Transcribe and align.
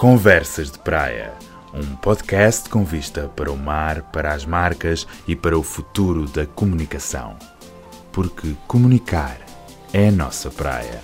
Conversas 0.00 0.70
de 0.70 0.78
Praia, 0.78 1.34
um 1.74 1.94
podcast 1.96 2.70
com 2.70 2.82
vista 2.84 3.30
para 3.36 3.52
o 3.52 3.56
mar, 3.56 4.00
para 4.10 4.32
as 4.32 4.46
marcas 4.46 5.06
e 5.28 5.36
para 5.36 5.58
o 5.58 5.62
futuro 5.62 6.26
da 6.26 6.46
comunicação. 6.46 7.36
Porque 8.10 8.54
comunicar 8.66 9.36
é 9.92 10.08
a 10.08 10.10
nossa 10.10 10.48
praia. 10.48 11.02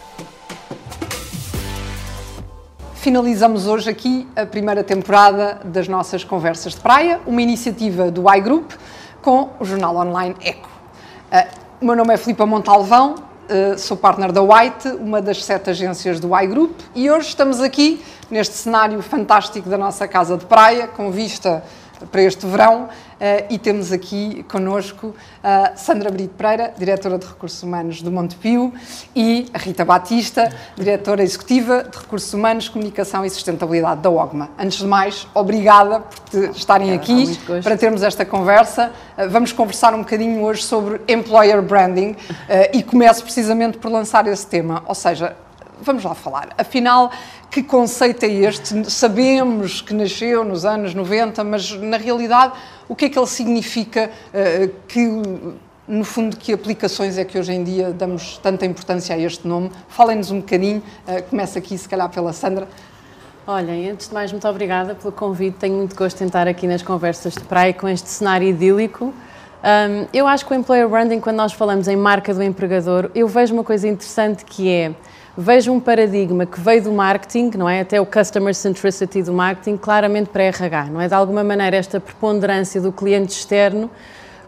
Finalizamos 2.95 3.67
hoje 3.67 3.91
aqui 3.91 4.27
a 4.35 4.47
primeira 4.47 4.83
temporada 4.83 5.61
das 5.63 5.87
nossas 5.87 6.25
Conversas 6.25 6.73
de 6.73 6.81
Praia, 6.81 7.21
uma 7.27 7.43
iniciativa 7.43 8.11
do 8.11 8.25
iGroup 8.35 8.73
com 9.21 9.51
o 9.61 9.65
jornal 9.67 9.95
online 9.97 10.35
Eco. 10.41 10.71
Uh, 11.31 11.67
o 11.83 11.85
meu 11.85 11.97
nome 11.97 12.15
é 12.15 12.17
Filipa 12.17 12.47
Montalvão, 12.47 13.26
uh, 13.47 13.79
sou 13.79 13.97
partner 13.97 14.33
da 14.33 14.43
White, 14.43 14.89
uma 15.01 15.23
das 15.23 15.45
sete 15.45 15.71
agências 15.71 16.21
do 16.21 16.37
iGroup, 16.39 16.73
e 16.95 17.11
hoje 17.11 17.29
estamos 17.29 17.61
aqui 17.61 18.05
neste 18.31 18.55
cenário 18.55 19.01
fantástico 19.03 19.69
da 19.69 19.79
nossa 19.79 20.07
casa 20.09 20.37
de 20.37 20.45
praia, 20.45 20.87
com 20.89 21.11
vista 21.11 21.63
para 22.11 22.23
este 22.23 22.47
verão, 22.47 22.89
Uh, 23.17 23.49
e 23.49 23.59
temos 23.59 23.93
aqui 23.93 24.45
connosco 24.47 25.15
a 25.43 25.73
uh, 25.73 25.79
Sandra 25.79 26.11
Brito 26.11 26.35
Pereira, 26.35 26.75
diretora 26.77 27.17
de 27.17 27.25
Recursos 27.25 27.63
Humanos 27.63 28.03
do 28.03 28.13
Montepio, 28.13 28.75
e 29.15 29.47
a 29.55 29.59
Rita 29.59 29.87
Batista, 29.87 30.55
diretora 30.77 31.23
executiva 31.23 31.85
de 31.85 31.97
Recursos 31.97 32.31
Humanos, 32.35 32.69
Comunicação 32.69 33.25
e 33.25 33.31
Sustentabilidade 33.31 34.03
da 34.03 34.11
OGMA. 34.11 34.51
Antes 34.59 34.81
de 34.81 34.87
mais, 34.87 35.27
obrigada 35.33 36.01
por 36.01 36.45
estarem 36.51 36.93
aqui 36.93 37.39
para 37.63 37.79
termos 37.79 38.03
esta 38.03 38.23
conversa. 38.27 38.93
Uh, 39.17 39.31
vamos 39.31 39.51
conversar 39.51 39.95
um 39.95 40.01
bocadinho 40.01 40.43
hoje 40.43 40.63
sobre 40.63 41.01
employer 41.09 41.63
branding 41.63 42.15
e 42.73 42.83
começo 42.83 43.23
precisamente 43.23 43.79
por 43.79 43.91
lançar 43.91 44.27
esse 44.27 44.47
tema, 44.47 44.83
ou 44.87 44.95
seja, 44.95 45.35
vamos 45.81 46.05
lá 46.05 46.15
falar. 46.15 46.49
Afinal, 46.57 47.11
que 47.51 47.63
conceito 47.63 48.25
é 48.25 48.29
este? 48.29 48.91
Sabemos 48.91 49.81
que 49.81 49.95
nasceu 49.95 50.45
nos 50.45 50.65
anos 50.65 50.95
90, 50.95 51.43
mas 51.45 51.71
na 51.73 51.97
realidade, 51.97 52.55
o 52.89 52.95
que 52.95 53.07
é 53.07 53.09
que 53.09 53.19
ele 53.19 53.27
significa? 53.27 54.11
Uh, 54.29 54.73
que, 54.89 55.23
no 55.89 56.05
fundo, 56.05 56.37
que 56.37 56.53
aplicações 56.53 57.19
é 57.19 57.25
que 57.25 57.39
hoje 57.39 57.53
em 57.53 57.63
dia 57.63 57.93
damos 57.93 58.39
tanta 58.39 58.67
importância 58.67 59.15
a 59.15 59.19
este 59.19 59.47
nome? 59.47 59.71
Falem-nos 59.89 60.31
um 60.31 60.41
bocadinho. 60.41 60.83
Uh, 61.07 61.23
começa 61.31 61.59
aqui, 61.59 61.77
se 61.77 61.89
calhar, 61.89 62.09
pela 62.11 62.33
Sandra. 62.33 62.69
Olhem, 63.47 63.91
antes 63.91 64.09
de 64.09 64.15
mais, 64.15 64.33
muito 64.33 64.49
obrigada 64.49 64.95
pelo 64.95 65.13
convite. 65.13 65.59
Tenho 65.59 65.77
muito 65.77 65.95
gosto 65.95 66.21
em 66.23 66.27
estar 66.27 66.49
aqui 66.49 66.67
nas 66.67 66.83
conversas 66.83 67.35
de 67.35 67.41
praia 67.41 67.73
com 67.73 67.89
este 67.89 68.09
cenário 68.09 68.49
idílico. 68.49 69.15
Um, 69.67 70.07
eu 70.13 70.27
acho 70.27 70.45
que 70.45 70.53
o 70.53 70.55
employer 70.55 70.89
branding, 70.89 71.21
quando 71.21 71.37
nós 71.37 71.53
falamos 71.53 71.89
em 71.89 71.97
marca 71.97 72.35
do 72.35 72.43
empregador, 72.43 73.11
eu 73.15 73.27
vejo 73.27 73.55
uma 73.55 73.65
coisa 73.65 73.89
interessante 73.89 74.45
que 74.45 74.69
é 74.69 74.93
vejo 75.37 75.73
um 75.73 75.79
paradigma 75.79 76.47
que 76.47 76.59
veio 76.59 76.83
do 76.83 76.93
marketing, 76.93 77.51
não 77.57 77.69
é? 77.69 77.81
Até 77.81 78.01
o 78.01 78.07
customer 78.07 78.55
centricity 78.55 79.23
do 79.23 79.33
marketing, 79.33 79.77
claramente 79.77 80.31
para 80.31 80.45
RH, 80.45 80.87
não 80.87 81.01
é? 81.01 81.09
De 81.09 81.15
alguma 81.15 81.45
maneira, 81.45 81.77
esta 81.77 82.01
preponderância 82.01 82.81
do 82.81 82.91
cliente 82.91 83.33
externo 83.33 83.91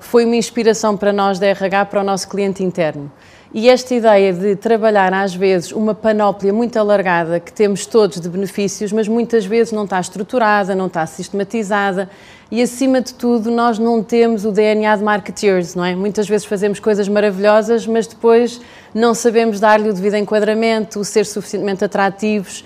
foi 0.01 0.25
uma 0.25 0.37
inspiração 0.37 0.97
para 0.97 1.13
nós 1.13 1.39
da 1.39 1.47
RH, 1.47 1.85
para 1.87 2.01
o 2.01 2.05
nosso 2.05 2.29
cliente 2.29 2.63
interno. 2.63 3.11
E 3.53 3.71
esta 3.71 3.95
ideia 3.95 4.31
de 4.31 4.57
trabalhar, 4.57 5.15
às 5.15 5.35
vezes, 5.35 5.73
uma 5.73 5.95
panóplia 5.95 6.53
muito 6.53 6.79
alargada 6.79 7.41
que 7.41 7.51
temos 7.51 7.87
todos 7.87 8.21
de 8.21 8.29
benefícios, 8.29 8.93
mas 8.93 9.09
muitas 9.09 9.47
vezes 9.47 9.73
não 9.73 9.85
está 9.85 9.99
estruturada, 9.99 10.75
não 10.75 10.87
está 10.87 11.07
sistematizada 11.07 12.11
e, 12.51 12.61
acima 12.61 13.01
de 13.01 13.15
tudo, 13.15 13.51
nós 13.51 13.79
não 13.79 14.03
temos 14.03 14.45
o 14.45 14.53
DNA 14.53 14.95
de 14.97 15.03
marketeers, 15.03 15.75
não 15.75 15.83
é? 15.83 15.97
Muitas 15.97 16.29
vezes 16.29 16.47
fazemos 16.47 16.79
coisas 16.79 17.09
maravilhosas, 17.09 17.87
mas 17.87 18.07
depois 18.07 18.61
não 18.95 19.15
sabemos 19.15 19.59
dar-lhe 19.59 19.89
o 19.89 19.95
devido 19.95 20.17
enquadramento, 20.17 21.03
ser 21.03 21.25
suficientemente 21.25 21.83
atrativos. 21.83 22.63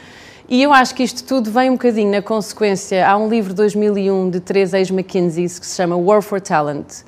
E 0.48 0.64
eu 0.64 0.72
acho 0.72 0.96
que 0.96 1.05
isto 1.05 1.22
tudo 1.22 1.48
vem 1.48 1.70
um 1.70 1.74
bocadinho 1.74 2.11
na 2.11 2.20
consequência. 2.20 3.08
Há 3.08 3.17
um 3.17 3.28
livro 3.28 3.50
de 3.50 3.56
2001 3.56 4.30
de 4.30 4.41
três 4.41 4.74
ex-McKinsey 4.74 5.44
que 5.44 5.67
se 5.67 5.77
chama 5.77 5.96
War 5.96 6.20
for 6.22 6.41
Talent 6.41 7.05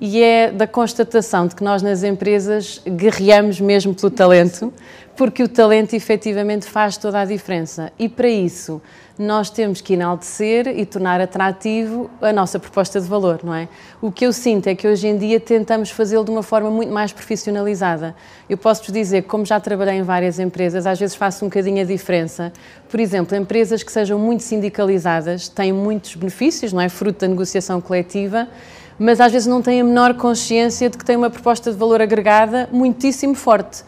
e 0.00 0.22
é 0.22 0.50
da 0.50 0.66
constatação 0.66 1.46
de 1.46 1.56
que 1.56 1.64
nós 1.64 1.82
nas 1.82 2.02
empresas 2.02 2.80
guerreamos 2.86 3.60
mesmo 3.60 3.94
pelo 3.94 4.10
talento, 4.10 4.72
porque 5.16 5.42
o 5.42 5.48
talento 5.48 5.94
efetivamente 5.94 6.66
faz 6.66 6.96
toda 6.96 7.20
a 7.20 7.24
diferença. 7.24 7.92
E 7.98 8.08
para 8.08 8.28
isso 8.28 8.80
nós 9.18 9.50
temos 9.50 9.80
que 9.80 9.94
enaltecer 9.94 10.68
e 10.68 10.86
tornar 10.86 11.20
atrativo 11.20 12.08
a 12.22 12.32
nossa 12.32 12.60
proposta 12.60 13.00
de 13.00 13.08
valor, 13.08 13.40
não 13.42 13.52
é? 13.52 13.68
O 14.00 14.12
que 14.12 14.24
eu 14.24 14.32
sinto 14.32 14.68
é 14.68 14.76
que 14.76 14.86
hoje 14.86 15.08
em 15.08 15.18
dia 15.18 15.40
tentamos 15.40 15.90
fazê-lo 15.90 16.24
de 16.24 16.30
uma 16.30 16.44
forma 16.44 16.70
muito 16.70 16.92
mais 16.92 17.12
profissionalizada. 17.12 18.14
Eu 18.48 18.56
posso-vos 18.56 18.92
dizer 18.92 19.22
que, 19.22 19.28
como 19.28 19.44
já 19.44 19.58
trabalhei 19.58 19.94
em 19.94 20.02
várias 20.02 20.38
empresas, 20.38 20.86
às 20.86 21.00
vezes 21.00 21.16
faço 21.16 21.44
um 21.44 21.48
bocadinho 21.48 21.82
a 21.82 21.84
diferença. 21.84 22.52
Por 22.88 23.00
exemplo, 23.00 23.36
empresas 23.36 23.82
que 23.82 23.90
sejam 23.90 24.20
muito 24.20 24.44
sindicalizadas 24.44 25.48
têm 25.48 25.72
muitos 25.72 26.14
benefícios, 26.14 26.72
não 26.72 26.80
é? 26.80 26.88
Fruto 26.88 27.18
da 27.22 27.26
negociação 27.26 27.80
coletiva 27.80 28.46
mas 28.98 29.20
às 29.20 29.32
vezes 29.32 29.46
não 29.46 29.62
têm 29.62 29.80
a 29.80 29.84
menor 29.84 30.14
consciência 30.14 30.90
de 30.90 30.98
que 30.98 31.04
têm 31.04 31.16
uma 31.16 31.30
proposta 31.30 31.70
de 31.70 31.76
valor 31.76 32.02
agregada 32.02 32.68
muitíssimo 32.72 33.34
forte. 33.34 33.84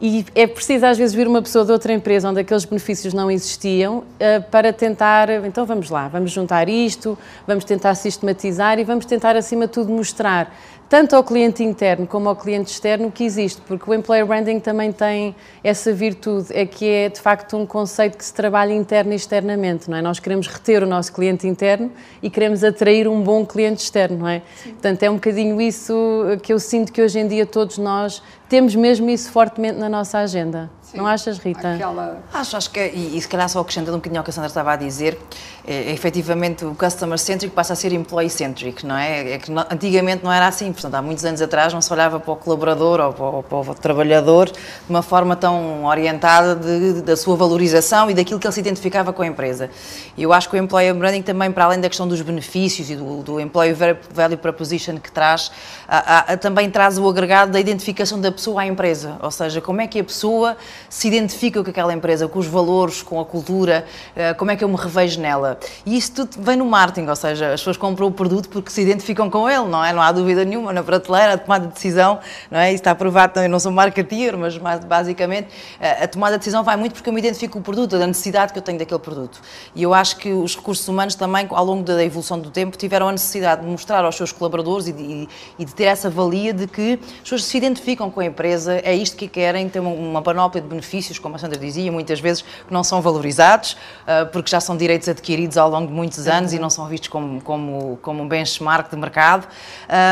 E 0.00 0.26
é 0.34 0.46
preciso 0.46 0.84
às 0.86 0.98
vezes 0.98 1.14
vir 1.14 1.26
uma 1.26 1.40
pessoa 1.40 1.64
de 1.64 1.72
outra 1.72 1.92
empresa 1.92 2.28
onde 2.28 2.40
aqueles 2.40 2.64
benefícios 2.64 3.14
não 3.14 3.30
existiam 3.30 3.98
uh, 3.98 4.42
para 4.50 4.72
tentar, 4.72 5.30
então 5.46 5.64
vamos 5.64 5.88
lá, 5.88 6.08
vamos 6.08 6.30
juntar 6.30 6.68
isto, 6.68 7.16
vamos 7.46 7.64
tentar 7.64 7.94
sistematizar 7.94 8.78
e 8.78 8.84
vamos 8.84 9.06
tentar 9.06 9.36
acima 9.36 9.66
de 9.66 9.72
tudo 9.72 9.92
mostrar 9.92 10.54
tanto 10.88 11.16
ao 11.16 11.24
cliente 11.24 11.62
interno 11.62 12.06
como 12.06 12.28
ao 12.28 12.36
cliente 12.36 12.70
externo 12.70 13.10
que 13.10 13.24
existe, 13.24 13.60
porque 13.62 13.88
o 13.90 13.94
employer 13.94 14.26
branding 14.26 14.60
também 14.60 14.92
tem 14.92 15.34
essa 15.62 15.92
virtude, 15.92 16.48
é 16.50 16.66
que 16.66 16.88
é 16.88 17.08
de 17.08 17.20
facto 17.20 17.56
um 17.56 17.66
conceito 17.66 18.18
que 18.18 18.24
se 18.24 18.32
trabalha 18.32 18.72
interno 18.72 19.12
e 19.12 19.16
externamente, 19.16 19.90
não 19.90 19.96
é? 19.96 20.02
Nós 20.02 20.18
queremos 20.18 20.46
reter 20.46 20.82
o 20.82 20.86
nosso 20.86 21.12
cliente 21.12 21.46
interno 21.46 21.90
e 22.22 22.30
queremos 22.30 22.62
atrair 22.62 23.08
um 23.08 23.22
bom 23.22 23.44
cliente 23.44 23.82
externo, 23.82 24.18
não 24.18 24.28
é? 24.28 24.42
Sim. 24.56 24.70
Portanto, 24.72 25.02
é 25.02 25.10
um 25.10 25.14
bocadinho 25.14 25.60
isso 25.60 25.94
que 26.42 26.52
eu 26.52 26.58
sinto 26.58 26.92
que 26.92 27.02
hoje 27.02 27.18
em 27.18 27.26
dia 27.26 27.46
todos 27.46 27.78
nós 27.78 28.22
temos 28.48 28.74
mesmo 28.74 29.08
isso 29.10 29.30
fortemente 29.30 29.78
na 29.78 29.88
nossa 29.88 30.18
agenda. 30.18 30.70
Sim. 30.82 30.98
Não 30.98 31.06
achas, 31.06 31.38
Rita? 31.38 31.74
Aquela... 31.74 32.22
Acho, 32.32 32.56
acho 32.56 32.70
que, 32.70 32.78
é, 32.78 32.94
e, 32.94 33.16
e 33.16 33.20
se 33.20 33.26
calhar 33.26 33.48
só 33.48 33.58
acrescentando 33.60 33.96
um 33.96 33.98
bocadinho 33.98 34.20
ao 34.20 34.24
que 34.24 34.30
a 34.30 34.32
Sandra 34.32 34.48
estava 34.48 34.72
a 34.72 34.76
dizer, 34.76 35.18
é, 35.66 35.74
é, 35.74 35.92
efetivamente 35.92 36.64
o 36.64 36.74
customer 36.74 37.18
centric 37.18 37.54
passa 37.54 37.72
a 37.72 37.76
ser 37.76 37.92
employee 37.92 38.28
centric, 38.28 38.84
não 38.84 38.96
é? 38.96 39.32
é 39.32 39.38
que 39.38 39.50
no, 39.50 39.60
antigamente 39.70 40.22
não 40.22 40.30
era 40.30 40.46
assim, 40.46 40.70
portanto, 40.70 40.94
há 40.94 41.00
muitos 41.00 41.24
anos 41.24 41.40
atrás 41.40 41.72
não 41.72 41.80
se 41.80 41.90
olhava 41.90 42.20
para 42.20 42.32
o 42.32 42.36
colaborador 42.36 43.00
ou 43.00 43.12
para 43.12 43.24
o, 43.24 43.42
para 43.42 43.72
o 43.72 43.74
trabalhador 43.74 44.50
de 44.50 44.54
uma 44.90 45.00
forma 45.00 45.34
tão 45.34 45.86
orientada 45.86 46.54
de, 46.54 46.94
de, 46.94 47.02
da 47.02 47.16
sua 47.16 47.34
valorização 47.34 48.10
e 48.10 48.14
daquilo 48.14 48.38
que 48.38 48.46
ele 48.46 48.52
se 48.52 48.60
identificava 48.60 49.10
com 49.10 49.22
a 49.22 49.26
empresa. 49.26 49.70
E 50.18 50.22
eu 50.22 50.34
acho 50.34 50.50
que 50.50 50.56
o 50.56 50.58
employer 50.58 50.94
branding 50.94 51.22
também, 51.22 51.50
para 51.50 51.64
além 51.64 51.80
da 51.80 51.88
questão 51.88 52.06
dos 52.06 52.20
benefícios 52.20 52.90
e 52.90 52.96
do, 52.96 53.22
do 53.22 53.40
employee 53.40 53.74
value 54.12 54.36
proposition 54.36 54.98
que 54.98 55.10
traz, 55.10 55.50
a, 55.88 56.32
a, 56.32 56.36
também 56.36 56.70
traz 56.70 56.98
o 56.98 57.08
agregado 57.08 57.52
da 57.52 57.60
identificação 57.60 58.20
da 58.20 58.30
pessoa 58.30 58.62
à 58.62 58.66
empresa, 58.66 59.16
ou 59.22 59.30
seja, 59.30 59.62
como 59.62 59.80
é 59.80 59.86
que 59.86 59.98
a 59.98 60.04
pessoa 60.04 60.58
se 60.90 61.08
identifica 61.08 61.64
com 61.64 61.70
aquela 61.70 61.94
empresa, 61.94 62.28
com 62.28 62.38
os 62.38 62.46
valores, 62.46 63.02
com 63.02 63.18
a 63.18 63.24
cultura, 63.24 63.86
eh, 64.14 64.34
como 64.34 64.50
é 64.50 64.56
que 64.56 64.62
eu 64.62 64.68
me 64.68 64.76
revejo 64.76 65.20
nela. 65.20 65.53
E 65.84 65.96
isso 65.96 66.12
tudo 66.12 66.42
vem 66.42 66.56
no 66.56 66.64
marketing, 66.64 67.08
ou 67.08 67.16
seja, 67.16 67.52
as 67.52 67.60
pessoas 67.60 67.76
compram 67.76 68.06
o 68.06 68.12
produto 68.12 68.48
porque 68.48 68.70
se 68.70 68.82
identificam 68.82 69.30
com 69.30 69.48
ele, 69.48 69.66
não 69.66 69.84
é? 69.84 69.92
Não 69.92 70.02
há 70.02 70.12
dúvida 70.12 70.44
nenhuma, 70.44 70.72
na 70.72 70.82
prateleira, 70.82 71.34
a 71.34 71.38
tomada 71.38 71.66
de 71.66 71.74
decisão, 71.74 72.18
não 72.50 72.58
é? 72.58 72.68
Isso 72.68 72.76
está 72.76 72.94
provado 72.94 73.34
também, 73.34 73.48
não 73.48 73.60
sou 73.60 73.72
marketeer, 73.72 74.36
mas 74.36 74.56
basicamente 74.56 75.48
eh, 75.80 76.04
a 76.04 76.08
tomada 76.08 76.32
de 76.32 76.38
decisão 76.38 76.62
vai 76.62 76.76
muito 76.76 76.94
porque 76.94 77.08
eu 77.08 77.12
me 77.12 77.20
identifico 77.20 77.54
com 77.54 77.58
o 77.58 77.62
produto, 77.62 77.98
da 77.98 78.06
necessidade 78.06 78.52
que 78.52 78.58
eu 78.58 78.62
tenho 78.62 78.78
daquele 78.78 79.00
produto. 79.00 79.40
E 79.74 79.82
eu 79.82 79.94
acho 79.94 80.16
que 80.16 80.32
os 80.32 80.56
recursos 80.56 80.86
humanos 80.88 81.14
também, 81.14 81.46
ao 81.50 81.64
longo 81.64 81.82
da 81.82 82.02
evolução 82.04 82.38
do 82.38 82.50
tempo, 82.50 82.76
tiveram 82.76 83.08
a 83.08 83.12
necessidade 83.12 83.62
de 83.62 83.66
mostrar 83.66 84.04
aos 84.04 84.16
seus 84.16 84.32
colaboradores 84.32 84.88
e 84.88 84.92
de, 84.92 85.28
e 85.58 85.64
de 85.64 85.74
ter 85.74 85.84
essa 85.84 86.10
valia 86.10 86.52
de 86.52 86.66
que 86.66 86.98
as 87.02 87.20
pessoas 87.20 87.44
se 87.44 87.56
identificam 87.56 88.10
com 88.10 88.20
a 88.20 88.24
empresa, 88.24 88.80
é 88.82 88.94
isto 88.94 89.16
que 89.16 89.28
querem, 89.28 89.68
ter 89.68 89.80
uma 89.80 90.22
panóplia 90.22 90.62
de 90.62 90.68
benefícios, 90.68 91.18
como 91.18 91.36
a 91.36 91.38
Sandra 91.38 91.58
dizia, 91.58 91.90
muitas 91.90 92.20
vezes 92.20 92.42
que 92.42 92.72
não 92.72 92.82
são 92.82 93.00
valorizados, 93.00 93.76
eh, 94.06 94.24
porque 94.26 94.50
já 94.50 94.60
são 94.60 94.76
direitos 94.76 95.08
adquiridos 95.08 95.43
ao 95.56 95.68
longo 95.68 95.88
de 95.88 95.92
muitos 95.92 96.26
anos 96.26 96.52
uhum. 96.52 96.58
e 96.58 96.60
não 96.60 96.70
são 96.70 96.86
vistos 96.86 97.08
como, 97.08 97.40
como, 97.40 97.98
como 98.02 98.22
um 98.22 98.28
benchmark 98.28 98.90
de 98.90 98.96
mercado, 98.96 99.46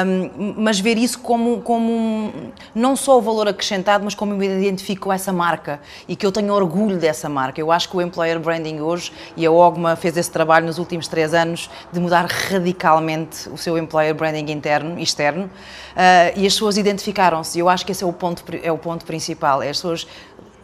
um, 0.06 0.54
mas 0.56 0.78
ver 0.78 0.98
isso 0.98 1.18
como, 1.18 1.60
como 1.62 2.32
não 2.74 2.94
só 2.96 3.18
o 3.18 3.22
valor 3.22 3.48
acrescentado, 3.48 4.04
mas 4.04 4.14
como 4.14 4.32
eu 4.32 4.36
me 4.36 4.46
identifico 4.46 5.02
com 5.02 5.12
essa 5.12 5.32
marca 5.32 5.80
e 6.06 6.14
que 6.14 6.24
eu 6.24 6.32
tenho 6.32 6.52
orgulho 6.52 6.96
dessa 6.96 7.28
marca. 7.28 7.60
Eu 7.60 7.72
acho 7.72 7.88
que 7.88 7.96
o 7.96 8.00
employer 8.00 8.38
branding 8.38 8.80
hoje, 8.80 9.12
e 9.36 9.44
a 9.44 9.50
Ogma 9.50 9.96
fez 9.96 10.16
esse 10.16 10.30
trabalho 10.30 10.66
nos 10.66 10.78
últimos 10.78 11.08
três 11.08 11.34
anos, 11.34 11.70
de 11.92 11.98
mudar 11.98 12.26
radicalmente 12.26 13.48
o 13.48 13.56
seu 13.56 13.76
employer 13.76 14.14
branding 14.14 14.50
interno 14.52 14.98
e 14.98 15.02
externo, 15.02 15.44
uh, 15.44 16.32
e 16.36 16.46
as 16.46 16.52
pessoas 16.54 16.76
identificaram-se. 16.76 17.58
Eu 17.58 17.68
acho 17.68 17.84
que 17.84 17.92
esse 17.92 18.04
é 18.04 18.06
o 18.06 18.12
ponto, 18.12 18.44
é 18.62 18.70
o 18.70 18.78
ponto 18.78 19.04
principal, 19.04 19.62
é 19.62 19.70
as 19.70 19.76
pessoas 19.76 20.06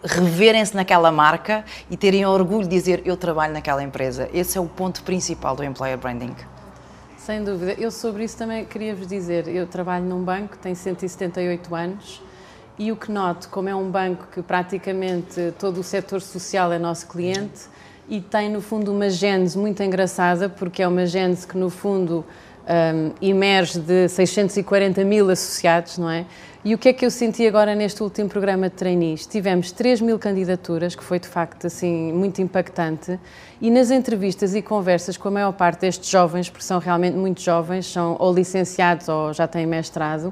reverem-se 0.04 0.74
naquela 0.74 1.10
marca 1.10 1.64
e 1.90 1.96
terem 1.96 2.24
orgulho 2.26 2.64
de 2.64 2.70
dizer 2.70 3.02
eu 3.04 3.16
trabalho 3.16 3.52
naquela 3.52 3.82
empresa. 3.82 4.28
Esse 4.32 4.58
é 4.58 4.60
o 4.60 4.66
ponto 4.66 5.02
principal 5.02 5.56
do 5.56 5.64
employer 5.64 5.98
branding. 5.98 6.34
Sem 7.16 7.44
dúvida. 7.44 7.74
Eu 7.78 7.90
sobre 7.90 8.24
isso 8.24 8.36
também 8.36 8.64
queria 8.64 8.94
vos 8.94 9.06
dizer, 9.06 9.48
eu 9.48 9.66
trabalho 9.66 10.04
num 10.04 10.22
banco, 10.22 10.56
tenho 10.56 10.76
178 10.76 11.74
anos 11.74 12.22
e 12.78 12.92
o 12.92 12.96
que 12.96 13.10
noto, 13.10 13.48
como 13.48 13.68
é 13.68 13.74
um 13.74 13.90
banco 13.90 14.28
que 14.32 14.40
praticamente 14.40 15.52
todo 15.58 15.80
o 15.80 15.82
setor 15.82 16.20
social 16.20 16.72
é 16.72 16.78
nosso 16.78 17.08
cliente, 17.08 17.62
e 18.08 18.20
tem, 18.20 18.48
no 18.48 18.62
fundo, 18.62 18.92
uma 18.92 19.10
gênese 19.10 19.58
muito 19.58 19.82
engraçada, 19.82 20.48
porque 20.48 20.82
é 20.82 20.88
uma 20.88 21.04
gênese 21.04 21.46
que, 21.46 21.58
no 21.58 21.68
fundo, 21.68 22.24
um, 22.64 23.12
emerge 23.20 23.80
de 23.80 24.08
640 24.08 25.04
mil 25.04 25.28
associados, 25.28 25.98
não 25.98 26.08
é? 26.08 26.24
E 26.68 26.74
o 26.74 26.76
que 26.76 26.90
é 26.90 26.92
que 26.92 27.06
eu 27.06 27.10
senti 27.10 27.46
agora 27.46 27.74
neste 27.74 28.02
último 28.02 28.28
programa 28.28 28.68
de 28.68 28.74
trainees? 28.74 29.24
Tivemos 29.26 29.72
3 29.72 30.02
mil 30.02 30.18
candidaturas, 30.18 30.94
que 30.94 31.02
foi 31.02 31.18
de 31.18 31.26
facto 31.26 31.66
assim 31.66 32.12
muito 32.12 32.42
impactante, 32.42 33.18
e 33.58 33.70
nas 33.70 33.90
entrevistas 33.90 34.54
e 34.54 34.60
conversas 34.60 35.16
com 35.16 35.28
a 35.28 35.30
maior 35.30 35.52
parte 35.52 35.80
destes 35.80 36.10
jovens, 36.10 36.50
porque 36.50 36.62
são 36.62 36.78
realmente 36.78 37.16
muito 37.16 37.40
jovens, 37.40 37.86
são 37.86 38.16
ou 38.18 38.34
licenciados 38.34 39.08
ou 39.08 39.32
já 39.32 39.46
têm 39.46 39.64
mestrado, 39.64 40.30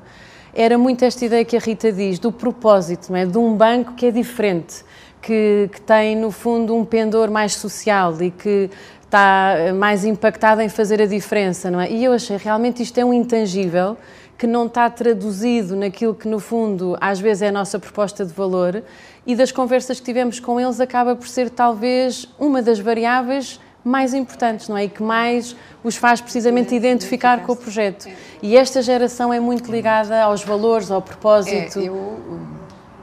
era 0.52 0.76
muito 0.76 1.06
esta 1.06 1.24
ideia 1.24 1.42
que 1.42 1.56
a 1.56 1.58
Rita 1.58 1.90
diz, 1.90 2.18
do 2.18 2.30
propósito, 2.30 3.10
não 3.10 3.18
é? 3.18 3.24
de 3.24 3.38
um 3.38 3.56
banco 3.56 3.94
que 3.94 4.04
é 4.04 4.10
diferente, 4.10 4.84
que, 5.22 5.70
que 5.72 5.80
tem 5.80 6.14
no 6.14 6.30
fundo 6.30 6.76
um 6.76 6.84
pendor 6.84 7.30
mais 7.30 7.54
social 7.54 8.14
e 8.20 8.30
que 8.30 8.68
está 9.06 9.72
mais 9.74 10.04
impactado 10.04 10.60
em 10.60 10.68
fazer 10.68 11.00
a 11.00 11.06
diferença, 11.06 11.70
não 11.70 11.80
é? 11.80 11.90
E 11.90 12.04
eu 12.04 12.12
achei 12.12 12.36
realmente 12.36 12.82
isto 12.82 12.98
é 12.98 13.04
um 13.04 13.12
intangível 13.12 13.96
que 14.36 14.46
não 14.46 14.66
está 14.66 14.90
traduzido 14.90 15.74
naquilo 15.74 16.14
que, 16.14 16.28
no 16.28 16.38
fundo, 16.38 16.96
às 17.00 17.18
vezes 17.18 17.42
é 17.42 17.48
a 17.48 17.52
nossa 17.52 17.78
proposta 17.78 18.24
de 18.24 18.32
valor, 18.34 18.82
e 19.26 19.34
das 19.34 19.50
conversas 19.50 19.98
que 19.98 20.04
tivemos 20.04 20.38
com 20.38 20.60
eles 20.60 20.78
acaba 20.78 21.16
por 21.16 21.26
ser 21.26 21.48
talvez 21.48 22.28
uma 22.38 22.60
das 22.60 22.78
variáveis 22.78 23.58
mais 23.82 24.12
importantes, 24.12 24.68
não 24.68 24.76
é? 24.76 24.84
E 24.84 24.88
que 24.88 25.02
mais 25.02 25.56
os 25.82 25.96
faz 25.96 26.20
precisamente 26.20 26.74
identificar 26.74 27.44
com 27.44 27.52
o 27.52 27.56
projeto. 27.56 28.08
E 28.42 28.56
esta 28.56 28.82
geração 28.82 29.32
é 29.32 29.40
muito 29.40 29.70
ligada 29.70 30.22
aos 30.22 30.42
valores, 30.42 30.90
ao 30.90 31.00
propósito. 31.00 31.78
É, 31.78 31.84
eu 31.84 32.18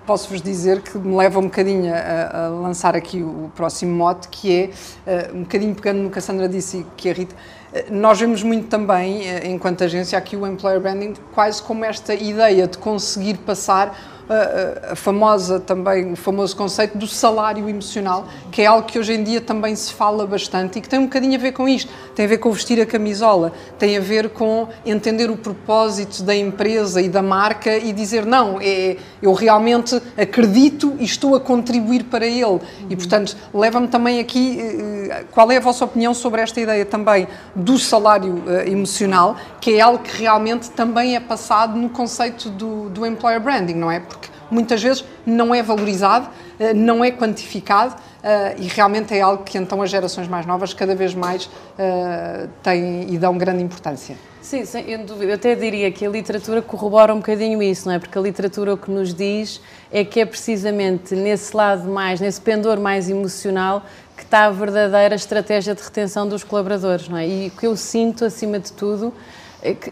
posso-vos 0.05 0.41
dizer 0.41 0.81
que 0.81 0.97
me 0.97 1.15
leva 1.15 1.39
um 1.39 1.43
bocadinho 1.43 1.93
a, 1.93 2.45
a, 2.45 2.47
lançar 2.49 2.95
aqui 2.95 3.21
o 3.21 3.51
próximo 3.55 3.95
mote, 3.95 4.27
que 4.27 4.71
é, 5.07 5.29
uh, 5.31 5.37
um 5.37 5.41
bocadinho 5.41 5.73
pegando 5.75 6.01
no 6.01 6.09
que 6.09 6.19
a 6.19 6.21
Sandra 6.21 6.47
disse 6.47 6.79
e 6.79 6.85
que 6.97 7.09
a 7.09 7.13
Rita, 7.13 7.35
uh, 7.35 7.93
nós 7.93 8.19
vemos 8.19 8.43
muito 8.43 8.67
também, 8.67 9.21
uh, 9.21 9.47
enquanto 9.47 9.83
agência, 9.83 10.17
aqui 10.17 10.35
o 10.35 10.45
Employer 10.45 10.79
Branding 10.79 11.13
quase 11.33 11.61
como 11.61 11.85
esta 11.85 12.13
ideia 12.13 12.67
de 12.67 12.77
conseguir 12.77 13.37
passar 13.39 14.12
a, 14.29 14.95
famosa 14.95 15.59
também, 15.59 16.13
o 16.13 16.15
famoso 16.15 16.55
conceito 16.55 16.97
do 16.97 17.07
salário 17.07 17.67
emocional, 17.67 18.27
que 18.51 18.61
é 18.61 18.65
algo 18.65 18.87
que 18.87 18.97
hoje 18.97 19.13
em 19.13 19.23
dia 19.23 19.41
também 19.41 19.75
se 19.75 19.93
fala 19.93 20.25
bastante 20.25 20.79
e 20.79 20.81
que 20.81 20.89
tem 20.89 20.99
um 20.99 21.05
bocadinho 21.05 21.35
a 21.35 21.41
ver 21.41 21.51
com 21.51 21.67
isto. 21.67 21.91
Tem 22.15 22.25
a 22.25 22.29
ver 22.29 22.37
com 22.37 22.51
vestir 22.51 22.79
a 22.81 22.85
camisola, 22.85 23.51
tem 23.77 23.97
a 23.97 23.99
ver 23.99 24.29
com 24.29 24.67
entender 24.85 25.29
o 25.29 25.37
propósito 25.37 26.23
da 26.23 26.35
empresa 26.35 27.01
e 27.01 27.09
da 27.09 27.21
marca 27.21 27.75
e 27.75 27.91
dizer, 27.91 28.25
não, 28.25 28.59
é, 28.61 28.97
eu 29.21 29.33
realmente 29.33 29.99
acredito 30.17 30.95
e 30.99 31.03
estou 31.03 31.35
a 31.35 31.39
contribuir 31.39 32.03
para 32.05 32.25
ele. 32.25 32.43
Uhum. 32.43 32.61
E, 32.89 32.95
portanto, 32.95 33.35
leva-me 33.53 33.87
também 33.87 34.19
aqui, 34.19 34.59
eh, 34.59 35.25
qual 35.31 35.51
é 35.51 35.57
a 35.57 35.59
vossa 35.59 35.85
opinião 35.85 36.13
sobre 36.13 36.41
esta 36.41 36.59
ideia 36.59 36.85
também 36.85 37.27
do 37.55 37.77
salário 37.77 38.43
eh, 38.47 38.69
emocional, 38.69 39.35
que 39.59 39.73
é 39.73 39.81
algo 39.81 40.03
que 40.03 40.17
realmente 40.17 40.69
também 40.71 41.15
é 41.15 41.19
passado 41.19 41.77
no 41.77 41.89
conceito 41.89 42.49
do, 42.49 42.89
do 42.89 43.05
employer 43.05 43.39
branding, 43.39 43.75
não 43.75 43.91
é? 43.91 43.99
Porque 43.99 44.22
muitas 44.53 44.81
vezes 44.81 45.03
não 45.25 45.53
é 45.53 45.61
valorizado, 45.61 46.29
eh, 46.59 46.73
não 46.73 47.03
é 47.03 47.11
quantificado 47.11 47.95
eh, 48.23 48.55
e 48.59 48.67
realmente 48.67 49.13
é 49.13 49.21
algo 49.21 49.43
que 49.43 49.57
então 49.57 49.81
as 49.81 49.89
gerações 49.89 50.27
mais 50.27 50.45
novas 50.45 50.73
cada 50.73 50.95
vez 50.95 51.13
mais 51.13 51.49
eh, 51.77 52.47
têm 52.61 53.13
e 53.13 53.17
dão 53.17 53.37
grande 53.37 53.63
importância. 53.63 54.15
Sim, 54.41 54.65
sem 54.65 55.05
dúvida. 55.05 55.31
Eu 55.31 55.35
até 55.35 55.55
diria 55.55 55.89
que 55.89 56.05
a 56.05 56.09
literatura 56.09 56.61
corrobora 56.61 57.13
um 57.13 57.17
bocadinho 57.17 57.63
isso, 57.63 57.87
não 57.87 57.95
é? 57.95 57.99
Porque 57.99 58.17
a 58.17 58.21
literatura 58.21 58.73
o 58.73 58.77
que 58.77 58.91
nos 58.91 59.13
diz 59.13 59.61
é 59.89 60.03
que 60.03 60.19
é 60.19 60.25
precisamente 60.25 61.15
nesse 61.15 61.55
lado 61.55 61.89
mais, 61.89 62.19
nesse 62.19 62.41
pendor 62.41 62.77
mais 62.77 63.09
emocional, 63.09 63.83
que 64.17 64.23
está 64.23 64.45
a 64.45 64.51
verdadeira 64.51 65.15
estratégia 65.15 65.73
de 65.73 65.81
retenção 65.81 66.27
dos 66.27 66.43
colaboradores, 66.43 67.07
não 67.07 67.17
é? 67.17 67.27
E 67.27 67.47
o 67.47 67.51
que 67.51 67.65
eu 67.65 67.75
sinto, 67.77 68.25
acima 68.25 68.59
de 68.59 68.71
tudo, 68.73 69.13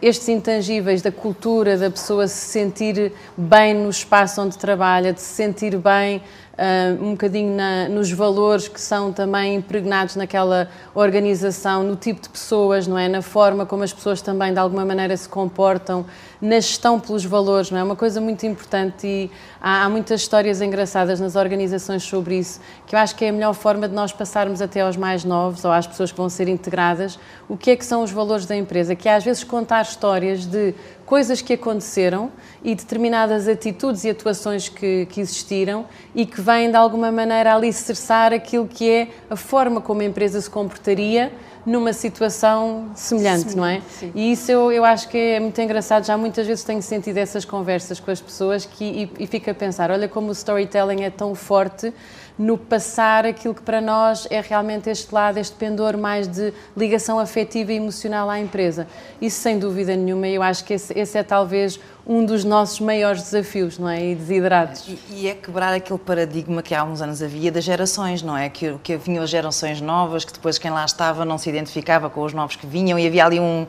estes 0.01 0.27
intangíveis 0.27 1.01
da 1.01 1.11
cultura, 1.11 1.77
da 1.77 1.89
pessoa 1.89 2.27
se 2.27 2.51
sentir 2.51 3.13
bem 3.37 3.73
no 3.73 3.89
espaço 3.89 4.41
onde 4.41 4.57
trabalha, 4.57 5.13
de 5.13 5.21
se 5.21 5.33
sentir 5.33 5.77
bem 5.77 6.17
uh, 6.17 7.03
um 7.03 7.11
bocadinho 7.11 7.55
na, 7.55 7.87
nos 7.87 8.11
valores 8.11 8.67
que 8.67 8.79
são 8.79 9.13
também 9.13 9.55
impregnados 9.55 10.17
naquela 10.17 10.69
organização, 10.93 11.83
no 11.83 11.95
tipo 11.95 12.21
de 12.21 12.29
pessoas, 12.29 12.85
não 12.85 12.97
é? 12.97 13.07
Na 13.07 13.21
forma 13.21 13.65
como 13.65 13.83
as 13.83 13.93
pessoas 13.93 14.21
também 14.21 14.51
de 14.51 14.59
alguma 14.59 14.83
maneira 14.83 15.15
se 15.15 15.29
comportam, 15.29 16.05
na 16.41 16.55
gestão 16.55 16.99
pelos 16.99 17.23
valores, 17.23 17.69
não 17.69 17.77
é? 17.77 17.83
Uma 17.83 17.95
coisa 17.95 18.19
muito 18.19 18.45
importante 18.45 19.05
e 19.05 19.31
há, 19.61 19.83
há 19.83 19.89
muitas 19.89 20.21
histórias 20.21 20.59
engraçadas 20.59 21.19
nas 21.19 21.35
organizações 21.35 22.01
sobre 22.01 22.39
isso, 22.39 22.59
que 22.87 22.95
eu 22.95 22.99
acho 22.99 23.15
que 23.15 23.23
é 23.23 23.29
a 23.29 23.31
melhor 23.31 23.53
forma 23.53 23.87
de 23.87 23.93
nós 23.93 24.11
passarmos 24.11 24.61
até 24.61 24.81
aos 24.81 24.97
mais 24.97 25.23
novos 25.23 25.63
ou 25.63 25.71
às 25.71 25.85
pessoas 25.85 26.11
que 26.11 26.17
vão 26.17 26.29
ser 26.29 26.47
integradas, 26.47 27.19
o 27.47 27.55
que 27.55 27.69
é 27.69 27.75
que 27.75 27.85
são 27.85 28.01
os 28.01 28.11
valores 28.11 28.47
da 28.47 28.55
empresa, 28.55 28.95
que 28.95 29.07
é 29.07 29.15
às 29.15 29.23
vezes 29.23 29.43
contar 29.43 29.83
histórias 29.83 30.45
de 30.45 30.73
coisas 31.05 31.41
que 31.41 31.53
aconteceram 31.53 32.31
e 32.63 32.73
determinadas 32.73 33.47
atitudes 33.47 34.03
e 34.03 34.09
atuações 34.09 34.69
que, 34.69 35.05
que 35.07 35.19
existiram 35.19 35.85
e 36.15 36.25
que 36.25 36.39
vêm 36.39 36.71
de 36.71 36.77
alguma 36.77 37.11
maneira 37.11 37.53
alicerçar 37.53 38.33
aquilo 38.33 38.65
que 38.65 38.89
é 38.89 39.09
a 39.29 39.35
forma 39.35 39.81
como 39.81 40.01
a 40.01 40.05
empresa 40.05 40.39
se 40.39 40.49
comportaria 40.49 41.31
numa 41.65 41.93
situação 41.93 42.91
semelhante, 42.95 43.51
sim, 43.51 43.57
não 43.57 43.65
é? 43.65 43.81
Sim. 43.81 44.11
E 44.15 44.31
isso 44.31 44.51
eu, 44.51 44.71
eu 44.71 44.83
acho 44.83 45.07
que 45.07 45.17
é 45.17 45.39
muito 45.39 45.59
engraçado. 45.61 46.05
Já 46.05 46.17
muitas 46.17 46.47
vezes 46.47 46.63
tenho 46.63 46.81
sentido 46.81 47.17
essas 47.17 47.45
conversas 47.45 47.99
com 47.99 48.11
as 48.11 48.19
pessoas 48.19 48.65
que, 48.65 48.83
e, 48.83 49.23
e 49.23 49.27
fico 49.27 49.49
a 49.49 49.53
pensar: 49.53 49.91
olha 49.91 50.07
como 50.07 50.29
o 50.29 50.31
storytelling 50.31 51.03
é 51.03 51.09
tão 51.09 51.35
forte 51.35 51.93
no 52.37 52.57
passar 52.57 53.25
aquilo 53.25 53.53
que 53.53 53.61
para 53.61 53.79
nós 53.79 54.27
é 54.31 54.41
realmente 54.41 54.89
este 54.89 55.13
lado, 55.13 55.37
este 55.37 55.55
pendor 55.55 55.97
mais 55.97 56.27
de 56.27 56.53
ligação 56.75 57.19
afetiva 57.19 57.71
e 57.71 57.75
emocional 57.75 58.29
à 58.29 58.39
empresa. 58.39 58.87
Isso 59.21 59.39
sem 59.39 59.59
dúvida 59.59 59.95
nenhuma, 59.95 60.27
eu 60.27 60.41
acho 60.41 60.63
que 60.63 60.73
esse, 60.73 60.97
esse 60.97 61.17
é 61.17 61.23
talvez 61.23 61.79
um 62.05 62.25
dos 62.25 62.43
nossos 62.43 62.79
maiores 62.79 63.21
desafios, 63.23 63.77
não 63.77 63.87
é? 63.87 64.11
E 64.11 64.15
desiderados. 64.15 64.87
E, 64.87 64.99
e, 65.11 65.27
é 65.27 65.35
quebrar 65.35 65.73
aquele 65.73 65.99
paradigma 65.99 66.63
que 66.63 66.73
há 66.73 66.83
uns 66.83 67.01
anos 67.01 67.21
havia 67.21 67.51
das 67.51 67.63
gerações, 67.63 68.23
não 68.23 68.35
é? 68.35 68.49
Que, 68.49 68.75
que 68.83 68.97
vinham 68.97 69.23
as 69.23 69.29
gerações 69.29 69.79
novas, 69.79 70.25
que 70.25 70.33
depois 70.33 70.57
quem 70.57 70.71
lá 70.71 70.83
estava 70.83 71.23
não 71.23 71.37
se 71.37 71.49
identificava 71.49 72.09
com 72.09 72.23
os 72.23 72.33
novos 72.33 72.55
que 72.55 72.65
vinham 72.65 72.97
e 72.97 73.05
havia 73.05 73.25
ali 73.25 73.39
um. 73.39 73.67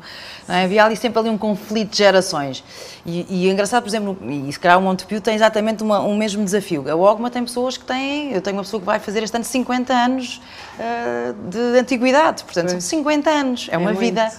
É? 0.48 0.64
Havia 0.64 0.84
ali 0.84 0.96
sempre 0.96 1.18
ali 1.18 1.28
um 1.28 1.36
conflito 1.36 1.90
de 1.90 1.98
gerações. 1.98 2.64
E, 3.04 3.26
e 3.28 3.48
é 3.48 3.52
engraçado, 3.52 3.82
por 3.82 3.88
exemplo, 3.88 4.16
e 4.26 4.50
se 4.50 4.58
calhar 4.58 4.78
o 4.78 4.82
Montepio 4.82 5.20
tem 5.20 5.34
exatamente 5.34 5.82
uma, 5.82 6.00
um 6.00 6.16
mesmo 6.16 6.42
desafio. 6.42 6.90
A 6.90 6.96
OGMA 6.96 7.30
tem 7.30 7.44
pessoas 7.44 7.76
que 7.76 7.84
têm. 7.84 8.32
Eu 8.32 8.40
tenho 8.40 8.56
uma 8.56 8.62
pessoa 8.62 8.80
que 8.80 8.86
vai 8.86 8.98
fazer 8.98 9.22
este 9.22 9.36
ano 9.36 9.44
50 9.44 9.92
anos 9.92 10.40
uh, 10.78 11.34
de 11.50 11.78
antiguidade, 11.78 12.44
portanto, 12.44 12.70
pois. 12.70 12.84
50 12.84 13.30
anos, 13.30 13.68
é, 13.70 13.74
é 13.74 13.78
uma 13.78 13.92
muito. 13.92 14.00
vida 14.00 14.32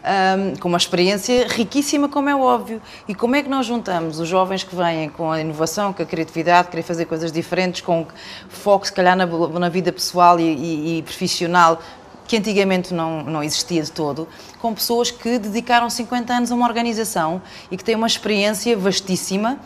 um, 0.00 0.56
com 0.56 0.68
uma 0.68 0.78
experiência 0.78 1.46
riquíssima, 1.48 2.08
como 2.08 2.28
é 2.28 2.34
óbvio. 2.34 2.80
E 3.06 3.14
como 3.14 3.36
é 3.36 3.42
que 3.42 3.48
nós 3.48 3.66
juntamos 3.66 4.18
os 4.18 4.28
jovens 4.28 4.64
que 4.64 4.74
vêm 4.74 5.08
com 5.08 5.30
a 5.30 5.40
inovação, 5.40 5.92
com 5.92 6.02
a 6.02 6.06
criatividade, 6.06 6.68
querer 6.68 6.82
fazer 6.82 7.04
coisas 7.04 7.30
diferentes, 7.30 7.80
com 7.80 8.06
foco, 8.48 8.86
se 8.86 8.92
calhar, 8.92 9.16
na, 9.16 9.26
na 9.26 9.68
vida 9.68 9.92
pessoal 9.92 10.38
e, 10.40 10.44
e, 10.44 10.98
e 10.98 11.02
profissional, 11.02 11.80
que 12.26 12.36
antigamente 12.36 12.94
não, 12.94 13.24
não 13.24 13.42
existia 13.42 13.82
de 13.82 13.90
todo, 13.90 14.28
com 14.60 14.72
pessoas 14.72 15.10
que 15.10 15.38
dedicaram 15.38 15.90
50 15.90 16.32
anos 16.32 16.52
a 16.52 16.54
uma 16.54 16.66
organização 16.66 17.42
e 17.70 17.76
que 17.76 17.82
têm 17.82 17.96
uma 17.96 18.06
experiência 18.06 18.76
vastíssima 18.76 19.58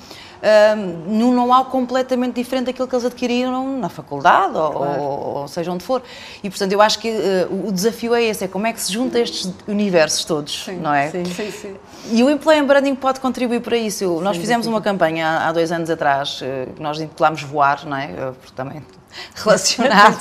num 1.06 1.32
know-how 1.32 1.64
completamente 1.66 2.34
diferente 2.34 2.66
daquilo 2.66 2.86
que 2.86 2.94
eles 2.94 3.04
adquiriram 3.04 3.78
na 3.78 3.88
faculdade 3.88 4.56
ou, 4.56 4.70
claro. 4.70 5.02
ou, 5.02 5.36
ou, 5.38 5.48
seja 5.48 5.72
onde 5.72 5.82
for. 5.82 6.02
E, 6.42 6.50
portanto, 6.50 6.72
eu 6.72 6.80
acho 6.80 6.98
que 6.98 7.10
uh, 7.10 7.68
o 7.68 7.72
desafio 7.72 8.14
é 8.14 8.22
esse, 8.22 8.44
é 8.44 8.48
como 8.48 8.66
é 8.66 8.72
que 8.72 8.80
se 8.80 8.92
junta 8.92 9.18
estes 9.18 9.52
universos 9.66 10.24
todos, 10.24 10.64
sim, 10.64 10.76
não 10.76 10.92
é? 10.92 11.10
Sim, 11.10 11.24
sim, 11.24 11.50
sim. 11.50 11.74
E 12.10 12.22
o 12.22 12.30
Employee 12.30 12.62
Branding 12.62 12.94
pode 12.94 13.20
contribuir 13.20 13.60
para 13.60 13.76
isso. 13.76 14.18
Sim, 14.18 14.22
nós 14.22 14.36
fizemos 14.36 14.66
uma 14.66 14.80
campanha 14.80 15.26
há, 15.26 15.48
há 15.48 15.52
dois 15.52 15.72
anos 15.72 15.88
atrás, 15.88 16.40
uh, 16.40 16.72
que 16.72 16.82
nós 16.82 17.00
intitulámos 17.00 17.42
Voar, 17.42 17.86
não 17.86 17.96
é? 17.96 18.08
Porque 18.40 18.52
também 18.54 18.82
relacionado 19.34 20.18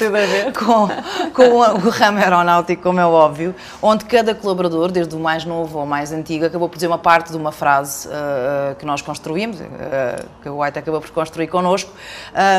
com, 0.57 0.87
com 1.33 1.43
o 1.57 1.89
ramo 1.89 2.19
aeronáutico, 2.19 2.81
como 2.81 2.99
é 2.99 3.05
óbvio, 3.05 3.55
onde 3.81 4.05
cada 4.05 4.33
colaborador, 4.35 4.91
desde 4.91 5.15
o 5.15 5.19
mais 5.19 5.45
novo 5.45 5.79
ao 5.79 5.85
mais 5.85 6.11
antigo, 6.11 6.45
acabou 6.45 6.69
por 6.69 6.75
dizer 6.75 6.87
uma 6.87 6.97
parte 6.97 7.31
de 7.31 7.37
uma 7.37 7.51
frase 7.51 8.07
uh, 8.07 8.75
que 8.75 8.85
nós 8.85 9.01
construímos, 9.01 9.59
uh, 9.59 9.63
que 10.41 10.49
o 10.49 10.61
White 10.61 10.79
acabou 10.79 11.01
por 11.01 11.09
construir 11.11 11.47
connosco, 11.47 11.91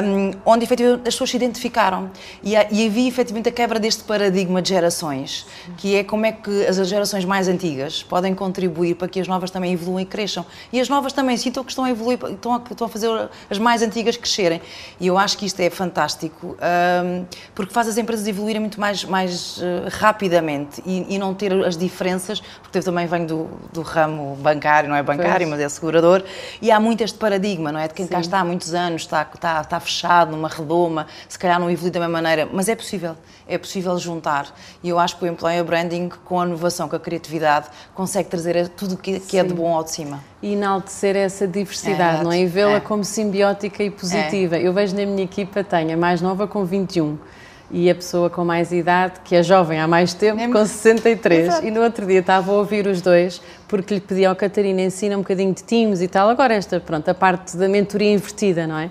um, 0.04 0.32
onde 0.44 0.64
efetivamente 0.64 1.08
as 1.08 1.14
pessoas 1.14 1.30
se 1.30 1.36
identificaram. 1.36 2.10
E, 2.42 2.52
e 2.52 2.86
havia 2.86 3.08
efetivamente 3.08 3.48
a 3.48 3.52
quebra 3.52 3.78
deste 3.78 4.04
paradigma 4.04 4.60
de 4.60 4.70
gerações, 4.70 5.46
que 5.76 5.96
é 5.96 6.04
como 6.04 6.26
é 6.26 6.32
que 6.32 6.66
as 6.66 6.76
gerações 6.88 7.24
mais 7.24 7.48
antigas 7.48 8.02
podem 8.02 8.34
contribuir 8.34 8.94
para 8.96 9.08
que 9.08 9.20
as 9.20 9.28
novas 9.28 9.50
também 9.50 9.72
evoluam 9.72 10.00
e 10.00 10.04
cresçam. 10.04 10.44
E 10.72 10.80
as 10.80 10.88
novas 10.88 11.12
também 11.12 11.36
sintam 11.36 11.64
que 11.64 11.70
estão 11.70 11.84
a 11.84 11.90
evoluir, 11.90 12.18
estão 12.30 12.54
a, 12.54 12.62
estão 12.70 12.86
a 12.86 12.90
fazer 12.90 13.08
as 13.48 13.58
mais 13.58 13.82
antigas 13.82 14.16
crescerem. 14.16 14.60
E 15.00 15.06
eu 15.06 15.18
acho 15.18 15.36
que 15.38 15.46
isto 15.46 15.60
é 15.60 15.70
fantástico 15.70 16.23
fantástico, 16.24 16.56
um, 17.04 17.26
porque 17.54 17.72
faz 17.72 17.88
as 17.88 17.98
empresas 17.98 18.26
evoluírem 18.26 18.60
muito 18.60 18.80
mais, 18.80 19.04
mais 19.04 19.58
uh, 19.58 19.88
rapidamente 19.90 20.82
e, 20.84 21.14
e, 21.14 21.18
não 21.18 21.34
ter 21.34 21.52
as 21.64 21.76
diferenças, 21.76 22.40
porque 22.62 22.78
eu 22.78 22.82
também 22.82 23.06
venho 23.06 23.26
do, 23.26 23.48
do 23.72 23.82
ramo 23.82 24.36
bancário, 24.36 24.88
não 24.88 24.96
é 24.96 25.02
bancário, 25.02 25.46
pois. 25.46 25.50
mas 25.50 25.60
é 25.60 25.68
segurador, 25.68 26.22
e 26.60 26.70
há 26.70 26.80
muito 26.80 27.02
este 27.02 27.18
paradigma 27.18 27.70
não 27.70 27.80
é? 27.80 27.88
De 27.88 27.94
quem 27.94 28.06
Sim. 28.06 28.12
cá 28.12 28.20
está 28.20 28.40
há 28.40 28.44
muitos 28.44 28.74
anos, 28.74 29.02
está, 29.02 29.28
está, 29.34 29.60
está 29.60 29.80
fechado 29.80 30.30
numa 30.30 30.48
redoma, 30.48 31.06
se 31.28 31.38
calhar 31.38 31.58
não 31.58 31.70
evolui 31.70 31.90
da 31.90 32.00
mesma 32.00 32.12
maneira, 32.12 32.48
mas 32.52 32.68
é 32.68 32.74
possível, 32.74 33.16
é 33.46 33.58
possível 33.58 33.96
juntar. 33.98 34.54
E 34.82 34.88
eu 34.88 34.98
acho 34.98 35.16
que 35.18 35.24
o 35.24 35.26
Employer 35.26 35.64
Branding, 35.64 36.10
com 36.24 36.40
a 36.40 36.46
inovação, 36.46 36.88
com 36.88 36.96
a 36.96 37.00
criatividade, 37.00 37.68
consegue 37.94 38.28
trazer 38.28 38.68
tudo 38.68 38.94
o 38.94 38.96
que, 38.96 39.20
que 39.20 39.38
é 39.38 39.44
de 39.44 39.52
bom 39.52 39.74
ao 39.74 39.84
de 39.84 39.90
cima. 39.90 40.22
E 40.42 40.52
enaltecer 40.52 41.16
essa 41.16 41.46
diversidade, 41.46 42.20
é, 42.20 42.24
não 42.24 42.32
é? 42.32 42.40
E 42.40 42.46
vê-la 42.46 42.76
é. 42.76 42.80
como 42.80 43.04
simbiótica 43.04 43.82
e 43.82 43.90
positiva. 43.90 44.56
É. 44.56 44.62
Eu 44.66 44.72
vejo 44.72 44.96
na 44.96 45.04
minha 45.04 45.24
equipa, 45.24 45.62
tenho 45.62 45.94
a 45.94 45.96
mais 45.96 46.20
nova 46.20 46.46
com 46.46 46.64
21 46.64 47.18
e 47.70 47.90
a 47.90 47.94
pessoa 47.94 48.30
com 48.30 48.44
mais 48.44 48.72
idade, 48.72 49.20
que 49.24 49.34
é 49.34 49.42
jovem 49.42 49.80
há 49.80 49.88
mais 49.88 50.14
tempo, 50.14 50.40
é 50.40 50.46
com 50.46 50.64
63. 50.64 51.48
Exato. 51.48 51.66
E 51.66 51.70
no 51.70 51.82
outro 51.82 52.06
dia 52.06 52.20
estava 52.20 52.52
a 52.52 52.54
ouvir 52.54 52.86
os 52.86 53.00
dois, 53.00 53.40
porque 53.66 53.94
lhe 53.94 54.00
pedi 54.00 54.24
ao 54.24 54.36
Catarina 54.36 54.82
ensina 54.82 55.16
um 55.16 55.20
bocadinho 55.20 55.52
de 55.52 55.64
Teams 55.64 56.00
e 56.00 56.08
tal. 56.08 56.28
Agora 56.28 56.54
esta, 56.54 56.78
pronto, 56.78 57.08
a 57.08 57.14
parte 57.14 57.56
da 57.56 57.68
mentoria 57.68 58.12
invertida, 58.12 58.66
não 58.66 58.78
é? 58.78 58.90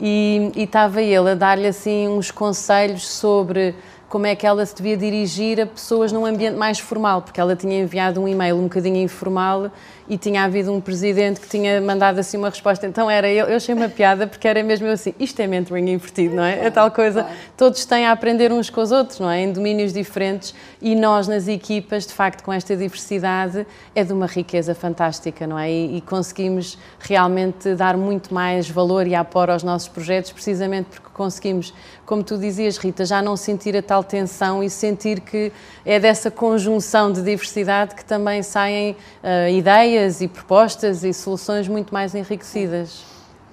E, 0.00 0.52
estava 0.56 1.00
ele 1.00 1.30
a 1.30 1.34
dar-lhe 1.34 1.66
assim 1.66 2.08
uns 2.08 2.30
conselhos 2.30 3.06
sobre 3.06 3.74
como 4.08 4.26
é 4.26 4.36
que 4.36 4.46
ela 4.46 4.64
se 4.64 4.74
devia 4.74 4.96
dirigir 4.96 5.60
a 5.60 5.66
pessoas 5.66 6.12
num 6.12 6.24
ambiente 6.24 6.56
mais 6.56 6.78
formal, 6.78 7.22
porque 7.22 7.40
ela 7.40 7.56
tinha 7.56 7.80
enviado 7.80 8.20
um 8.20 8.28
e-mail 8.28 8.56
um 8.56 8.64
bocadinho 8.64 8.96
informal 8.96 9.70
e 10.08 10.16
tinha 10.16 10.44
havido 10.44 10.72
um 10.72 10.80
presidente 10.80 11.40
que 11.40 11.48
tinha 11.48 11.80
mandado 11.80 12.18
assim 12.18 12.36
uma 12.36 12.50
resposta. 12.50 12.86
Então 12.86 13.10
era 13.10 13.28
eu, 13.28 13.46
eu 13.46 13.56
achei 13.56 13.74
uma 13.74 13.88
piada 13.88 14.26
porque 14.26 14.46
era 14.46 14.62
mesmo 14.62 14.86
eu 14.86 14.92
assim, 14.92 15.14
isto 15.18 15.40
é 15.40 15.46
mentoring 15.46 15.90
invertido, 15.90 16.36
não 16.36 16.44
é? 16.44 16.66
É 16.66 16.70
tal 16.70 16.90
coisa, 16.90 17.26
todos 17.56 17.84
têm 17.84 18.06
a 18.06 18.12
aprender 18.12 18.52
uns 18.52 18.70
com 18.70 18.80
os 18.80 18.92
outros, 18.92 19.18
não 19.18 19.30
é? 19.30 19.42
Em 19.42 19.52
domínios 19.52 19.92
diferentes 19.92 20.54
e 20.80 20.94
nós 20.94 21.26
nas 21.26 21.48
equipas, 21.48 22.06
de 22.06 22.12
facto, 22.12 22.42
com 22.42 22.52
esta 22.52 22.76
diversidade, 22.76 23.66
é 23.94 24.04
de 24.04 24.12
uma 24.12 24.26
riqueza 24.26 24.74
fantástica, 24.74 25.46
não 25.46 25.58
é? 25.58 25.70
E, 25.70 25.98
e 25.98 26.00
conseguimos 26.00 26.78
realmente 26.98 27.74
dar 27.74 27.96
muito 27.96 28.32
mais 28.32 28.68
valor 28.68 29.06
e 29.06 29.14
apoio 29.14 29.52
aos 29.52 29.62
nossos 29.62 29.88
projetos, 29.88 30.32
precisamente 30.32 30.86
porque 30.90 31.08
conseguimos, 31.12 31.72
como 32.04 32.22
tu 32.22 32.38
dizias, 32.38 32.76
Rita, 32.76 33.04
já 33.04 33.22
não 33.22 33.36
sentir 33.36 33.76
a 33.76 33.82
tal 33.82 34.04
tensão 34.04 34.62
e 34.62 34.68
sentir 34.68 35.20
que 35.20 35.52
é 35.84 35.98
dessa 35.98 36.30
conjunção 36.30 37.10
de 37.10 37.22
diversidade 37.22 37.94
que 37.94 38.04
também 38.04 38.42
saem 38.42 38.92
uh, 39.22 39.48
ideias 39.50 39.95
ideias 39.96 40.20
e 40.20 40.28
propostas 40.28 41.02
e 41.02 41.12
soluções 41.12 41.66
muito 41.66 41.92
mais 41.92 42.14
enriquecidas. 42.14 43.02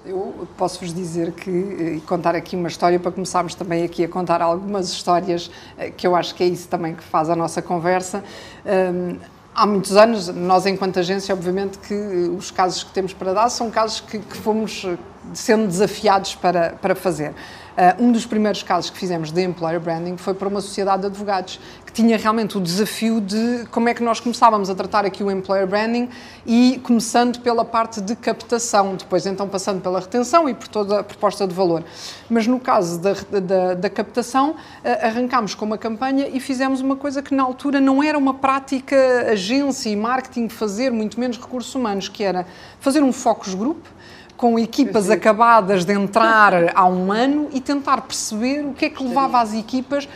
Eu 0.06 0.46
posso-vos 0.58 0.94
dizer 0.94 1.32
que, 1.32 1.50
e 1.50 2.04
contar 2.06 2.36
aqui 2.36 2.58
uma 2.58 2.68
história 2.68 3.00
para 3.00 3.12
começarmos 3.12 3.56
também 3.56 3.86
aqui 3.86 4.04
a 4.04 4.10
contar 4.10 4.42
algumas 4.42 4.90
histórias, 4.90 5.50
eh, 5.78 5.92
que 5.92 6.06
eu 6.06 6.14
acho 6.14 6.36
que 6.36 6.44
é 6.44 6.48
isso 6.48 6.68
também 6.68 6.94
que 6.94 7.04
faz 7.04 7.30
a 7.30 7.36
nossa 7.38 7.62
conversa. 7.62 8.22
Um, 8.66 9.18
há 9.56 9.66
muitos 9.66 9.96
anos, 9.96 10.28
nós 10.28 10.66
enquanto 10.66 11.00
agência, 11.00 11.34
obviamente 11.34 11.78
que 11.78 11.94
os 11.94 12.52
casos 12.52 12.84
que 12.84 12.92
temos 12.92 13.14
para 13.14 13.32
dar 13.34 13.50
são 13.50 13.72
casos 13.72 14.02
que, 14.02 14.20
que 14.20 14.36
fomos 14.36 14.84
eh, 14.86 14.98
sendo 15.34 15.68
desafiados 15.68 16.36
para, 16.36 16.72
para 16.82 16.96
fazer. 16.96 17.34
Uh, 17.74 18.04
um 18.04 18.12
dos 18.12 18.24
primeiros 18.24 18.62
casos 18.62 18.92
que 18.92 19.00
fizemos 19.00 19.32
de 19.32 19.42
employer 19.42 19.80
branding 19.80 20.16
foi 20.16 20.36
para 20.36 20.48
uma 20.48 20.62
sociedade 20.62 21.02
de 21.02 21.08
advogados 21.08 21.60
que 21.84 21.92
tinha 21.92 22.16
realmente 22.18 22.56
o 22.56 22.62
desafio 22.62 23.20
de 23.20 23.66
como 23.72 23.90
é 23.90 23.96
que 23.96 24.04
nós 24.04 24.20
começávamos 24.20 24.70
a 24.70 24.76
tratar 24.76 25.06
aqui 25.06 25.24
o 25.24 25.32
employer 25.32 25.66
branding 25.66 26.08
e 26.46 26.80
começando 26.84 27.40
pela 27.40 27.66
parte 27.66 28.00
de 28.00 28.16
captação, 28.16 28.96
depois 28.96 29.26
então 29.26 29.50
passando 29.50 29.82
pela 29.82 30.00
retenção 30.00 30.48
e 30.48 30.54
por 30.54 30.68
toda 30.68 31.00
a 31.00 31.04
proposta 31.04 31.48
de 31.48 31.54
valor. 31.56 31.84
Mas 32.30 32.46
no 32.46 32.60
caso 32.60 33.00
da, 33.00 33.14
da, 33.40 33.74
da 33.74 33.90
captação, 33.90 34.52
uh, 34.52 35.08
arrancámos 35.08 35.56
com 35.56 35.66
uma 35.66 35.78
campanha 35.78 36.28
e 36.32 36.40
fizemos 36.40 36.80
uma 36.80 36.96
coisa 36.96 37.24
que 37.24 37.34
na 37.34 37.42
altura 37.42 37.82
não 37.82 38.04
era 38.04 38.20
uma 38.20 38.36
prática 38.36 39.32
agência 39.32 39.90
e 39.90 39.96
marketing 39.96 40.48
fazer, 40.48 40.92
muito 40.92 41.20
menos 41.20 41.40
recursos 41.40 41.74
humanos, 41.74 42.08
que 42.08 42.24
era 42.24 42.46
fazer 42.80 43.02
um 43.02 43.12
focus 43.12 43.56
group 43.56 43.84
com 44.38 44.58
equipas 44.58 45.10
acabadas 45.10 45.86
de 45.86 45.94
entrar 45.94 46.54
há 46.76 46.86
um 46.86 47.12
ano 47.12 47.50
e 47.54 47.62
tentar 47.62 48.02
perceber 48.02 48.66
o 48.66 48.74
que 48.74 48.86
é 48.86 48.90
que 48.90 49.04
levava 49.04 49.40
as 49.40 49.54
equipas 49.54 50.08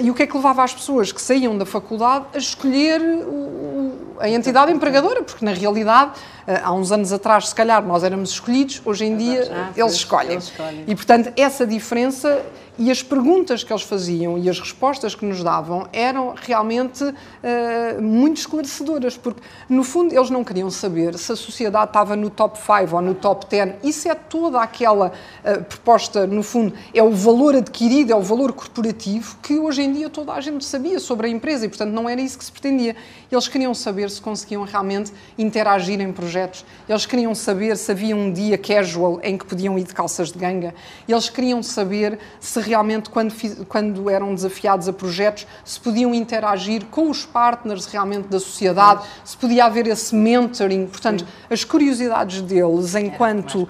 e 0.00 0.10
o 0.10 0.14
que 0.14 0.22
é 0.22 0.26
que 0.26 0.36
levava 0.36 0.62
as 0.64 0.72
pessoas 0.72 1.12
que 1.12 1.20
saíam 1.20 1.56
da 1.58 1.66
faculdade 1.66 2.26
a 2.34 2.38
escolher 2.38 3.00
o, 3.00 3.92
a 4.18 4.28
entidade 4.28 4.72
empregadora, 4.72 5.22
porque 5.22 5.44
na 5.44 5.52
realidade, 5.52 6.12
uh, 6.46 6.60
há 6.62 6.72
uns 6.72 6.92
anos 6.92 7.12
atrás, 7.12 7.48
se 7.48 7.54
calhar 7.54 7.84
nós 7.84 8.02
éramos 8.02 8.30
escolhidos, 8.30 8.80
hoje 8.84 9.04
em 9.04 9.16
dia 9.16 9.48
ah, 9.50 9.70
eles, 9.76 9.92
escolhem. 9.92 10.32
eles 10.32 10.44
escolhem. 10.44 10.84
E 10.86 10.94
portanto, 10.94 11.32
essa 11.36 11.66
diferença 11.66 12.42
e 12.76 12.90
as 12.90 13.02
perguntas 13.02 13.62
que 13.62 13.72
eles 13.72 13.82
faziam 13.82 14.36
e 14.36 14.48
as 14.48 14.58
respostas 14.58 15.14
que 15.14 15.24
nos 15.24 15.42
davam 15.42 15.86
eram 15.92 16.34
realmente 16.36 17.04
uh, 17.04 18.02
muito 18.02 18.38
esclarecedoras, 18.38 19.16
porque 19.16 19.40
no 19.68 19.84
fundo 19.84 20.14
eles 20.14 20.28
não 20.28 20.42
queriam 20.42 20.68
saber 20.70 21.16
se 21.16 21.30
a 21.32 21.36
sociedade 21.36 21.86
estava 21.86 22.16
no 22.16 22.30
top 22.30 22.58
5 22.58 22.96
ou 22.96 23.00
no 23.00 23.14
top 23.14 23.46
10. 23.48 23.76
Isso 23.84 24.08
é 24.08 24.14
toda 24.14 24.60
aquela 24.60 25.12
uh, 25.44 25.64
proposta, 25.64 26.26
no 26.26 26.42
fundo, 26.42 26.74
é 26.92 27.02
o 27.02 27.12
valor 27.12 27.54
adquirido, 27.54 28.12
é 28.12 28.16
o 28.16 28.22
valor 28.22 28.52
corporativo 28.52 29.36
que 29.40 29.58
hoje 29.58 29.73
em 29.82 29.92
dia 29.92 30.08
toda 30.10 30.32
a 30.32 30.40
gente 30.40 30.64
sabia 30.64 30.98
sobre 30.98 31.26
a 31.26 31.30
empresa 31.30 31.66
e, 31.66 31.68
portanto, 31.68 31.90
não 31.90 32.08
era 32.08 32.20
isso 32.20 32.38
que 32.38 32.44
se 32.44 32.52
pretendia. 32.52 32.96
Eles 33.30 33.48
queriam 33.48 33.74
saber 33.74 34.10
se 34.10 34.20
conseguiam 34.20 34.64
realmente 34.64 35.12
interagir 35.36 36.00
em 36.00 36.12
projetos, 36.12 36.64
eles 36.88 37.06
queriam 37.06 37.34
saber 37.34 37.76
se 37.76 37.90
havia 37.90 38.14
um 38.14 38.32
dia 38.32 38.56
casual 38.56 39.20
em 39.22 39.36
que 39.36 39.44
podiam 39.44 39.78
ir 39.78 39.84
de 39.84 39.94
calças 39.94 40.30
de 40.30 40.38
ganga, 40.38 40.74
eles 41.08 41.28
queriam 41.28 41.62
saber 41.62 42.18
se 42.40 42.60
realmente, 42.60 43.10
quando, 43.10 43.34
quando 43.66 44.10
eram 44.10 44.34
desafiados 44.34 44.88
a 44.88 44.92
projetos, 44.92 45.46
se 45.64 45.80
podiam 45.80 46.14
interagir 46.14 46.84
com 46.86 47.10
os 47.10 47.24
partners 47.24 47.86
realmente 47.86 48.28
da 48.28 48.38
sociedade, 48.38 49.04
se 49.24 49.36
podia 49.36 49.64
haver 49.64 49.86
esse 49.86 50.14
mentoring. 50.14 50.86
Portanto, 50.86 51.26
as 51.50 51.64
curiosidades 51.64 52.40
deles, 52.42 52.94
enquanto, 52.94 53.62
uh, 53.62 53.68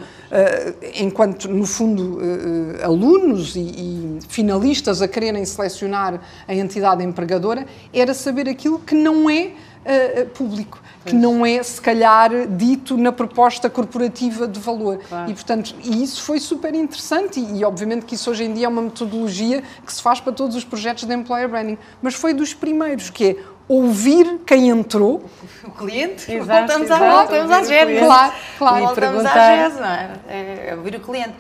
enquanto 0.95 1.49
no 1.49 1.67
fundo, 1.67 2.19
uh, 2.19 2.85
alunos 2.85 3.57
e, 3.57 3.61
e 3.61 4.19
finalistas 4.29 5.03
a 5.03 5.09
quererem 5.09 5.45
selecionar 5.45 5.94
a 5.95 6.55
entidade 6.55 7.03
empregadora, 7.05 7.67
era 7.93 8.15
saber 8.15 8.49
aquilo 8.49 8.79
que 8.79 8.95
não 8.95 9.29
é 9.31 9.53
uh, 9.85 10.27
público 10.31 10.81
que 11.05 11.15
não 11.15 11.45
é, 11.45 11.63
se 11.63 11.81
calhar, 11.81 12.31
dito 12.49 12.97
na 12.97 13.13
proposta 13.13 13.69
corporativa 13.69 14.49
de 14.49 14.59
valor. 14.59 14.99
Claro. 15.07 15.31
E, 15.31 15.35
portanto, 15.35 15.75
e 15.83 16.03
isso 16.03 16.23
foi 16.23 16.41
super 16.41 16.75
interessante 16.75 17.39
e, 17.39 17.59
e, 17.59 17.65
obviamente, 17.65 18.07
que 18.07 18.15
isso 18.15 18.31
hoje 18.31 18.45
em 18.45 18.55
dia 18.55 18.67
é 18.67 18.69
uma 18.69 18.83
metodologia 18.83 19.63
que 19.85 19.93
se 19.93 20.01
faz 20.01 20.21
para 20.21 20.33
todos 20.33 20.57
os 20.57 20.65
projetos 20.65 21.05
de 21.05 21.15
employer 21.15 21.49
branding. 21.49 21.79
Mas 22.01 22.15
foi 22.15 22.33
dos 22.33 22.55
primeiros, 22.55 23.11
que 23.11 23.25
é 23.25 23.37
ouvir 23.69 24.41
quem 24.47 24.69
entrou. 24.69 25.25
O 25.65 25.71
cliente? 25.71 26.31
Exato, 26.31 26.59
voltamos, 26.59 26.87
exato, 26.87 27.05
à, 27.05 27.25
voltamos 27.25 27.51
à 27.53 27.63
GES. 27.65 27.99
Claro, 27.99 28.33
claro. 28.59 28.85
Voltamos 28.87 29.25
à 29.27 29.69
GES, 29.69 29.75
não 29.77 29.87
é? 29.87 30.11
é? 30.29 30.75
ouvir 30.77 30.97
o 30.97 31.01
cliente. 31.01 31.35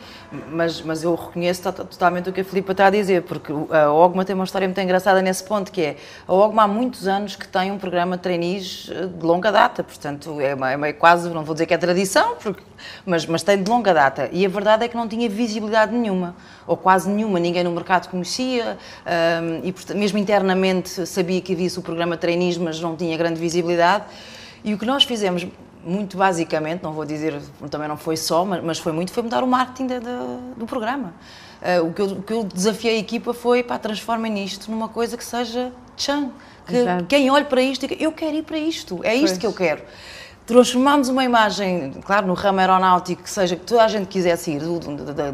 Mas, 0.50 0.80
mas 0.82 1.02
eu 1.02 1.14
reconheço 1.14 1.72
totalmente 1.72 2.28
o 2.28 2.32
que 2.32 2.40
a 2.40 2.44
Filipa 2.44 2.72
está 2.72 2.86
a 2.86 2.90
dizer, 2.90 3.22
porque 3.22 3.52
a 3.52 3.92
Ogma 3.92 4.24
tem 4.24 4.34
uma 4.34 4.44
história 4.44 4.66
muito 4.66 4.80
engraçada 4.80 5.22
nesse 5.22 5.44
ponto, 5.44 5.70
que 5.70 5.80
é, 5.80 5.96
a 6.26 6.32
Ogma 6.32 6.64
há 6.64 6.68
muitos 6.68 7.06
anos 7.06 7.36
que 7.36 7.46
tem 7.46 7.70
um 7.70 7.78
programa 7.78 8.16
de 8.16 8.22
trainees 8.22 8.90
eh, 8.90 9.06
de 9.06 9.24
longa 9.24 9.50
data, 9.52 9.82
portanto, 9.84 10.40
é, 10.40 10.50
é 10.50 10.54
uma, 10.54 10.92
quase, 10.92 11.28
não 11.30 11.44
vou 11.44 11.54
dizer 11.54 11.66
que 11.66 11.74
é 11.74 11.78
tradição, 11.78 12.36
porque, 12.42 12.62
mas, 13.06 13.26
mas 13.26 13.42
tem 13.42 13.62
de 13.62 13.70
longa 13.70 13.94
data. 13.94 14.28
E 14.32 14.44
a 14.44 14.48
verdade 14.48 14.84
é 14.84 14.88
que 14.88 14.96
não 14.96 15.06
tinha 15.06 15.28
visibilidade 15.28 15.92
nenhuma, 15.92 16.34
ou 16.66 16.76
quase 16.76 17.08
nenhuma, 17.08 17.38
ninguém 17.38 17.64
no 17.64 17.70
mercado 17.70 18.08
conhecia, 18.08 18.76
um, 19.42 19.66
e 19.66 19.72
portanto, 19.72 19.96
mesmo 19.96 20.18
internamente 20.18 21.06
sabia 21.06 21.40
que 21.40 21.52
havia-se 21.52 21.78
o 21.78 21.82
programa 21.82 22.16
de 22.16 22.20
trainees, 22.20 22.58
mas 22.58 22.80
não 22.80 22.96
tinha 22.96 23.16
grande 23.16 23.38
visibilidade. 23.40 24.04
E 24.64 24.72
o 24.72 24.78
que 24.78 24.86
nós 24.86 25.04
fizemos 25.04 25.46
muito 25.84 26.16
basicamente, 26.16 26.82
não 26.82 26.92
vou 26.92 27.04
dizer, 27.04 27.40
também 27.70 27.88
não 27.88 27.96
foi 27.96 28.16
só, 28.16 28.44
mas, 28.44 28.62
mas 28.62 28.78
foi 28.78 28.92
muito, 28.92 29.12
foi 29.12 29.22
mudar 29.22 29.42
o 29.42 29.46
marketing 29.46 29.86
de, 29.86 30.00
de, 30.00 30.06
do 30.56 30.66
programa. 30.66 31.12
Uh, 31.60 31.86
o, 31.86 31.92
que 31.92 32.02
eu, 32.02 32.06
o 32.06 32.22
que 32.22 32.32
eu 32.32 32.44
desafiei 32.44 32.96
a 32.96 32.98
equipa 32.98 33.32
foi, 33.32 33.62
para 33.62 33.78
transformem 33.78 34.44
isto 34.44 34.70
numa 34.70 34.88
coisa 34.88 35.16
que 35.16 35.24
seja 35.24 35.72
chan, 35.96 36.30
que 36.66 36.76
Exato. 36.76 37.04
quem 37.06 37.30
olhe 37.30 37.44
para 37.44 37.62
isto 37.62 37.86
eu 37.98 38.12
quero 38.12 38.36
ir 38.36 38.42
para 38.42 38.58
isto, 38.58 39.00
é 39.02 39.14
isto 39.14 39.26
pois. 39.26 39.38
que 39.38 39.46
eu 39.46 39.52
quero 39.52 39.82
transformámos 40.46 41.08
uma 41.08 41.24
imagem, 41.24 41.92
claro, 42.04 42.26
no 42.26 42.34
ramo 42.34 42.60
aeronáutico, 42.60 43.22
que 43.22 43.30
seja 43.30 43.56
que 43.56 43.64
toda 43.64 43.82
a 43.82 43.88
gente 43.88 44.06
quisesse 44.06 44.50
ir 44.50 44.60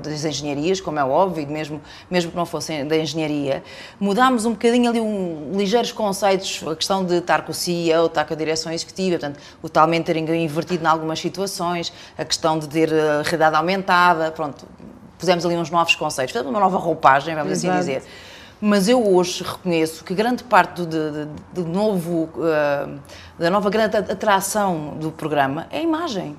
das 0.00 0.25
engenharias, 0.25 0.81
como 0.81 0.99
é 1.00 1.05
óbvio, 1.05 1.47
mesmo, 1.49 1.81
mesmo 2.09 2.31
que 2.31 2.37
não 2.37 2.47
fossem 2.47 2.87
da 2.87 2.97
engenharia, 2.97 3.62
mudámos 3.99 4.45
um 4.45 4.52
bocadinho 4.52 4.88
ali 4.88 5.00
um, 5.00 5.50
ligeiros 5.57 5.90
conceitos, 5.90 6.62
a 6.67 6.76
questão 6.76 7.05
de 7.05 7.17
estar 7.17 7.43
com 7.43 7.50
o 7.50 7.55
CEO, 7.55 8.07
estar 8.07 8.25
com 8.25 8.35
a 8.35 8.37
direção 8.37 8.73
executiva, 8.73 9.19
portanto, 9.19 9.40
o 9.61 9.69
tal 9.69 9.88
mentoring 9.88 10.26
invertido 10.45 10.85
em 10.85 10.87
algumas 10.87 11.19
situações, 11.19 11.93
a 12.17 12.25
questão 12.25 12.59
de 12.59 12.69
ter 12.69 12.93
a 12.93 12.97
eh, 12.97 13.23
realidade 13.25 13.57
aumentada, 13.57 14.31
pronto, 14.31 14.64
pusemos 15.19 15.45
ali 15.45 15.57
uns 15.57 15.71
novos 15.71 15.97
conceitos, 15.97 16.35
uma 16.40 16.61
nova 16.61 16.79
roupagem, 16.79 17.35
vamos 17.35 17.52
assim 17.52 17.67
Exato. 17.67 17.81
assim 17.81 17.95
dizer. 17.99 18.30
Mas 18.61 18.88
eu 18.88 19.02
hoje 19.07 19.43
reconheço 19.43 20.05
que 20.05 20.12
grande 20.12 20.45
parte 20.45 20.83
do, 20.83 20.87
do, 20.87 21.26
do 21.55 21.64
novo, 21.64 22.29
uh, 22.37 23.00
da 23.38 23.49
nova 23.49 23.71
grande 23.71 23.97
atração 23.97 24.99
do 25.00 25.11
programa 25.11 25.67
é 25.71 25.79
a 25.79 25.83
imagem. 25.83 26.37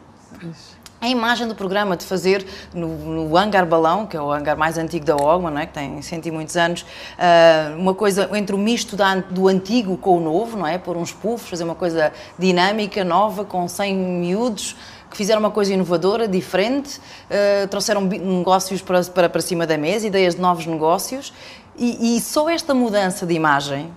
A 1.01 1.09
imagem 1.09 1.47
do 1.47 1.55
programa, 1.55 1.97
de 1.97 2.05
fazer 2.05 2.45
no, 2.75 2.87
no 2.87 3.35
hangar 3.35 3.65
balão, 3.65 4.05
que 4.05 4.15
é 4.15 4.21
o 4.21 4.31
hangar 4.31 4.55
mais 4.55 4.77
antigo 4.77 5.03
da 5.03 5.15
OGMA, 5.15 5.49
não 5.49 5.59
é? 5.59 5.65
que 5.65 5.73
tem 5.73 5.99
cento 6.03 6.27
e 6.27 6.31
muitos 6.31 6.55
anos, 6.55 6.81
uh, 6.81 7.75
uma 7.75 7.95
coisa 7.95 8.29
entre 8.37 8.53
o 8.53 8.57
misto 8.59 8.95
da, 8.95 9.15
do 9.15 9.47
antigo 9.47 9.97
com 9.97 10.17
o 10.17 10.21
novo, 10.21 10.57
não 10.57 10.67
é? 10.67 10.77
Pôr 10.77 10.95
uns 10.95 11.11
puffs, 11.11 11.49
fazer 11.49 11.63
uma 11.63 11.73
coisa 11.73 12.13
dinâmica, 12.37 13.03
nova, 13.03 13.43
com 13.43 13.67
100 13.67 13.95
miúdos, 13.95 14.75
que 15.09 15.17
fizeram 15.17 15.39
uma 15.39 15.51
coisa 15.51 15.73
inovadora, 15.73 16.27
diferente, 16.27 16.99
uh, 16.99 17.67
trouxeram 17.67 18.01
negócios 18.01 18.81
para, 18.83 19.03
para, 19.05 19.27
para 19.27 19.41
cima 19.41 19.65
da 19.65 19.79
mesa, 19.79 20.05
ideias 20.05 20.35
de 20.35 20.41
novos 20.41 20.67
negócios, 20.67 21.33
e, 21.77 22.17
e 22.17 22.21
só 22.21 22.49
esta 22.49 22.73
mudança 22.73 23.25
de 23.25 23.33
imagem 23.33 23.91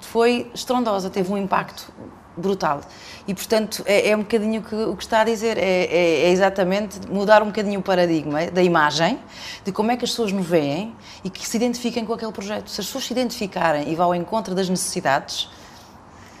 foi 0.00 0.50
estrondosa, 0.54 1.08
teve 1.08 1.32
um 1.32 1.38
impacto 1.38 1.92
brutal. 2.36 2.80
E, 3.26 3.34
portanto, 3.34 3.82
é, 3.86 4.10
é 4.10 4.16
um 4.16 4.20
bocadinho 4.20 4.62
que, 4.62 4.74
o 4.74 4.96
que 4.96 5.02
está 5.02 5.20
a 5.20 5.24
dizer, 5.24 5.58
é, 5.58 5.84
é, 5.84 6.26
é, 6.26 6.30
exatamente 6.30 6.98
mudar 7.08 7.42
um 7.42 7.46
bocadinho 7.46 7.80
o 7.80 7.82
paradigma 7.82 8.46
da 8.46 8.62
imagem, 8.62 9.18
de 9.64 9.72
como 9.72 9.90
é 9.90 9.96
que 9.96 10.04
as 10.04 10.10
pessoas 10.10 10.32
nos 10.32 10.46
veem 10.46 10.94
e 11.22 11.30
que 11.30 11.46
se 11.46 11.56
identifiquem 11.56 12.04
com 12.04 12.12
aquele 12.12 12.32
projeto. 12.32 12.68
Se 12.68 12.80
as 12.80 12.86
pessoas 12.86 13.04
se 13.04 13.12
identificarem 13.12 13.90
e 13.90 13.94
vão 13.94 14.06
ao 14.06 14.14
encontro 14.14 14.54
das 14.54 14.68
necessidades, 14.68 15.48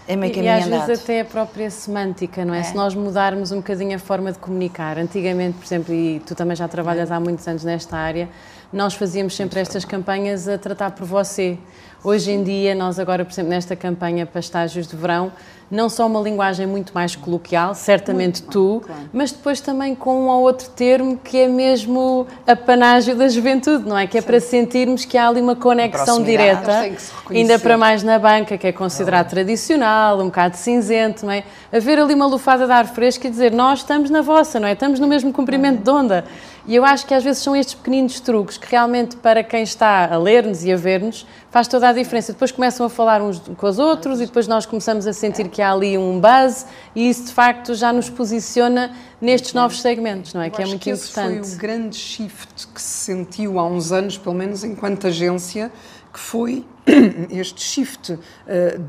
é 0.08 0.16
meio 0.16 0.32
caminho 0.32 0.52
E 0.52 0.58
às 0.58 0.66
andado. 0.66 0.86
vezes 0.86 1.02
até 1.04 1.20
a 1.20 1.24
própria 1.24 1.70
semântica, 1.70 2.44
não 2.44 2.54
é? 2.54 2.60
é? 2.60 2.62
Se 2.62 2.74
nós 2.74 2.94
mudarmos 2.94 3.52
um 3.52 3.56
bocadinho 3.56 3.96
a 3.96 3.98
forma 3.98 4.32
de 4.32 4.38
comunicar. 4.38 4.98
Antigamente, 4.98 5.58
por 5.58 5.64
exemplo, 5.64 5.94
e 5.94 6.20
tu 6.26 6.34
também 6.34 6.56
já 6.56 6.66
trabalhas 6.68 7.10
há 7.10 7.20
muitos 7.20 7.46
anos 7.46 7.64
nesta 7.64 7.96
área, 7.96 8.28
nós 8.72 8.94
fazíamos 8.94 9.36
sempre 9.36 9.60
estas 9.60 9.84
campanhas 9.84 10.48
a 10.48 10.58
tratar 10.58 10.90
por 10.92 11.06
você. 11.06 11.58
Hoje 12.04 12.32
em 12.32 12.42
dia, 12.42 12.74
nós 12.74 12.98
agora, 12.98 13.24
por 13.24 13.32
exemplo, 13.32 13.50
nesta 13.50 13.76
campanha 13.76 14.26
para 14.26 14.40
estágios 14.40 14.88
de 14.88 14.96
verão, 14.96 15.30
não 15.70 15.88
só 15.88 16.06
uma 16.06 16.20
linguagem 16.20 16.66
muito 16.66 16.92
mais 16.92 17.14
coloquial, 17.14 17.76
certamente 17.76 18.42
tu, 18.42 18.82
claro. 18.84 19.02
mas 19.12 19.30
depois 19.30 19.60
também 19.60 19.94
com 19.94 20.24
um 20.24 20.28
ou 20.28 20.42
outro 20.42 20.68
termo 20.70 21.16
que 21.16 21.38
é 21.38 21.48
mesmo 21.48 22.26
a 22.44 22.56
panágio 22.56 23.14
da 23.14 23.28
juventude, 23.28 23.88
não 23.88 23.96
é? 23.96 24.06
Que 24.08 24.18
é 24.18 24.20
Sim. 24.20 24.26
para 24.26 24.40
sentirmos 24.40 25.04
que 25.04 25.16
há 25.16 25.28
ali 25.28 25.40
uma 25.40 25.54
conexão 25.54 26.22
direta, 26.22 26.90
ainda 27.30 27.56
para 27.58 27.78
mais 27.78 28.02
na 28.02 28.18
banca, 28.18 28.58
que 28.58 28.66
é 28.66 28.72
considerado 28.72 29.30
tradicional, 29.30 30.18
um 30.20 30.26
bocado 30.26 30.56
cinzento, 30.56 31.24
não 31.24 31.32
é? 31.32 31.44
Haver 31.72 32.00
ali 32.00 32.14
uma 32.14 32.26
lufada 32.26 32.66
de 32.66 32.72
ar 32.72 32.86
fresco 32.86 33.26
e 33.28 33.30
dizer 33.30 33.52
nós 33.52 33.78
estamos 33.78 34.10
na 34.10 34.20
vossa, 34.22 34.58
não 34.58 34.66
é? 34.66 34.72
Estamos 34.72 34.98
no 34.98 35.06
mesmo 35.06 35.32
comprimento 35.32 35.82
de 35.82 35.90
onda. 35.90 36.24
E 36.66 36.76
eu 36.76 36.84
acho 36.84 37.06
que 37.06 37.12
às 37.12 37.24
vezes 37.24 37.42
são 37.42 37.56
estes 37.56 37.74
pequeninos 37.74 38.20
truques 38.20 38.56
que 38.56 38.70
realmente 38.70 39.16
para 39.16 39.42
quem 39.42 39.62
está 39.62 40.12
a 40.12 40.16
ler-nos 40.16 40.64
e 40.64 40.72
a 40.72 40.76
ver-nos 40.76 41.26
faz 41.50 41.66
toda 41.66 41.88
a 41.88 41.92
diferença. 41.92 42.32
Depois 42.32 42.52
começam 42.52 42.86
a 42.86 42.88
falar 42.88 43.20
uns 43.20 43.40
com 43.40 43.66
os 43.66 43.78
outros 43.78 44.20
e 44.20 44.26
depois 44.26 44.46
nós 44.46 44.64
começamos 44.64 45.06
a 45.06 45.12
sentir 45.12 45.48
que 45.48 45.60
há 45.60 45.72
ali 45.72 45.98
um 45.98 46.20
buzz 46.20 46.66
e 46.94 47.08
isso 47.08 47.26
de 47.26 47.32
facto 47.32 47.74
já 47.74 47.92
nos 47.92 48.08
posiciona 48.08 48.94
nestes 49.20 49.52
novos 49.54 49.80
segmentos, 49.80 50.32
não 50.34 50.40
é? 50.40 50.46
Eu 50.46 50.50
que 50.52 50.62
é 50.62 50.66
muito 50.66 50.82
que 50.82 50.90
importante. 50.90 51.40
Esse 51.40 51.50
foi 51.50 51.56
o 51.56 51.60
grande 51.60 51.96
shift 51.96 52.68
que 52.68 52.80
se 52.80 53.12
sentiu 53.12 53.58
há 53.58 53.66
uns 53.66 53.90
anos, 53.90 54.16
pelo 54.16 54.34
menos 54.34 54.62
enquanto 54.62 55.08
agência, 55.08 55.70
que 56.12 56.18
foi 56.18 56.64
este 57.30 57.62
shift 57.62 58.12
uh, 58.12 58.18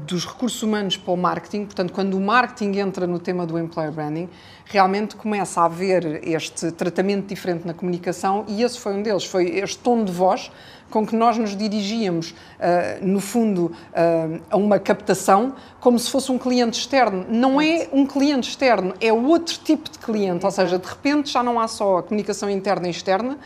dos 0.06 0.26
recursos 0.26 0.62
humanos 0.62 0.98
para 0.98 1.14
o 1.14 1.18
marketing, 1.18 1.66
portanto, 1.66 1.94
quando 1.94 2.16
o 2.16 2.22
marketing 2.22 2.80
entra 2.80 3.08
no 3.08 3.18
tema 3.18 3.46
do 3.46 3.58
employer 3.58 3.92
branding, 3.92 4.30
realmente 4.66 5.16
começa 5.16 5.62
a 5.62 5.66
haver 5.66 6.22
este 6.28 6.72
tratamento 6.72 7.28
diferente 7.28 7.66
na 7.66 7.74
comunicação 7.74 8.46
e 8.48 8.64
esse 8.64 8.80
foi 8.80 8.94
um 8.94 9.04
deles, 9.04 9.26
foi 9.26 9.58
este 9.58 9.78
tom 9.80 10.04
de 10.04 10.12
voz 10.12 10.52
com 10.90 11.08
que 11.08 11.16
nós 11.16 11.40
nos 11.40 11.58
dirigíamos, 11.58 12.32
uh, 12.32 13.04
no 13.04 13.20
fundo, 13.20 13.66
uh, 13.66 14.42
a 14.48 14.56
uma 14.56 14.78
captação, 14.78 15.56
como 15.80 15.98
se 15.98 16.08
fosse 16.12 16.32
um 16.32 16.38
cliente 16.38 16.78
externo. 16.78 17.26
Não 17.28 17.60
é 17.60 17.88
um 17.92 18.06
cliente 18.06 18.50
externo, 18.50 18.94
é 19.02 19.12
outro 19.12 19.58
tipo 19.64 19.90
de 19.90 19.98
cliente, 19.98 20.46
ou 20.46 20.52
seja, 20.52 20.78
de 20.78 20.88
repente 20.88 21.32
já 21.32 21.42
não 21.42 21.60
há 21.60 21.68
só 21.68 21.98
a 21.98 22.04
comunicação 22.04 22.48
interna 22.48 22.88
e 22.88 22.92
externa, 22.92 23.40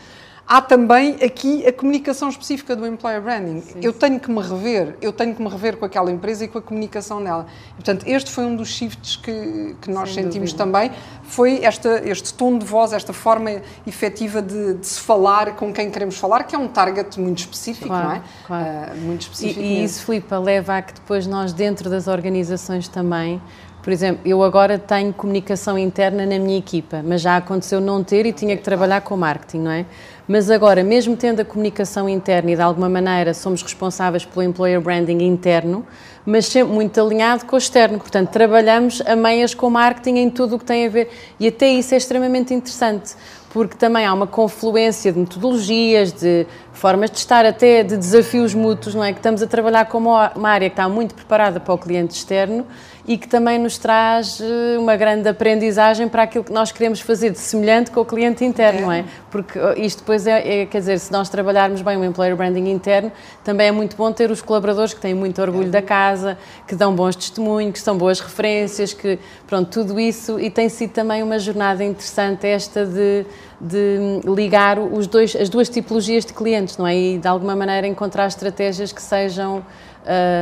há 0.48 0.62
também 0.62 1.16
aqui 1.22 1.66
a 1.66 1.72
comunicação 1.72 2.30
específica 2.30 2.74
do 2.74 2.86
employer 2.86 3.20
branding. 3.20 3.60
Sim, 3.60 3.80
eu 3.82 3.92
tenho 3.92 4.18
que 4.18 4.30
me 4.30 4.40
rever, 4.40 4.96
eu 5.02 5.12
tenho 5.12 5.34
que 5.34 5.42
me 5.42 5.48
rever 5.48 5.76
com 5.76 5.84
aquela 5.84 6.10
empresa 6.10 6.46
e 6.46 6.48
com 6.48 6.56
a 6.56 6.62
comunicação 6.62 7.22
dela. 7.22 7.46
E, 7.72 7.74
portanto, 7.74 8.04
este 8.06 8.30
foi 8.30 8.44
um 8.44 8.56
dos 8.56 8.68
shifts 8.68 9.16
que, 9.16 9.76
que 9.82 9.90
nós 9.90 10.14
Sem 10.14 10.24
sentimos 10.24 10.52
dúvida. 10.52 10.64
também, 10.64 10.90
foi 11.24 11.62
esta, 11.62 12.00
este 12.08 12.32
tom 12.32 12.56
de 12.56 12.64
voz, 12.64 12.94
esta 12.94 13.12
forma 13.12 13.60
efetiva 13.86 14.40
de, 14.40 14.74
de, 14.74 14.86
se 14.86 15.00
falar 15.00 15.54
com 15.54 15.70
quem 15.70 15.90
queremos 15.90 16.16
falar, 16.16 16.44
que 16.44 16.56
é 16.56 16.58
um 16.58 16.68
target 16.68 17.20
muito 17.20 17.40
específico, 17.40 17.88
claro, 17.88 18.08
não 18.08 18.14
é? 18.14 18.22
Claro. 18.46 18.92
Uh, 18.92 18.96
muito 19.02 19.20
específico. 19.22 19.60
E, 19.60 19.80
e 19.80 19.84
isso, 19.84 20.06
Filipe, 20.06 20.34
leva 20.34 20.78
a 20.78 20.82
que 20.82 20.94
depois 20.94 21.26
nós, 21.26 21.52
dentro 21.52 21.90
das 21.90 22.08
organizações 22.08 22.88
também, 22.88 23.38
por 23.82 23.92
exemplo, 23.92 24.20
eu 24.24 24.42
agora 24.42 24.78
tenho 24.78 25.12
comunicação 25.12 25.78
interna 25.78 26.26
na 26.26 26.38
minha 26.38 26.58
equipa, 26.58 27.02
mas 27.02 27.22
já 27.22 27.36
aconteceu 27.36 27.80
não 27.80 28.02
ter 28.02 28.26
e 28.26 28.32
tinha 28.32 28.56
que 28.56 28.62
trabalhar 28.62 29.00
com 29.00 29.16
marketing, 29.16 29.60
não 29.60 29.70
é? 29.70 29.86
Mas 30.28 30.50
agora, 30.50 30.84
mesmo 30.84 31.16
tendo 31.16 31.40
a 31.40 31.44
comunicação 31.44 32.06
interna 32.06 32.50
e 32.50 32.54
de 32.54 32.60
alguma 32.60 32.86
maneira 32.86 33.32
somos 33.32 33.62
responsáveis 33.62 34.26
pelo 34.26 34.42
employer 34.42 34.78
branding 34.78 35.24
interno, 35.24 35.86
mas 36.26 36.44
sempre 36.44 36.74
muito 36.74 37.00
alinhado 37.00 37.46
com 37.46 37.56
o 37.56 37.58
externo. 37.58 37.98
Portanto, 37.98 38.28
trabalhamos 38.28 39.00
a 39.06 39.16
meias 39.16 39.54
com 39.54 39.70
marketing 39.70 40.18
em 40.18 40.28
tudo 40.30 40.56
o 40.56 40.58
que 40.58 40.66
tem 40.66 40.86
a 40.86 40.90
ver. 40.90 41.08
E 41.40 41.48
até 41.48 41.70
isso 41.70 41.94
é 41.94 41.96
extremamente 41.96 42.52
interessante, 42.52 43.14
porque 43.48 43.74
também 43.74 44.04
há 44.04 44.12
uma 44.12 44.26
confluência 44.26 45.10
de 45.10 45.18
metodologias, 45.18 46.12
de 46.12 46.46
formas 46.74 47.10
de 47.10 47.16
estar, 47.16 47.46
até 47.46 47.82
de 47.82 47.96
desafios 47.96 48.52
mútuos, 48.52 48.94
não 48.94 49.02
é? 49.02 49.14
Que 49.14 49.20
estamos 49.20 49.42
a 49.42 49.46
trabalhar 49.46 49.86
com 49.86 49.96
uma 49.96 50.48
área 50.50 50.68
que 50.68 50.74
está 50.74 50.86
muito 50.90 51.14
preparada 51.14 51.58
para 51.58 51.72
o 51.72 51.78
cliente 51.78 52.14
externo 52.14 52.66
e 53.08 53.16
que 53.16 53.26
também 53.26 53.58
nos 53.58 53.78
traz 53.78 54.38
eh, 54.38 54.76
uma 54.78 54.94
grande 54.94 55.26
aprendizagem 55.26 56.06
para 56.06 56.24
aquilo 56.24 56.44
que 56.44 56.52
nós 56.52 56.70
queremos 56.70 57.00
fazer 57.00 57.30
de 57.30 57.38
semelhante 57.38 57.90
com 57.90 58.00
o 58.00 58.04
cliente 58.04 58.44
interno, 58.44 58.80
é. 58.80 58.82
não 58.82 58.92
é? 58.92 59.04
Porque 59.30 59.58
eh, 59.58 59.80
isto 59.80 60.00
depois 60.00 60.26
é, 60.26 60.60
é, 60.60 60.66
quer 60.66 60.80
dizer, 60.80 60.98
se 60.98 61.10
nós 61.10 61.30
trabalharmos 61.30 61.80
bem 61.80 61.96
o 61.96 62.04
employer 62.04 62.36
branding 62.36 62.70
interno, 62.70 63.10
também 63.42 63.68
é 63.68 63.72
muito 63.72 63.96
bom 63.96 64.12
ter 64.12 64.30
os 64.30 64.42
colaboradores 64.42 64.92
que 64.92 65.00
têm 65.00 65.14
muito 65.14 65.40
orgulho 65.40 65.68
é. 65.68 65.70
da 65.70 65.80
casa, 65.80 66.36
que 66.66 66.74
dão 66.74 66.94
bons 66.94 67.16
testemunhos, 67.16 67.72
que 67.72 67.80
são 67.80 67.96
boas 67.96 68.20
referências, 68.20 68.92
que, 68.92 69.18
pronto, 69.46 69.70
tudo 69.70 69.98
isso, 69.98 70.38
e 70.38 70.50
tem 70.50 70.68
sido 70.68 70.90
também 70.90 71.22
uma 71.22 71.38
jornada 71.38 71.82
interessante 71.82 72.46
esta 72.46 72.84
de, 72.84 73.24
de 73.58 74.20
ligar 74.26 74.78
os 74.78 75.06
dois, 75.06 75.34
as 75.34 75.48
duas 75.48 75.70
tipologias 75.70 76.26
de 76.26 76.34
clientes, 76.34 76.76
não 76.76 76.86
é? 76.86 76.94
E 76.94 77.18
de 77.18 77.26
alguma 77.26 77.56
maneira 77.56 77.86
encontrar 77.86 78.26
estratégias 78.26 78.92
que 78.92 79.00
sejam... 79.00 79.64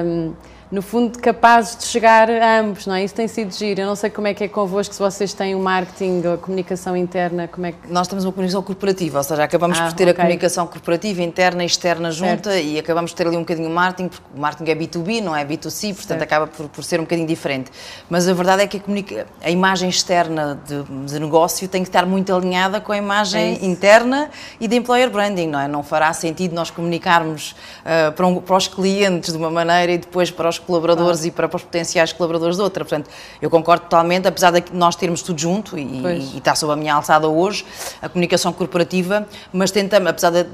Um, 0.05 0.33
no 0.71 0.83
fundo, 0.83 1.19
capazes 1.21 1.77
de 1.77 1.85
chegar 1.85 2.29
a 2.29 2.61
ambos, 2.61 2.87
não 2.87 2.95
é? 2.95 3.05
Isso 3.05 3.15
tem 3.15 3.29
sido 3.29 3.55
giro. 3.55 3.83
Eu 3.83 3.87
não 3.87 3.95
sei 3.95 4.11
como 4.11 4.27
é 4.27 4.35
que 4.35 4.43
é 4.43 4.49
convosco, 4.49 4.93
se 4.93 5.01
vocês 5.01 5.33
têm 5.33 5.55
o 5.55 5.61
marketing, 5.61 6.23
a 6.35 6.37
comunicação 6.37 6.97
interna, 6.97 7.47
como 7.47 7.67
é 7.67 7.73
que... 7.73 7.91
Nós 7.91 8.09
temos 8.09 8.25
uma 8.25 8.33
comunicação 8.33 8.63
corporativa, 8.63 9.19
ou 9.19 9.25
seja, 9.25 9.45
acabamos 9.45 9.79
ah, 9.79 9.85
por 9.85 9.93
ter 9.93 10.05
okay. 10.05 10.13
a 10.13 10.17
comunicação 10.17 10.67
corporativa 10.67 11.23
interna 11.23 11.63
e 11.63 11.67
externa 11.67 12.11
junta 12.11 12.51
certo. 12.51 12.67
e 12.67 12.79
acabamos 12.79 13.13
por 13.13 13.17
ter 13.17 13.27
ali 13.29 13.37
um 13.37 13.41
bocadinho 13.41 13.69
o 13.69 13.73
marketing, 13.73 14.09
porque 14.09 14.25
o 14.35 14.41
marketing 14.41 14.71
é 14.71 14.75
B2B, 14.75 15.23
não 15.23 15.37
é 15.37 15.45
B2C, 15.45 15.95
portanto 15.95 16.07
certo. 16.07 16.23
acaba 16.23 16.47
por, 16.49 16.69
por, 16.69 16.83
ser 16.83 16.99
um 16.99 17.05
bocadinho 17.05 17.29
diferente. 17.29 17.71
Mas 18.11 18.29
a 18.29 18.35
verdade 18.35 18.63
é 18.63 18.67
que 18.67 18.79
a, 18.79 18.81
comunica... 18.81 19.27
a 19.41 19.51
imagem 19.51 19.89
externa 19.89 20.61
de, 20.67 20.83
de, 20.83 21.21
negócio 21.21 21.69
tem 21.69 21.83
que 21.83 21.89
estar 21.89 22.05
muito 22.05 22.35
alinhada 22.35 22.81
com 22.81 22.91
a 22.91 22.97
imagem 22.97 23.59
é 23.63 23.65
interna 23.65 24.31
e 24.61 24.67
de 24.67 24.75
employer 24.75 25.11
branding, 25.11 25.47
não 25.47 25.61
é? 25.61 25.69
Não 25.69 25.85
fará 25.85 26.13
sentido 26.13 26.55
nós 26.55 26.71
comunicarmos 26.71 27.55
uh, 27.83 28.11
para, 28.13 28.27
um, 28.27 28.41
para 28.41 28.57
os 28.57 28.67
clientes 28.67 29.31
de 29.31 29.39
uma 29.39 29.51
maneira 29.51 29.93
e 29.93 29.99
depois 29.99 30.31
para 30.31 30.49
os 30.49 30.56
os 30.59 30.65
colaboradores 30.65 31.19
claro. 31.19 31.29
e 31.29 31.31
para, 31.31 31.49
para, 31.49 31.57
os 31.57 31.63
potenciais 31.63 32.13
colaboradores 32.13 32.57
de 32.57 32.63
outra. 32.63 32.85
Portanto, 32.85 33.11
eu 33.41 33.51
concordo 33.51 33.85
totalmente, 33.85 34.27
apesar 34.27 34.51
de 34.51 34.65
nós 34.73 34.97
termos 34.97 35.23
tudo 35.23 35.41
junto 35.41 35.79
e, 35.79 35.83
e, 35.83 36.39
está 36.39 36.55
sob 36.55 36.73
a 36.73 36.77
minha 36.77 36.95
alçada 36.95 37.29
hoje, 37.29 37.65
a 38.01 38.09
comunicação 38.09 38.53
corporativa, 38.53 39.27
mas 39.53 39.71
tentamos, 39.71 40.09
apesar 40.11 40.31
de 40.31 40.47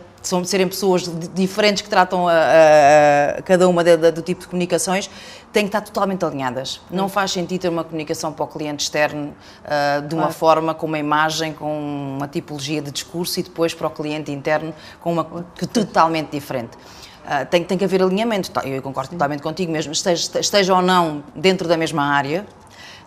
serem 0.45 0.69
pessoas 0.69 1.11
diferentes 1.35 1.83
que 1.83 1.89
tratam 1.89 2.29
a, 2.29 2.33
a, 2.33 3.39
a 3.39 3.43
cada 3.43 3.69
uma 3.69 3.83
de, 3.83 3.97
de, 3.97 4.11
do 4.13 4.23
tipo 4.23 4.43
de 4.43 4.47
comunicações, 4.47 5.11
têm 5.53 5.65
que 5.65 5.69
estar 5.69 5.81
totalmente 5.81 6.25
alinhadas. 6.25 6.81
Não 6.91 7.09
faz 7.09 7.33
sentido 7.33 7.61
ter 7.61 7.69
uma 7.69 7.85
comunicação 7.85 8.33
para 8.33 8.45
o 8.45 8.49
cliente 8.49 8.85
externo 8.85 9.35
uh, 9.65 10.07
de 10.07 10.15
uma 10.15 10.25
claro. 10.25 10.35
forma, 10.35 10.75
com 10.75 10.87
uma 10.87 10.99
imagem, 10.99 11.53
com 11.53 12.17
uma 12.17 12.29
tipologia 12.29 12.81
de 12.81 12.91
discurso 12.91 13.41
e 13.41 13.43
depois 13.43 13.75
para 13.75 13.87
o 13.87 13.91
cliente 13.91 14.31
interno 14.31 14.73
com 15.01 15.13
uma 15.13 15.25
totalmente 15.73 16.31
diferente. 16.31 16.79
Uh, 17.23 17.47
tem, 17.47 17.63
tem 17.63 17.79
que 17.79 17.85
haver 17.85 18.03
alinhamento, 18.03 18.51
tá, 18.51 18.63
eu 18.67 18.83
concordo 18.83 19.11
totalmente 19.11 19.43
contigo 19.43 19.71
mesmo, 19.71 19.93
esteja, 19.93 20.41
esteja 20.41 20.75
ou 20.75 20.83
não 20.83 21.23
dentro 21.37 21.69
da 21.69 21.77
mesma 21.77 22.03
área, 22.03 22.45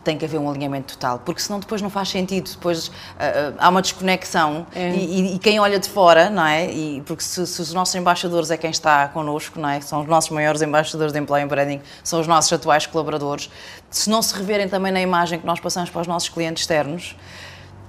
tem 0.05 0.17
que 0.17 0.23
haver 0.23 0.37
um 0.37 0.49
alinhamento 0.49 0.93
total, 0.93 1.19
porque 1.25 1.41
senão 1.41 1.59
depois 1.59 1.81
não 1.81 1.89
faz 1.89 2.09
sentido, 2.09 2.49
depois 2.49 2.87
uh, 2.87 2.91
uh, 2.91 3.55
há 3.57 3.67
uma 3.67 3.81
desconexão. 3.81 4.65
É. 4.73 4.91
e, 4.91 5.35
e, 5.35 5.39
quem 5.39 5.59
olha 5.59 5.79
de 5.79 5.89
fora, 5.89 6.29
não 6.29 6.45
é? 6.45 6.71
E, 6.71 7.01
porque 7.01 7.23
se, 7.23 7.45
se, 7.45 7.61
os 7.61 7.73
nossos 7.73 7.93
embaixadores 7.95 8.51
é 8.51 8.55
quem 8.55 8.69
está 8.69 9.07
connosco, 9.07 9.59
não 9.59 9.67
é? 9.67 9.81
São 9.81 10.01
os 10.01 10.07
nossos 10.07 10.29
maiores 10.29 10.61
embaixadores 10.61 11.11
de 11.11 11.19
Employee 11.19 11.47
Branding, 11.47 11.81
são 12.03 12.21
os 12.21 12.27
nossos 12.27 12.53
atuais 12.53 12.85
colaboradores, 12.85 13.49
se 13.89 14.09
não 14.09 14.21
se 14.21 14.35
reverem 14.35 14.69
também 14.69 14.91
na 14.91 15.01
imagem 15.01 15.39
que 15.39 15.45
nós 15.45 15.59
passamos 15.59 15.89
para 15.89 16.01
os 16.01 16.07
nossos 16.07 16.29
clientes 16.29 16.61
externos, 16.61 17.15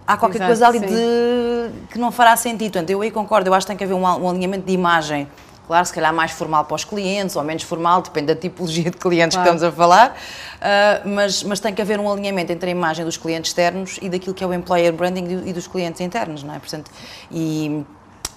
há 0.07 0.17
qualquer 0.17 0.39
Exato, 0.39 0.49
coisa 0.49 0.67
ali 0.69 0.81
de, 0.81 1.89
que 1.93 1.99
não 1.99 2.11
fará 2.11 2.35
sentido. 2.37 2.73
Portanto, 2.73 2.91
eu 2.91 3.03
aí 3.03 3.11
concordo, 3.11 3.51
eu 3.51 3.55
acho 3.55 3.67
que 3.67 3.73
tem 3.73 3.77
que 3.77 3.85
haver 3.85 3.95
um, 3.95 4.03
um 4.03 4.31
alinhamento 4.31 4.67
de 4.67 4.73
imagem 4.73 5.29
Claro, 5.67 5.85
se 5.85 5.93
calhar 5.93 6.15
mais 6.15 6.31
formal 6.31 6.65
para 6.65 6.77
os 6.77 6.85
clientes 6.85 7.35
ou 7.35 7.43
menos 7.43 7.65
formal, 7.65 8.01
depende 8.01 8.29
da 8.29 8.37
tipologia 8.37 8.91
de 8.91 8.97
clientes 8.97 9.37
claro. 9.37 9.51
que 9.51 9.57
estamos 9.57 9.75
a 9.75 9.77
falar, 9.77 10.11
uh, 10.11 11.09
mas, 11.09 11.43
mas 11.43 11.59
tem 11.59 11.75
que 11.75 11.83
haver 11.83 11.99
um 11.99 12.11
alinhamento 12.11 12.53
entre 12.53 12.69
a 12.69 12.73
imagem 12.73 13.05
dos 13.05 13.17
clientes 13.17 13.51
externos 13.51 13.99
e 14.01 14.09
daquilo 14.09 14.35
que 14.35 14.45
é 14.45 14.47
o 14.47 14.55
employer 14.55 14.93
branding 14.93 15.43
e 15.45 15.53
dos 15.53 15.67
clientes 15.67 16.01
internos, 16.01 16.43
não 16.45 16.55
é? 16.55 16.59
Portanto, 16.59 16.91
e, 17.31 17.85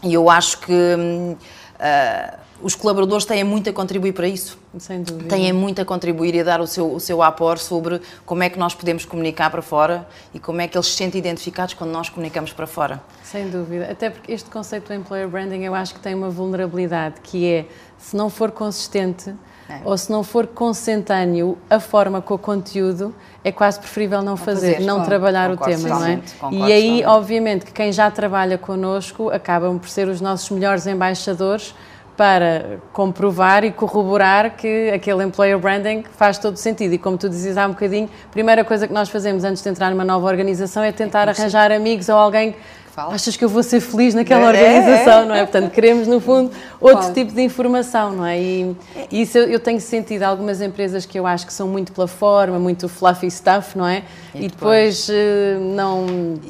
e 0.02 0.14
eu 0.14 0.30
acho 0.30 0.60
que 0.60 0.74
uh, 0.74 2.40
os 2.62 2.76
colaboradores 2.76 3.26
têm 3.26 3.44
muito 3.44 3.70
a 3.70 3.74
contribuir 3.74 4.14
para 4.14 4.28
isso. 4.28 4.58
Sem 4.78 5.02
dúvida. 5.02 5.30
Têm 5.30 5.52
muito 5.54 5.82
a 5.82 5.86
contribuir 5.86 6.36
e 6.36 6.42
a 6.42 6.44
dar 6.44 6.62
o 6.62 6.68
seu, 6.68 6.94
o 6.94 7.00
seu 7.00 7.22
apor 7.24 7.58
sobre 7.58 8.02
como 8.26 8.44
é 8.44 8.50
que 8.50 8.60
nós 8.60 8.76
podemos 8.76 9.06
comunicar 9.06 9.50
para 9.50 9.62
fora 9.62 10.08
e 10.34 10.40
como 10.40 10.62
é 10.62 10.68
que 10.68 10.78
eles 10.78 10.88
se 10.88 10.94
sentem 10.94 11.20
identificados 11.20 11.74
quando 11.74 11.92
nós 11.92 12.10
comunicamos 12.10 12.54
para 12.54 12.68
fora. 12.68 13.02
Sem 13.24 13.50
dúvida. 13.50 13.90
Até 13.92 14.10
porque 14.10 14.32
este 14.32 14.50
conceito 14.50 14.88
do 14.88 14.94
employer 14.94 15.28
branding 15.28 15.64
eu 15.64 15.74
acho 15.74 15.94
que 15.94 16.00
tem 16.00 16.14
uma 16.14 16.30
vulnerabilidade 16.30 17.16
que 17.24 17.48
é 17.48 17.66
se 17.98 18.16
não 18.16 18.30
for 18.30 18.52
consistente 18.52 19.34
é. 19.70 19.82
ou 19.86 19.96
se 19.98 20.12
não 20.12 20.24
for 20.24 20.48
consentâneo 20.48 21.58
a 21.70 21.80
forma 21.80 22.22
com 22.22 22.34
o 22.34 22.38
conteúdo, 22.38 23.14
é 23.44 23.52
quase 23.52 23.80
preferível 23.80 24.22
não, 24.22 24.36
fazer, 24.36 24.74
fazer, 24.74 24.86
não 24.86 24.96
claro. 24.96 25.10
trabalhar 25.10 25.50
concordo, 25.52 25.74
o 25.74 25.84
tema, 25.84 26.00
não 26.00 26.08
é? 26.08 26.22
E 26.52 26.74
aí, 26.74 27.06
obviamente, 27.06 27.66
que 27.66 27.72
quem 27.72 27.92
já 27.92 28.10
trabalha 28.10 28.58
connosco 28.58 29.30
acabam 29.30 29.78
por 29.78 29.88
ser 29.88 30.08
os 30.08 30.20
nossos 30.20 30.50
melhores 30.50 30.88
embaixadores 30.88 31.76
para 32.20 32.82
comprovar 32.92 33.64
e 33.64 33.72
corroborar 33.72 34.58
que 34.58 34.90
aquele 34.90 35.24
employer 35.24 35.58
branding 35.58 36.04
faz 36.18 36.38
todo 36.38 36.58
sentido. 36.58 36.94
E 36.94 36.98
como 36.98 37.18
tu 37.18 37.30
dizias 37.30 37.58
há 37.58 37.66
um 37.66 37.70
bocadinho, 37.70 38.10
a 38.26 38.30
primeira 38.30 38.66
coisa 38.66 38.86
que 38.86 38.94
nós 38.94 39.08
fazemos 39.08 39.46
antes 39.46 39.64
de 39.64 39.70
entrar 39.70 39.90
numa 39.90 40.04
nova 40.04 40.28
organização 40.28 40.84
é 40.84 40.92
tentar 40.92 41.30
é 41.30 41.32
arranjar 41.32 41.72
amigos 41.72 42.10
ou 42.10 42.18
alguém 42.18 42.58
Fala. 43.00 43.16
Achas 43.16 43.38
que 43.38 43.46
eu 43.46 43.48
vou 43.48 43.64
ser 43.64 43.80
feliz 43.80 44.14
naquela 44.14 44.44
é, 44.44 44.48
organização, 44.48 45.20
é, 45.20 45.24
é. 45.24 45.26
não 45.26 45.36
é? 45.36 45.46
Portanto, 45.46 45.72
queremos, 45.72 46.06
no 46.06 46.20
fundo, 46.20 46.52
outro 46.82 47.00
claro. 47.00 47.14
tipo 47.14 47.32
de 47.32 47.42
informação, 47.42 48.12
não 48.12 48.26
é? 48.26 48.38
E, 48.38 48.76
e 49.10 49.22
isso 49.22 49.38
eu, 49.38 49.46
eu, 49.46 49.60
tenho 49.60 49.80
sentido 49.80 50.24
algumas 50.24 50.62
empresas 50.62 51.06
que 51.06 51.18
eu 51.18 51.26
acho 51.26 51.48
que 51.48 51.54
são 51.54 51.66
muito 51.66 51.94
pela 51.94 52.08
forma, 52.08 52.60
muito 52.60 52.90
fluffy 52.90 53.32
stuff, 53.32 53.78
não 53.78 53.88
é? 53.88 54.04
E, 54.36 54.46
e 54.46 54.48
depois, 54.50 55.08
depois 55.08 55.10
uh, 55.10 55.76
não, 55.76 56.06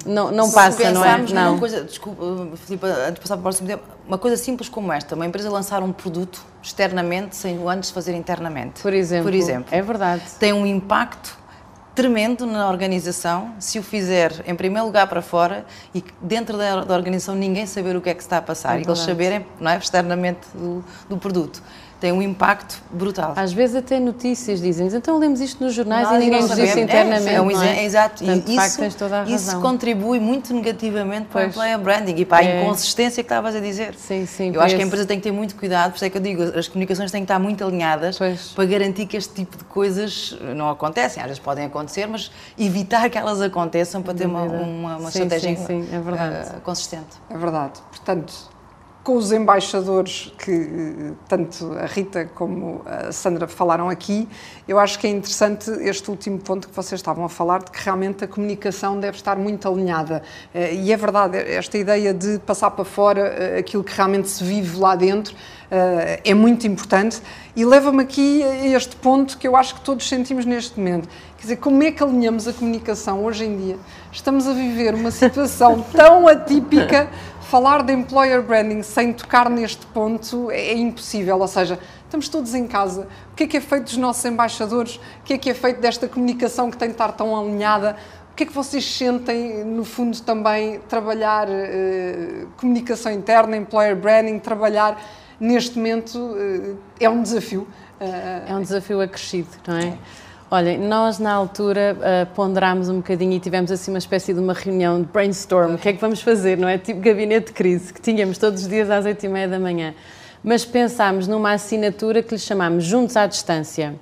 não, 0.08 0.32
não 0.32 0.52
passa, 0.52 0.90
não 0.90 1.06
é? 1.06 1.20
Não. 1.20 1.52
Uma 1.52 1.60
coisa, 1.60 1.84
desculpa, 1.84 2.24
Filipe, 2.66 2.86
antes 2.88 3.14
de 3.14 3.20
passar 3.20 3.36
para 3.36 3.42
o 3.42 3.44
próximo 3.44 3.68
tempo, 3.68 3.84
uma 4.08 4.18
coisa 4.18 4.36
simples 4.36 4.68
como 4.68 4.92
esta, 4.92 5.14
uma 5.14 5.28
empresa 5.28 5.52
lançar 5.52 5.84
um 5.84 5.92
produto 5.92 6.44
externamente 6.64 7.36
sem 7.36 7.60
o 7.60 7.70
antes 7.70 7.92
fazer 7.92 8.16
internamente. 8.16 8.82
Por 8.82 8.94
exemplo. 8.94 9.26
Por 9.26 9.36
exemplo. 9.36 9.68
É 9.70 9.84
verdade. 9.84 10.24
Tem 10.40 10.52
um 10.52 10.66
impacto 10.66 11.39
tremendo 12.00 12.46
na 12.46 12.70
organização 12.70 13.54
se 13.60 13.78
o 13.78 13.84
fizer 13.84 14.32
em 14.48 14.56
primeiro 14.56 14.86
lugar 14.86 15.06
para 15.08 15.22
fora 15.22 15.66
e 15.94 16.02
dentro 16.22 16.58
da, 16.58 16.86
da 16.86 16.96
organização 16.96 17.36
ninguém 17.36 17.66
saber 17.66 17.94
o 17.94 18.00
que 18.00 18.10
é 18.10 18.14
que 18.14 18.22
está 18.22 18.38
a 18.38 18.42
passar. 18.42 18.78
É 18.78 18.80
e 18.80 18.86
eles 18.86 19.00
saberem 19.00 19.46
não 19.60 19.70
é, 19.70 19.78
externamente 19.78 20.48
do, 20.54 20.82
do 21.10 21.18
produto 21.18 21.62
tem 22.00 22.12
um 22.12 22.22
impacto 22.22 22.82
brutal. 22.92 23.34
Às 23.36 23.52
vezes 23.52 23.76
até 23.76 24.00
notícias 24.00 24.62
dizem 24.62 24.88
então 24.88 25.18
lemos 25.20 25.42
isto 25.42 25.62
nos 25.64 25.74
jornais 25.74 26.08
Nós 26.08 26.16
e 26.16 26.26
ninguém 26.26 26.42
nos 26.42 26.56
disse 26.56 26.80
internamente. 26.80 27.28
É, 27.28 27.34
é 27.36 27.42
um 27.42 27.62
é? 27.62 27.84
Exato. 27.84 28.24
Portanto, 28.24 28.48
isso, 28.48 28.78
facto, 28.78 28.98
toda 28.98 29.16
a 29.18 29.20
razão. 29.20 29.36
isso 29.36 29.60
contribui 29.60 30.20
muito 30.20 30.54
negativamente 30.54 31.28
para 31.28 31.42
pois. 31.42 31.46
o 31.46 31.50
employer 31.50 31.80
branding 31.80 32.16
e 32.16 32.26
para 32.26 32.46
é. 32.46 32.60
a 32.60 32.62
inconsistência 32.62 33.22
que 33.22 33.28
estavas 33.28 33.56
a 33.56 33.60
dizer. 33.60 33.96
Sim, 33.96 34.26
sim. 34.26 34.52
Eu 34.54 34.62
acho 34.62 34.76
que 34.76 34.82
a 34.82 34.86
empresa 34.86 35.06
tem 35.06 35.18
que 35.18 35.24
ter 35.24 35.32
muito 35.32 35.56
cuidado, 35.56 35.92
por 35.92 35.98
isso 35.98 36.06
é 36.06 36.10
que 36.10 36.18
eu 36.18 36.22
digo, 36.22 36.42
as 36.58 36.68
comunicações 36.68 37.12
têm 37.12 37.22
que 37.22 37.26
estar 37.26 37.40
muito 37.40 37.64
alinhadas 37.64 38.18
pois. 38.18 38.54
para 38.56 38.66
garantir 38.66 39.06
que 39.06 39.18
este 39.18 39.34
tipo 39.34 39.58
de 39.58 39.66
coisas 39.66 40.38
não 40.56 40.70
acontecem. 40.70 41.22
Às 41.22 41.28
vezes 41.28 41.40
podem 41.40 41.66
acontecer, 41.66 42.08
mas 42.08 42.32
evitar 42.58 43.10
que 43.10 43.18
elas 43.18 43.42
aconteçam 43.42 44.02
para 44.02 44.14
ter 44.14 44.26
uma, 44.26 44.44
uma, 44.44 44.98
uma 44.98 45.12
sim, 45.12 45.24
estratégia 45.24 45.58
sim, 45.58 45.66
sim. 45.84 45.96
É 45.96 46.00
verdade. 46.00 46.58
Uh, 46.58 46.62
consistente. 46.62 47.18
É 47.30 47.38
verdade. 47.38 47.80
Portanto, 47.90 48.34
com 49.04 49.16
os 49.16 49.32
embaixadores 49.32 50.32
que 50.38 51.14
tanto 51.28 51.74
a 51.74 51.86
Rita 51.86 52.26
como 52.36 52.82
a 52.86 53.12
Sandra 53.12 53.48
falaram 53.48 53.90
aqui, 53.90 54.28
eu 54.68 54.78
acho 54.78 55.00
que 55.00 55.08
é 55.08 55.10
interessante 55.10 55.72
este 55.82 56.12
último 56.12 56.38
ponto 56.40 56.68
que 56.68 56.76
vocês 56.76 57.00
estavam 57.00 57.24
a 57.24 57.30
falar, 57.30 57.64
de 57.64 57.72
que 57.72 57.84
realmente 57.84 58.24
a 58.24 58.28
comunicação 58.28 59.00
deve 59.00 59.18
estar 59.18 59.38
muito 59.38 59.68
alinhada. 59.68 60.22
Eh, 60.54 60.76
e 60.76 60.92
é 60.92 60.98
verdade, 60.98 61.38
esta 61.38 61.78
ideia 61.78 62.14
de 62.14 62.40
passar 62.40 62.72
para 62.72 62.86
fora 62.86 63.22
eh, 63.22 63.60
aquilo 63.60 63.84
que 63.84 63.96
realmente 63.96 64.30
se 64.30 64.44
vive 64.44 64.78
lá 64.78 64.96
dentro 64.96 65.34
eh, 65.72 66.22
é 66.26 66.34
muito 66.34 66.68
importante 66.68 67.22
e 67.56 67.64
leva-me 67.64 68.02
aqui 68.02 68.44
a 68.44 68.68
este 68.68 68.96
ponto 68.96 69.38
que 69.38 69.48
eu 69.48 69.56
acho 69.56 69.76
que 69.76 69.82
todos 69.82 70.08
sentimos 70.08 70.46
neste 70.46 70.78
momento. 70.78 71.08
Quer 71.38 71.44
dizer, 71.44 71.56
como 71.58 71.82
é 71.84 71.92
que 71.92 72.04
alinhamos 72.04 72.48
a 72.48 72.54
comunicação 72.54 73.24
hoje 73.24 73.46
em 73.46 73.56
dia? 73.56 73.78
Estamos 74.12 74.48
a 74.48 74.54
viver 74.54 74.94
uma 74.94 75.12
situação 75.12 75.82
tão 75.96 76.28
atípica 76.28 77.10
falar 77.50 77.82
de 77.82 77.92
employer 77.92 78.44
branding 78.44 78.84
sem 78.84 79.12
tocar 79.12 79.50
neste 79.50 79.84
ponto 79.88 80.52
é, 80.52 80.68
é, 80.68 80.78
impossível. 80.78 81.40
Ou 81.40 81.48
seja, 81.48 81.80
estamos 82.06 82.30
todos 82.30 82.54
em 82.54 82.68
casa. 82.68 83.08
O 83.32 83.36
que 83.36 83.44
é 83.44 83.48
que 83.48 83.58
é 83.58 83.62
feito 83.62 83.86
dos 83.86 83.98
nossos 83.98 84.24
embaixadores? 84.24 84.98
O 84.98 85.24
que 85.26 85.34
é 85.34 85.38
que 85.38 85.50
é 85.50 85.54
feito 85.56 85.82
desta 85.82 86.08
comunicação 86.08 86.70
que 86.70 86.78
tem 86.78 86.90
de 86.90 86.94
estar 86.94 87.12
tão 87.14 87.36
alinhada? 87.36 87.98
O 88.32 88.36
que 88.36 88.44
é 88.44 88.46
que 88.46 88.54
vocês 88.54 88.86
sentem, 88.86 89.66
no 89.66 89.84
fundo, 89.84 90.22
também 90.22 90.80
trabalhar 90.88 91.48
uh, 91.50 92.48
comunicação 92.56 93.12
interna, 93.12 93.58
employer 93.58 93.96
branding, 93.96 94.38
trabalhar 94.40 95.02
neste 95.40 95.76
momento 95.76 96.18
uh, 96.18 96.78
é 97.00 97.10
um 97.10 97.22
desafio? 97.24 97.68
Uh, 98.00 98.52
é 98.52 98.56
um 98.56 98.62
desafio 98.62 99.02
acrescido, 99.02 99.50
não 99.68 99.76
é? 99.76 99.88
é. 99.88 99.98
Olha, 100.52 100.76
nós 100.80 101.20
na 101.20 101.32
altura 101.32 101.96
uh, 101.96 102.34
ponderámos 102.34 102.90
um 102.90 102.96
bocadinho 102.98 103.34
e 103.34 103.40
tivemos 103.40 103.72
assim 103.72 103.92
uma 103.92 104.00
espécie 104.00 104.34
de 104.34 104.40
uma 104.40 104.54
reunião 104.54 105.00
de 105.00 105.08
brainstorm, 105.08 105.76
o 105.76 105.78
que 105.78 105.90
é 105.90 105.94
que 105.94 106.02
vamos 106.02 106.24
fazer, 106.24 106.58
não 106.58 106.68
é? 106.68 106.76
Tipo 106.76 107.02
gabinete 107.02 107.48
de 107.48 107.54
crise, 107.54 107.94
que 107.94 108.02
tínhamos 108.02 108.40
todos 108.40 108.64
os 108.64 108.68
dias 108.68 108.90
às 108.90 109.06
oito 109.06 109.24
e 109.24 109.30
meia 109.30 109.48
da 109.48 109.60
manhã. 109.60 109.94
Mas 110.44 110.66
pensámos 110.66 111.28
numa 111.28 111.52
assinatura 111.52 112.24
que 112.24 112.34
lhe 112.34 112.40
chamámos 112.40 112.84
Juntos 112.84 113.16
à 113.16 113.28
Distância 113.28 113.94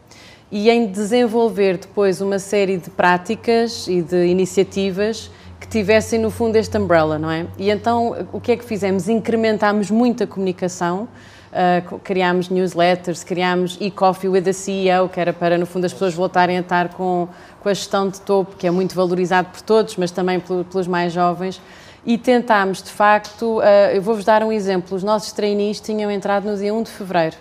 e 0.50 0.70
em 0.70 0.88
desenvolver 0.88 1.80
depois 1.80 2.22
uma 2.22 2.40
série 2.40 2.78
de 2.78 2.90
práticas 2.92 3.86
e 3.90 4.02
de 4.02 4.28
iniciativas 4.28 5.30
que 5.60 5.68
tivessem 5.68 6.18
no 6.18 6.32
fundo 6.32 6.56
este 6.56 6.78
umbrella, 6.78 7.20
não 7.20 7.30
é? 7.30 7.46
E 7.58 7.70
então 7.70 8.26
o 8.32 8.40
que 8.40 8.54
é 8.54 8.56
que 8.56 8.64
fizemos? 8.64 9.10
Incrementámos 9.10 9.92
muito 9.92 10.24
a 10.24 10.28
comunicação, 10.28 11.10
Uh, 11.58 11.98
criámos 12.00 12.50
newsletters, 12.50 13.24
criámos 13.24 13.78
e-coffee 13.82 14.30
with 14.30 14.44
the 14.44 14.54
CEO, 14.54 15.10
que 15.10 15.20
era 15.20 15.34
para, 15.34 15.58
no 15.58 15.66
fundo, 15.66 15.86
as 15.86 15.94
pessoas 15.94 16.14
voltarem 16.14 16.56
a 16.56 16.60
estar 16.60 16.90
com, 16.90 17.28
com 17.60 17.70
a 17.70 17.74
gestão 17.74 18.10
de 18.10 18.22
topo, 18.22 18.56
que 18.56 18.68
é 18.68 18.70
muito 18.70 18.94
valorizado 18.94 19.50
por 19.50 19.62
todos, 19.62 19.96
mas 19.96 20.12
também 20.12 20.40
pelos 20.40 20.86
mais 20.86 21.12
jovens. 21.12 21.60
E 22.06 22.16
tentámos, 22.16 22.84
de 22.84 22.92
facto, 22.92 23.58
uh, 23.58 23.64
eu 23.92 24.04
vou-vos 24.04 24.24
dar 24.24 24.44
um 24.44 24.52
exemplo: 24.52 24.96
os 24.96 25.04
nossos 25.04 25.32
trainees 25.32 25.80
tinham 25.80 26.12
entrado 26.12 26.48
no 26.48 26.56
dia 26.56 26.72
1 26.72 26.84
de 26.84 26.92
fevereiro. 26.92 27.38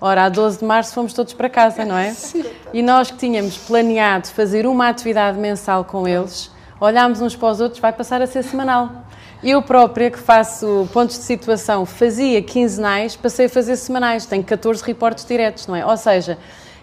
Ora, 0.00 0.24
a 0.24 0.28
12 0.28 0.58
de 0.58 0.64
março 0.64 0.92
fomos 0.92 1.12
todos 1.12 1.32
para 1.32 1.48
casa, 1.48 1.84
não 1.84 1.96
é? 1.96 2.14
E 2.72 2.82
nós 2.82 3.10
que 3.10 3.18
tínhamos 3.18 3.56
planeado 3.58 4.28
fazer 4.28 4.66
uma 4.66 4.88
atividade 4.88 5.38
mensal 5.38 5.84
com 5.84 6.06
eles, 6.06 6.50
olhámos 6.80 7.20
uns 7.20 7.36
para 7.36 7.48
os 7.48 7.60
outros, 7.60 7.80
vai 7.80 7.92
passar 7.92 8.22
a 8.22 8.26
ser 8.26 8.42
semanal. 8.42 9.04
Eu 9.42 9.62
própria, 9.62 10.10
que 10.10 10.18
faço 10.18 10.86
pontos 10.92 11.16
de 11.16 11.24
situação, 11.24 11.86
fazia 11.86 12.42
quinzenais, 12.42 13.16
passei 13.16 13.46
a 13.46 13.48
fazer 13.48 13.76
semanais. 13.76 14.26
Tenho 14.26 14.44
14 14.44 14.82
reportes 14.84 15.24
diretos, 15.24 15.66
não 15.66 15.74
é? 15.74 15.84
Ou 15.84 15.96
seja, 15.96 16.36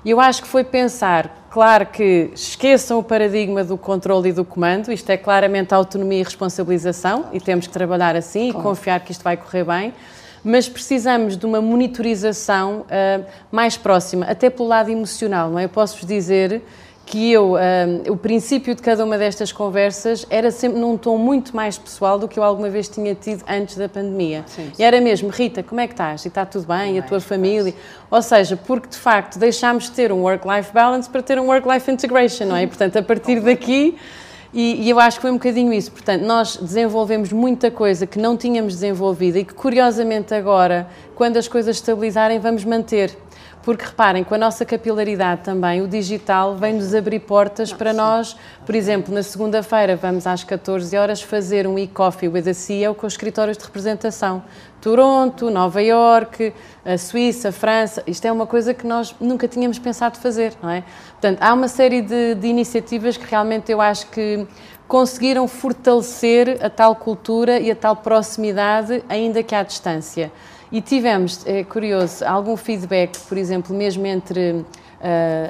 eu 0.04 0.20
acho 0.20 0.42
que 0.42 0.48
foi 0.48 0.64
pensar, 0.64 1.48
claro 1.52 1.86
que 1.86 2.32
esqueçam 2.34 2.98
o 2.98 3.04
paradigma 3.04 3.64
do 3.64 3.78
controle 3.78 4.30
e 4.30 4.32
do 4.32 4.44
comando, 4.44 4.92
isto 4.92 5.08
é 5.12 5.18
claramente 5.18 5.74
autonomia 5.74 6.22
e 6.22 6.24
responsabilização, 6.24 7.26
e 7.32 7.40
temos 7.40 7.68
que 7.68 7.74
trabalhar 7.74 8.16
assim 8.16 8.52
claro. 8.52 8.60
e 8.60 8.64
confiar 8.64 9.00
que 9.02 9.12
isto 9.12 9.24
vai 9.24 9.38
correr 9.38 9.64
bem, 9.64 9.94
mas 10.44 10.68
precisamos 10.68 11.38
de 11.38 11.46
uma 11.46 11.62
monitorização 11.62 12.86
uh, 12.86 13.26
mais 13.52 13.78
próxima, 13.78 14.26
até 14.26 14.50
pelo 14.50 14.70
lado 14.70 14.90
emocional, 14.90 15.50
não 15.50 15.60
é? 15.60 15.66
Eu 15.66 15.70
posso-vos 15.70 16.06
dizer 16.08 16.64
que 17.08 17.32
eu, 17.32 17.54
um, 17.56 18.12
o 18.12 18.18
princípio 18.18 18.76
de 18.76 18.82
cada 18.82 19.04
uma 19.06 19.18
destas 19.18 19.54
conversas 19.54 20.28
era 20.30 20.52
sempre 20.52 20.78
num 20.78 20.98
tom 20.98 21.18
muito 21.18 21.56
mais 21.56 21.78
pessoal 21.78 22.20
do 22.20 22.28
que 22.28 22.38
eu 22.38 22.44
alguma 22.44 22.70
vez 22.70 22.90
tinha 22.90 23.16
tido 23.16 23.46
antes 23.48 23.78
da 23.78 23.88
pandemia. 23.88 24.44
Sim, 24.46 24.66
sim. 24.66 24.72
E 24.78 24.84
era 24.84 25.00
mesmo, 25.00 25.30
Rita, 25.30 25.64
como 25.64 25.80
é 25.80 25.88
que 25.88 25.94
estás? 25.94 26.26
E 26.26 26.28
está 26.28 26.46
tudo 26.46 26.68
bem? 26.68 26.98
e 26.98 27.00
a 27.00 27.02
tua 27.02 27.22
família? 27.22 27.74
Ou 28.12 28.22
seja, 28.22 28.58
porque 28.58 28.90
de 28.90 28.98
facto 28.98 29.40
deixámos 29.40 29.86
de 29.86 29.92
ter 29.92 30.12
um 30.12 30.22
work-life 30.22 30.74
balance 30.74 31.10
para 31.10 31.24
ter 31.24 31.40
um 31.40 31.48
work-life 31.48 31.90
integration, 31.90 32.46
não 32.46 32.58
é? 32.58 32.64
E, 32.64 32.68
portanto, 32.68 32.98
a 32.98 33.02
partir 33.02 33.40
daqui. 33.40 33.98
E, 34.54 34.86
e, 34.86 34.90
eu 34.90 35.00
acho 35.00 35.18
que 35.18 35.22
foi 35.22 35.32
um 35.32 35.36
bocadinho 35.36 35.72
isso. 35.72 35.92
Portanto, 35.92 36.24
nós 36.24 36.58
desenvolvemos 36.58 37.32
muita 37.32 37.72
coisa 37.72 38.06
que 38.06 38.20
não 38.20 38.36
tínhamos 38.36 38.74
desenvolvido 38.74 39.38
e 39.38 39.46
que, 39.46 39.54
curiosamente, 39.54 40.34
agora, 40.34 40.88
quando 41.16 41.38
as 41.38 41.48
coisas 41.48 41.78
estabilizarem, 41.78 42.40
vamos 42.40 42.66
manter. 42.66 43.16
Porque 43.68 43.84
reparem, 43.84 44.24
com 44.24 44.34
a 44.34 44.38
nossa 44.38 44.64
capilaridade 44.64 45.42
também, 45.42 45.82
o 45.82 45.90
digital 45.90 46.56
vem-nos 46.56 46.96
abrir 46.96 47.20
portas 47.20 47.74
para 47.74 47.92
nós. 47.92 48.34
Por 48.66 48.74
exemplo, 48.74 49.14
na 49.14 49.22
segunda-feira 49.22 49.98
vamos 49.98 50.26
às 50.26 50.42
14 50.42 50.96
horas 50.96 51.22
fazer 51.22 51.68
um 51.68 51.78
e-coffee 51.78 52.30
with 52.30 52.48
a 52.48 52.54
CEO 52.54 52.96
com 52.96 53.06
os 53.06 53.12
escritórios 53.12 53.58
de 53.58 53.66
representação. 53.66 54.42
Toronto, 54.80 55.50
Nova 55.50 55.84
York, 55.84 56.54
a 56.86 56.98
Suíça, 56.98 57.50
a 57.50 57.52
França. 57.52 58.02
Isto 58.08 58.24
é 58.24 58.32
uma 58.32 58.48
coisa 58.48 58.74
que 58.74 58.88
nós 58.88 59.14
nunca 59.20 59.50
tínhamos 59.50 59.78
pensado 59.78 60.18
fazer, 60.18 60.54
não 60.64 60.70
é? 60.70 60.86
Portanto, 61.12 61.40
há 61.42 61.54
uma 61.54 61.68
série 61.68 62.02
de, 62.02 62.36
de 62.36 62.48
iniciativas 62.48 63.18
que 63.18 63.30
realmente 63.30 63.70
eu 63.70 63.82
acho 63.82 64.08
que 64.08 64.48
conseguiram 64.88 65.46
fortalecer 65.46 66.58
a 66.62 66.70
tal 66.70 66.96
cultura 66.96 67.60
e 67.60 67.70
a 67.70 67.76
tal 67.76 67.98
proximidade, 67.98 69.04
ainda 69.10 69.44
que 69.44 69.54
à 69.54 69.62
distância. 69.62 70.32
E 70.72 70.82
tivemos, 70.82 71.46
é 71.46 71.64
curioso, 71.64 72.26
algum 72.26 72.58
feedback, 72.58 73.18
por 73.28 73.38
exemplo, 73.38 73.76
mesmo 73.76 74.06
entre 74.06 74.52
uh, 74.52 74.66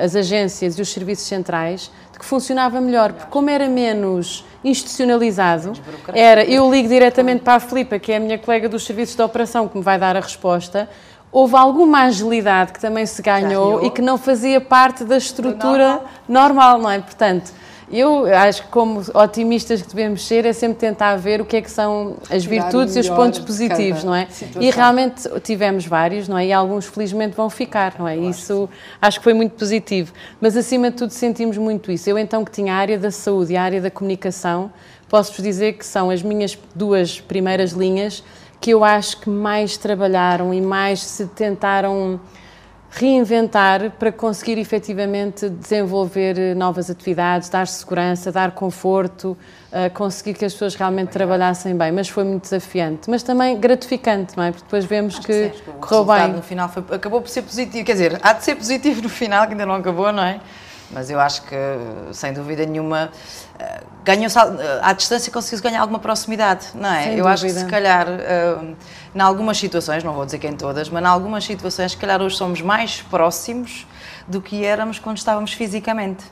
as 0.04 0.16
agências 0.16 0.78
e 0.78 0.82
os 0.82 0.90
serviços 0.90 1.26
centrais, 1.26 1.92
de 2.12 2.20
que 2.20 2.26
funcionava 2.26 2.80
melhor, 2.80 3.14
porque 3.14 3.32
como 3.32 3.50
era 3.50 3.68
menos 3.68 4.46
institucionalizado, 4.64 5.74
era 6.14 6.44
eu 6.44 6.70
ligo 6.72 6.88
diretamente 6.88 7.42
para 7.44 7.56
a 7.56 7.60
Filipa, 7.60 7.98
que 7.98 8.12
é 8.12 8.18
a 8.18 8.20
minha 8.20 8.38
colega 8.38 8.70
dos 8.70 8.86
serviços 8.86 9.16
de 9.16 9.22
operação, 9.22 9.68
que 9.68 9.78
me 9.78 9.84
vai 9.84 9.98
dar 9.98 10.16
a 10.16 10.20
resposta, 10.20 10.90
houve 11.32 11.56
alguma 11.56 12.04
agilidade 12.04 12.74
que 12.74 12.80
também 12.80 13.06
se 13.06 13.22
ganhou, 13.22 13.78
ganhou. 13.78 13.86
e 13.86 13.92
que 13.92 14.02
não 14.02 14.18
fazia 14.18 14.62
parte 14.62 15.04
da 15.04 15.18
estrutura 15.18 16.02
normal, 16.28 16.80
não 16.80 16.90
é? 16.90 17.00
Portanto, 17.00 17.52
eu 17.92 18.26
acho 18.26 18.64
que, 18.64 18.68
como 18.68 19.02
otimistas 19.14 19.82
que 19.82 19.88
devemos 19.88 20.26
ser, 20.26 20.46
é 20.46 20.52
sempre 20.52 20.78
tentar 20.78 21.16
ver 21.16 21.40
o 21.40 21.46
que 21.46 21.58
é 21.58 21.62
que 21.62 21.72
são 21.72 22.18
as 22.30 22.44
virtudes 22.44 22.96
e 22.96 23.00
os 23.00 23.10
pontos 23.10 23.40
positivos, 23.40 24.04
não 24.04 24.14
é? 24.14 24.26
Situação. 24.26 24.62
E 24.62 24.70
realmente 24.70 25.30
tivemos 25.42 25.86
vários, 25.86 26.28
não 26.28 26.38
é? 26.38 26.48
E 26.48 26.54
alguns, 26.54 26.86
felizmente, 26.86 27.36
vão 27.36 27.50
ficar, 27.50 27.96
não 27.98 28.08
é? 28.08 28.18
Isso 28.18 28.70
acho 29.02 29.20
que 29.20 29.24
foi 29.24 29.34
muito 29.34 29.54
positivo. 29.54 30.12
Mas, 30.42 30.58
acima 30.58 30.92
de 30.92 30.98
tudo, 30.98 31.12
sentimos 31.12 31.58
muito 31.58 31.92
isso. 31.92 32.10
Eu, 32.10 32.18
então, 32.18 32.44
que 32.44 32.52
tinha 32.52 32.74
a 32.74 32.78
área 32.78 33.00
da 33.00 33.10
saúde 33.10 33.54
e 33.54 33.58
a 33.58 33.64
área 33.64 33.82
da 33.82 33.90
comunicação, 33.90 34.70
posso-vos 35.08 35.42
dizer 35.42 35.74
que 35.74 35.86
são 35.86 36.10
as 36.10 36.22
minhas 36.22 36.58
duas 36.76 37.22
primeiras 37.22 37.72
linhas 37.72 38.22
que 38.60 38.72
eu 38.72 38.84
acho 38.84 39.22
que 39.22 39.30
mais 39.30 39.78
trabalharam 39.78 40.54
e 40.54 40.60
mais 40.60 41.02
se 41.02 41.28
tentaram 41.28 42.20
reinventar 42.90 43.92
para 43.92 44.12
conseguir 44.12 44.58
efetivamente 44.58 45.50
desenvolver 45.50 46.38
eh, 46.38 46.56
novas 46.56 46.90
atividades, 46.90 47.50
dar 47.50 47.68
segurança, 47.68 48.32
dar 48.32 48.52
conforto, 48.52 49.38
uh, 49.72 49.94
conseguir 49.94 50.34
que 50.34 50.46
as 50.46 50.54
pessoas 50.54 50.76
realmente 50.76 51.10
trabalhassem 51.10 51.78
bem. 51.78 51.92
Mas 51.92 52.08
foi 52.08 52.24
muito 52.24 52.44
desafiante, 52.44 53.10
mas 53.10 53.24
também 53.24 53.60
gratificante, 53.60 54.36
não 54.38 54.44
é? 54.44 54.52
Porque 54.52 54.64
depois 54.64 54.86
vemos 54.86 55.20
que, 55.20 55.50
que 55.50 55.72
correu 55.80 56.06
bem. 56.06 56.34
no 56.34 56.42
final 56.42 56.70
foi, 56.70 56.84
acabou 56.92 57.22
por 57.22 57.30
ser 57.30 57.42
positivo, 57.42 57.86
quer 57.86 57.94
dizer, 57.94 58.20
há 58.22 58.34
de 58.34 58.44
ser 58.44 58.56
positivo 58.56 59.02
no 59.02 59.10
final, 59.10 59.46
que 59.46 59.52
ainda 59.52 59.66
não 59.66 59.76
acabou, 59.76 60.12
não 60.12 60.24
é? 60.24 60.40
Mas 60.92 61.10
eu 61.10 61.20
acho 61.20 61.42
que, 61.42 61.56
sem 62.14 62.32
dúvida 62.32 62.66
nenhuma, 62.66 63.12
eh, 63.60 63.84
ganhou 64.06 64.30
à 64.82 64.94
distância 64.94 65.32
conseguiu 65.32 65.62
ganhar 65.62 65.82
alguma 65.82 66.00
proximidade, 66.00 66.68
não 66.74 66.90
é? 66.90 67.04
Sem 67.04 67.12
eu 67.12 67.18
dúvida. 67.18 67.30
acho 67.30 67.46
que 67.46 67.52
se 67.52 67.66
calhar, 67.66 68.08
em 69.14 69.20
algumas 69.20 69.58
situações, 69.58 70.04
não 70.04 70.14
vou 70.14 70.26
dizer 70.26 70.40
que 70.40 70.48
em 70.48 70.56
todas, 70.56 70.90
mas 70.90 71.04
em 71.04 71.08
algumas 71.08 71.44
situações, 71.44 71.92
se 71.92 71.98
calhar 71.98 72.22
hoje 72.22 72.38
somos 72.38 72.62
mais 72.62 73.02
próximos 73.02 73.86
do 74.28 74.42
que 74.42 74.64
éramos 74.64 74.98
quando 74.98 75.18
estávamos 75.18 75.54
fisicamente. 75.54 76.24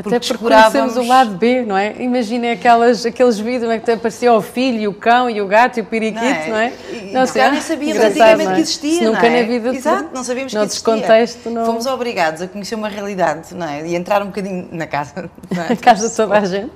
Até 0.00 0.18
porque, 0.18 0.34
porque 0.34 0.54
conhecemos 0.54 0.96
o 0.96 1.06
lado 1.06 1.36
B, 1.36 1.62
não 1.62 1.76
é? 1.76 1.94
Imaginem 1.98 2.52
aquelas, 2.52 3.04
aqueles 3.04 3.38
vídeos 3.38 3.70
em 3.70 3.78
que 3.78 3.90
aparecia 3.90 4.32
o 4.32 4.40
filho, 4.40 4.90
o 4.90 4.94
cão 4.94 5.28
e 5.28 5.40
o 5.40 5.46
gato 5.46 5.78
e 5.78 5.82
o 5.82 5.84
periquito, 5.84 6.24
não 6.24 6.28
é? 6.30 6.48
Não, 6.48 6.56
é? 6.56 6.72
E, 6.92 7.12
não 7.12 7.26
sei, 7.26 7.50
nem 7.50 7.60
sabíamos 7.60 8.02
antigamente 8.02 8.50
é? 8.50 8.54
que 8.54 8.60
existia, 8.60 9.10
Nunca 9.10 9.22
não 9.22 9.36
é? 9.36 9.40
na 9.42 9.48
vida 9.48 9.74
Exato, 9.74 10.08
não 10.14 10.24
sabíamos 10.24 10.52
que 10.52 10.58
existia. 10.58 10.94
contexto, 10.94 11.50
não... 11.50 11.66
Fomos 11.66 11.86
obrigados 11.86 12.42
a 12.42 12.48
conhecer 12.48 12.74
uma 12.74 12.88
realidade, 12.88 13.54
não 13.54 13.68
é? 13.68 13.86
E 13.86 13.94
entrar 13.94 14.22
um 14.22 14.26
bocadinho 14.26 14.68
na 14.72 14.86
casa. 14.86 15.30
Na 15.50 15.66
é? 15.66 15.76
casa 15.76 16.08
de 16.08 16.14
toda 16.14 16.38
a 16.38 16.44
gente. 16.44 16.72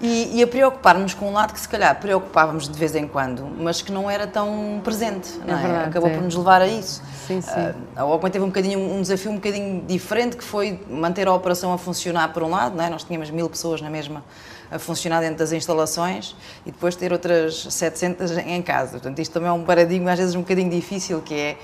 E, 0.00 0.38
e 0.38 0.42
a 0.42 0.46
preocupar-nos 0.46 1.14
com 1.14 1.28
um 1.30 1.32
lado 1.32 1.54
que 1.54 1.60
se 1.60 1.68
calhar 1.68 1.98
preocupávamos 1.98 2.68
de 2.68 2.78
vez 2.78 2.94
em 2.94 3.08
quando, 3.08 3.46
mas 3.58 3.80
que 3.80 3.90
não 3.90 4.10
era 4.10 4.26
tão 4.26 4.80
presente, 4.84 5.40
não 5.46 5.58
é? 5.58 5.62
Verdade, 5.62 5.88
Acabou 5.88 6.10
por 6.10 6.22
nos 6.22 6.34
levar 6.36 6.60
a 6.60 6.68
isso. 6.68 7.02
Sim, 7.26 7.40
sim. 7.40 7.50
Uh, 7.96 8.24
a 8.24 8.30
teve 8.30 8.44
um, 8.44 8.48
bocadinho, 8.48 8.78
um 8.78 9.00
desafio 9.00 9.32
um 9.32 9.36
bocadinho 9.36 9.82
diferente, 9.86 10.36
que 10.36 10.44
foi 10.44 10.78
manter 10.88 11.26
a 11.26 11.32
operação 11.32 11.72
a 11.72 11.78
funcionar 11.78 11.95
por 12.32 12.42
um 12.42 12.50
lado, 12.50 12.76
não 12.76 12.84
é? 12.84 12.90
nós 12.90 13.04
tínhamos 13.04 13.30
mil 13.30 13.48
pessoas 13.48 13.80
na 13.80 13.90
mesma 13.90 14.24
a 14.70 14.78
funcionar 14.78 15.20
dentro 15.20 15.38
das 15.38 15.52
instalações 15.52 16.34
e 16.64 16.72
depois 16.72 16.96
ter 16.96 17.12
outras 17.12 17.66
700 17.70 18.38
em 18.38 18.62
casa. 18.62 18.92
Portanto, 18.92 19.18
isto 19.20 19.32
também 19.32 19.48
é 19.48 19.52
um 19.52 19.64
paradigma 19.64 20.12
às 20.12 20.18
vezes 20.18 20.34
um 20.34 20.40
bocadinho 20.40 20.70
difícil, 20.70 21.22
que 21.22 21.34
é 21.34 21.56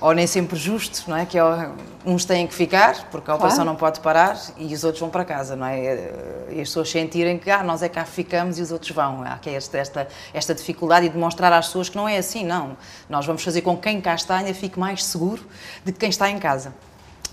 ou 0.00 0.12
nem 0.12 0.26
sempre 0.26 0.56
justo, 0.56 1.08
não 1.08 1.16
é? 1.16 1.24
Que 1.24 1.38
é, 1.38 1.70
uns 2.04 2.24
têm 2.24 2.46
que 2.46 2.54
ficar, 2.54 3.08
porque 3.10 3.30
a 3.30 3.34
operação 3.34 3.58
claro. 3.58 3.70
não 3.70 3.76
pode 3.76 4.00
parar, 4.00 4.38
e 4.58 4.74
os 4.74 4.84
outros 4.84 5.00
vão 5.00 5.08
para 5.08 5.24
casa, 5.24 5.56
não 5.56 5.66
é? 5.66 6.10
E 6.50 6.60
as 6.60 6.68
pessoas 6.68 6.90
sentirem 6.90 7.38
que, 7.38 7.50
ah, 7.50 7.62
nós 7.62 7.82
é 7.82 7.88
cá 7.88 8.04
ficamos 8.04 8.58
e 8.58 8.62
os 8.62 8.70
outros 8.70 8.90
vão. 8.90 9.22
Há 9.22 9.38
que 9.38 9.48
esta, 9.48 9.78
esta, 9.78 10.08
esta 10.34 10.54
dificuldade 10.54 11.06
e 11.06 11.08
demonstrar 11.08 11.52
às 11.52 11.66
pessoas 11.68 11.88
que 11.88 11.96
não 11.96 12.08
é 12.08 12.18
assim, 12.18 12.44
não. 12.44 12.76
Nós 13.08 13.24
vamos 13.24 13.42
fazer 13.42 13.62
com 13.62 13.76
que 13.76 13.84
quem 13.84 14.00
cá 14.00 14.14
está 14.14 14.36
ainda 14.36 14.52
fique 14.52 14.78
mais 14.78 15.04
seguro 15.04 15.42
de 15.84 15.92
que 15.92 16.00
quem 16.00 16.10
está 16.10 16.28
em 16.30 16.38
casa. 16.38 16.74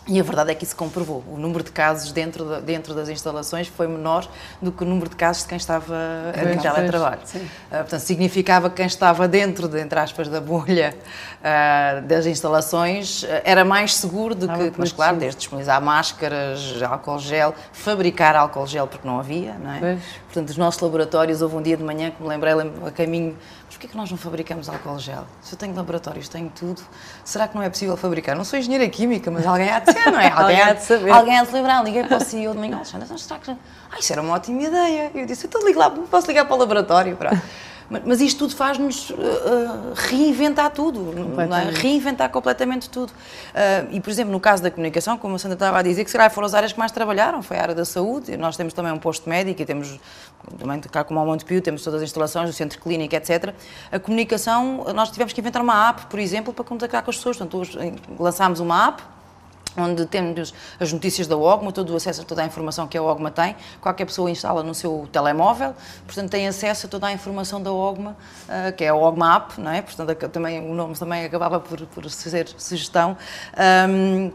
E 0.06 0.20
a 0.20 0.24
verdade 0.24 0.52
é 0.52 0.56
que 0.56 0.66
isso 0.66 0.76
comprovou. 0.76 1.24
O 1.32 1.38
número 1.38 1.64
de 1.64 1.72
casos 1.72 2.12
dentro, 2.12 2.44
de, 2.44 2.62
dentro 2.62 2.94
das 2.94 3.08
instalações 3.08 3.68
foi 3.68 3.88
menor 3.88 4.28
do 4.62 4.70
que 4.70 4.84
o 4.84 4.86
número 4.86 5.10
de 5.10 5.16
casos 5.16 5.44
de 5.44 5.50
quem 5.50 5.58
estava 5.58 5.96
em 6.36 6.58
teletrabalho. 6.58 7.22
Uh, 7.22 7.40
portanto, 7.70 8.00
significava 8.00 8.70
que 8.70 8.76
quem 8.78 8.86
estava 8.86 9.28
dentro, 9.30 9.68
de, 9.70 9.80
entre 9.80 9.98
aspas, 9.98 10.28
da 10.28 10.42
bolha 10.42 10.94
uh, 11.40 12.06
das 12.06 12.26
instalações 12.26 13.24
uh, 13.24 13.28
era 13.46 13.64
mais 13.64 13.96
seguro 13.96 14.36
do 14.36 14.48
que. 14.48 14.74
Mas, 14.78 14.92
claro, 14.92 15.16
desde 15.16 15.38
disponibilizar 15.38 15.82
máscaras, 15.82 16.82
álcool 16.84 17.20
gel, 17.20 17.56
fabricar 17.72 18.36
álcool 18.36 18.68
gel, 18.68 18.88
porque 18.88 19.08
não 19.08 19.20
havia, 19.20 19.54
não 19.54 19.72
é? 19.72 19.80
Pois. 19.80 20.00
Portanto, 20.26 20.50
os 20.50 20.58
nossos 20.58 20.82
laboratórios, 20.82 21.42
houve 21.42 21.56
um 21.56 21.62
dia 21.62 21.78
de 21.78 21.84
manhã 21.84 22.12
que 22.12 22.22
me 22.22 22.28
lembrei, 22.28 22.54
a 22.54 22.92
caminho 22.92 23.38
porquê 23.84 23.88
que 23.88 23.98
nós 23.98 24.10
não 24.10 24.18
fabricamos 24.18 24.70
álcool 24.70 24.98
gel? 24.98 25.26
Se 25.42 25.54
eu 25.54 25.60
tenho 25.60 25.76
laboratórios, 25.76 26.30
tenho 26.30 26.50
tudo, 26.50 26.82
será 27.24 27.48
que 27.48 27.56
não 27.56 27.62
é 27.62 27.70
possível 27.70 27.98
fabricar? 27.98 28.36
Não 28.36 28.46
sou 28.46 28.58
engenheira 28.58 28.88
química, 28.88 29.30
mas 29.30 29.46
alguém 29.46 29.70
há 29.70 29.80
de 29.80 29.92
ser, 29.92 30.12
não 30.12 30.20
é? 30.20 30.32
Alguém, 30.32 30.62
há 30.62 30.74
de 30.74 30.84
saber. 30.84 31.12
Alguém 31.12 31.38
há 31.38 31.44
de 31.44 31.52
lembrar. 31.52 31.84
Liguei 31.84 32.04
para 32.04 32.18
o 32.18 32.22
CEO 32.22 32.54
de 32.54 32.60
manhã, 32.60 32.78
Alexandre, 32.78 33.20
será 33.20 33.40
que... 33.40 33.52
Ah, 33.52 34.00
isso 34.00 34.14
era 34.14 34.22
uma 34.22 34.34
ótima 34.34 34.62
ideia. 34.62 35.12
Eu 35.14 35.26
disse, 35.26 35.48
então 35.48 35.66
ligo 35.66 35.80
lá, 35.80 35.90
posso 35.90 36.28
ligar 36.28 36.46
para 36.46 36.56
o 36.56 36.60
laboratório? 36.60 37.16
Para... 37.18 37.42
Mas 38.06 38.22
isto 38.22 38.40
tudo 38.40 38.56
faz-nos 38.56 39.10
uh, 39.10 39.16
reinventar 39.94 40.72
tudo, 40.72 41.14
é? 41.40 41.70
reinventar 41.72 42.30
completamente 42.30 42.90
tudo. 42.90 43.12
Uh, 43.12 43.90
e, 43.92 44.00
por 44.00 44.10
exemplo, 44.10 44.32
no 44.32 44.40
caso 44.40 44.64
da 44.64 44.72
comunicação, 44.72 45.18
como 45.18 45.36
a 45.36 45.40
Sandra 45.40 45.56
estava 45.56 45.80
a 45.80 45.82
dizer, 45.82 46.04
que 46.04 46.12
será 46.12 46.30
foram 46.30 46.46
as 46.46 46.54
áreas 46.54 46.74
que 46.74 46.80
mais 46.80 46.92
trabalharam, 46.92 47.42
foi 47.44 47.58
a 47.58 47.62
área 47.62 47.76
da 47.76 47.86
saúde. 47.86 48.36
Nós 48.38 48.58
temos 48.58 48.74
também 48.74 48.92
um 48.92 49.00
posto 49.00 49.30
médico 49.30 49.62
e 49.62 49.66
temos, 49.66 50.00
também 50.58 50.80
cá 50.82 51.04
como 51.04 51.20
ao 51.20 51.26
Montepio, 51.26 51.62
temos 51.62 51.84
todas 51.84 52.02
as 52.02 52.10
instalações, 52.10 52.50
o 52.50 52.54
centro 52.54 52.80
clínico, 52.80 53.16
etc. 53.16 53.54
A 53.92 54.00
comunicação, 54.00 54.86
nós 54.94 55.10
tivemos 55.12 55.34
que 55.34 55.42
inventar 55.42 55.62
uma 55.62 55.90
app, 55.90 56.06
por 56.08 56.20
exemplo, 56.20 56.54
para 56.54 56.64
contactar 56.64 57.04
com 57.04 57.12
as 57.12 57.18
pessoas. 57.18 57.38
Portanto, 57.38 57.62
lançámos 58.18 58.60
uma 58.60 58.88
app 58.88 59.13
onde 59.78 60.06
temos 60.06 60.54
as 60.80 60.92
notícias 60.92 61.28
da 61.28 61.38
OGMA, 61.38 61.72
todo 61.72 61.94
o 61.94 61.96
acesso 61.96 62.22
a 62.22 62.26
toda 62.26 62.42
a 62.44 62.46
informação 62.46 62.88
que 62.88 62.98
a 62.98 63.04
OGMA 63.04 63.32
tem. 63.32 63.56
Qualquer 63.82 64.06
pessoa 64.06 64.30
instala 64.30 64.64
no 64.64 64.74
seu 64.74 65.08
telemóvel, 65.12 65.74
portanto 66.06 66.30
tem 66.30 66.48
acesso 66.48 66.88
a 66.88 66.90
toda 66.90 67.08
a 67.08 67.12
informação 67.12 67.62
da 67.62 67.72
OGMA, 67.72 68.16
eh, 68.48 68.72
que 68.72 68.84
é 68.84 68.90
a 68.90 68.96
OGMA 68.96 69.36
App, 69.36 69.62
não 69.62 69.72
é? 69.72 69.82
Portanto, 69.82 70.30
também, 70.30 70.60
o 70.60 70.74
nome 70.74 70.96
também 70.96 71.26
acabava 71.26 71.60
por, 71.60 71.82
por 71.88 72.10
ser 72.10 72.48
sugestão. 72.58 73.18
Um, 73.90 74.32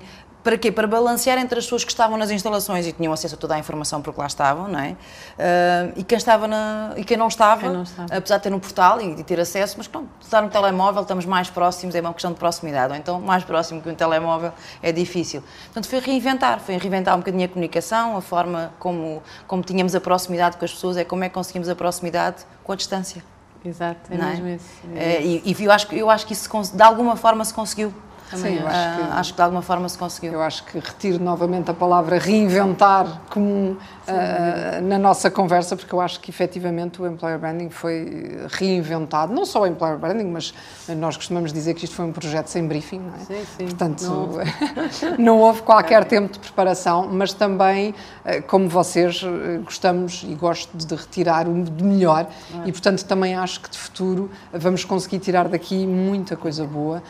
para 0.48 0.56
quê? 0.56 0.72
Para 0.72 0.86
balancear 0.86 1.36
entre 1.36 1.58
as 1.58 1.66
pessoas 1.66 1.84
que 1.84 1.90
estavam 1.90 2.16
nas 2.16 2.30
instalações 2.30 2.86
e 2.86 2.92
tinham 2.92 3.12
acesso 3.12 3.34
a 3.34 3.38
toda 3.38 3.54
a 3.54 3.58
informação 3.58 4.00
porque 4.00 4.18
lá 4.18 4.26
estavam, 4.26 4.66
não 4.66 4.78
é? 4.78 4.92
Uh, 4.92 5.92
e 5.94 6.02
quem 6.02 6.16
estava 6.16 6.48
na, 6.48 6.94
e 6.96 7.04
quem 7.04 7.18
não 7.18 7.28
estava, 7.28 7.60
quem 7.60 7.70
não 7.70 7.82
estava, 7.82 8.16
apesar 8.16 8.38
de 8.38 8.44
ter 8.44 8.48
no 8.48 8.58
portal 8.58 8.98
e 8.98 9.14
de 9.14 9.22
ter 9.24 9.38
acesso, 9.38 9.74
mas 9.76 9.86
não, 9.90 10.08
estar 10.18 10.40
no 10.40 10.48
telemóvel, 10.48 11.02
estamos 11.02 11.26
mais 11.26 11.50
próximos, 11.50 11.94
é 11.94 12.00
uma 12.00 12.14
questão 12.14 12.32
de 12.32 12.38
proximidade, 12.38 12.94
ou 12.94 12.98
então 12.98 13.20
mais 13.20 13.44
próximo 13.44 13.82
que 13.82 13.90
um 13.90 13.94
telemóvel 13.94 14.50
é 14.82 14.90
difícil. 14.90 15.42
Portanto, 15.66 15.86
foi 15.86 16.00
reinventar, 16.00 16.60
foi 16.60 16.78
reinventar 16.78 17.14
um 17.14 17.18
bocadinho 17.18 17.44
a 17.44 17.48
comunicação, 17.48 18.16
a 18.16 18.22
forma 18.22 18.72
como, 18.78 19.22
como 19.46 19.62
tínhamos 19.62 19.94
a 19.94 20.00
proximidade 20.00 20.56
com 20.56 20.64
as 20.64 20.72
pessoas, 20.72 20.96
é 20.96 21.04
como 21.04 21.24
é 21.24 21.28
que 21.28 21.34
conseguimos 21.34 21.68
a 21.68 21.74
proximidade 21.74 22.46
com 22.64 22.72
a 22.72 22.74
distância. 22.74 23.22
Exato, 23.62 24.10
é, 24.10 24.14
é? 24.14 24.18
mesmo 24.18 24.48
isso. 24.48 24.64
É, 24.96 25.22
e, 25.22 25.42
e 25.44 25.62
eu, 25.62 25.70
acho, 25.70 25.94
eu 25.94 26.08
acho 26.08 26.26
que 26.26 26.32
isso 26.32 26.48
de 26.74 26.82
alguma 26.82 27.16
forma 27.16 27.44
se 27.44 27.52
conseguiu. 27.52 27.92
Também 28.30 28.58
Sim, 28.58 28.64
acho, 28.64 28.76
ah, 28.76 28.94
que, 28.96 29.18
acho 29.18 29.30
que 29.32 29.36
de 29.36 29.42
alguma 29.42 29.62
forma 29.62 29.88
se 29.88 29.96
conseguiu. 29.96 30.34
Eu 30.34 30.42
acho 30.42 30.62
que 30.64 30.78
retiro 30.78 31.22
novamente 31.22 31.70
a 31.70 31.74
palavra 31.74 32.18
reinventar 32.18 33.22
como 33.30 33.70
uh, 33.72 34.82
na 34.82 34.98
nossa 34.98 35.30
conversa, 35.30 35.74
porque 35.74 35.94
eu 35.94 36.00
acho 36.00 36.20
que 36.20 36.30
efetivamente 36.30 37.00
o 37.00 37.06
employer 37.06 37.38
branding 37.38 37.70
foi 37.70 38.38
reinventado, 38.50 39.32
não 39.32 39.46
só 39.46 39.62
o 39.62 39.66
employer 39.66 39.96
branding, 39.96 40.26
mas 40.26 40.52
nós 40.96 41.16
costumamos 41.16 41.52
dizer 41.54 41.72
que 41.72 41.86
isto 41.86 41.96
foi 41.96 42.04
um 42.04 42.12
projeto 42.12 42.48
sem 42.48 42.66
briefing, 42.66 42.98
não 42.98 43.14
é? 43.14 43.18
Sim, 43.18 43.46
sim. 43.56 43.64
Portanto, 43.64 44.04
não, 44.04 45.16
não 45.18 45.38
houve 45.40 45.62
qualquer 45.62 46.04
tempo 46.04 46.30
de 46.34 46.38
preparação, 46.38 47.08
mas 47.10 47.32
também, 47.32 47.90
uh, 47.90 48.42
como 48.46 48.68
vocês, 48.68 49.24
gostamos 49.64 50.22
e 50.28 50.34
gosto 50.34 50.76
de 50.76 50.94
retirar 50.94 51.48
o 51.48 51.62
de 51.62 51.84
melhor 51.84 52.26
e, 52.66 52.72
portanto, 52.72 53.04
também 53.04 53.34
acho 53.34 53.60
que 53.60 53.70
de 53.70 53.78
futuro 53.78 54.30
vamos 54.52 54.84
conseguir 54.84 55.18
tirar 55.18 55.48
daqui 55.48 55.86
muita 55.86 56.36
coisa 56.36 56.64
boa 56.64 57.02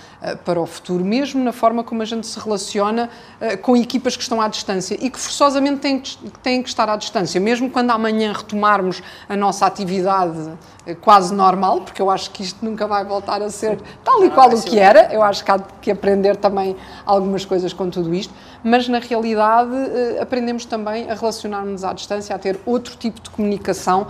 para 0.44 0.60
o 0.60 0.66
futuro 0.66 1.07
mesmo 1.08 1.42
na 1.42 1.52
forma 1.52 1.82
como 1.82 2.02
a 2.02 2.04
gente 2.04 2.26
se 2.26 2.38
relaciona 2.38 3.08
uh, 3.40 3.58
com 3.58 3.76
equipas 3.76 4.16
que 4.16 4.22
estão 4.22 4.40
à 4.40 4.48
distância 4.48 4.96
e 5.00 5.08
que 5.08 5.18
forçosamente 5.18 5.80
têm, 5.80 6.02
têm 6.42 6.62
que 6.62 6.68
estar 6.68 6.88
à 6.88 6.96
distância, 6.96 7.40
mesmo 7.40 7.70
quando 7.70 7.90
amanhã 7.90 8.32
retomarmos 8.32 9.02
a 9.28 9.34
nossa 9.34 9.66
atividade 9.66 10.38
uh, 10.38 10.96
quase 11.00 11.34
normal, 11.34 11.80
porque 11.80 12.02
eu 12.02 12.10
acho 12.10 12.30
que 12.30 12.42
isto 12.42 12.62
nunca 12.64 12.86
vai 12.86 13.04
voltar 13.04 13.40
a 13.40 13.48
ser 13.48 13.78
tal 14.04 14.24
e 14.24 14.30
qual 14.30 14.50
o 14.50 14.62
que 14.62 14.78
era, 14.78 15.12
eu 15.12 15.22
acho 15.22 15.44
que 15.44 15.50
há 15.50 15.58
que 15.58 15.90
aprender 15.90 16.36
também 16.36 16.76
algumas 17.06 17.44
coisas 17.44 17.72
com 17.72 17.88
tudo 17.88 18.14
isto, 18.14 18.34
mas 18.62 18.88
na 18.88 18.98
realidade 18.98 19.70
uh, 19.70 20.22
aprendemos 20.22 20.66
também 20.66 21.10
a 21.10 21.14
relacionar-nos 21.14 21.84
à 21.84 21.92
distância, 21.92 22.36
a 22.36 22.38
ter 22.38 22.60
outro 22.66 22.96
tipo 22.96 23.20
de 23.20 23.30
comunicação 23.30 24.06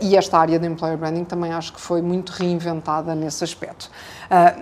e 0.00 0.16
esta 0.16 0.38
área 0.38 0.58
de 0.58 0.66
employer 0.66 0.96
branding 0.96 1.24
também 1.24 1.52
acho 1.52 1.72
que 1.72 1.80
foi 1.80 2.02
muito 2.02 2.30
reinventada 2.30 3.14
nesse 3.14 3.44
aspecto. 3.44 3.90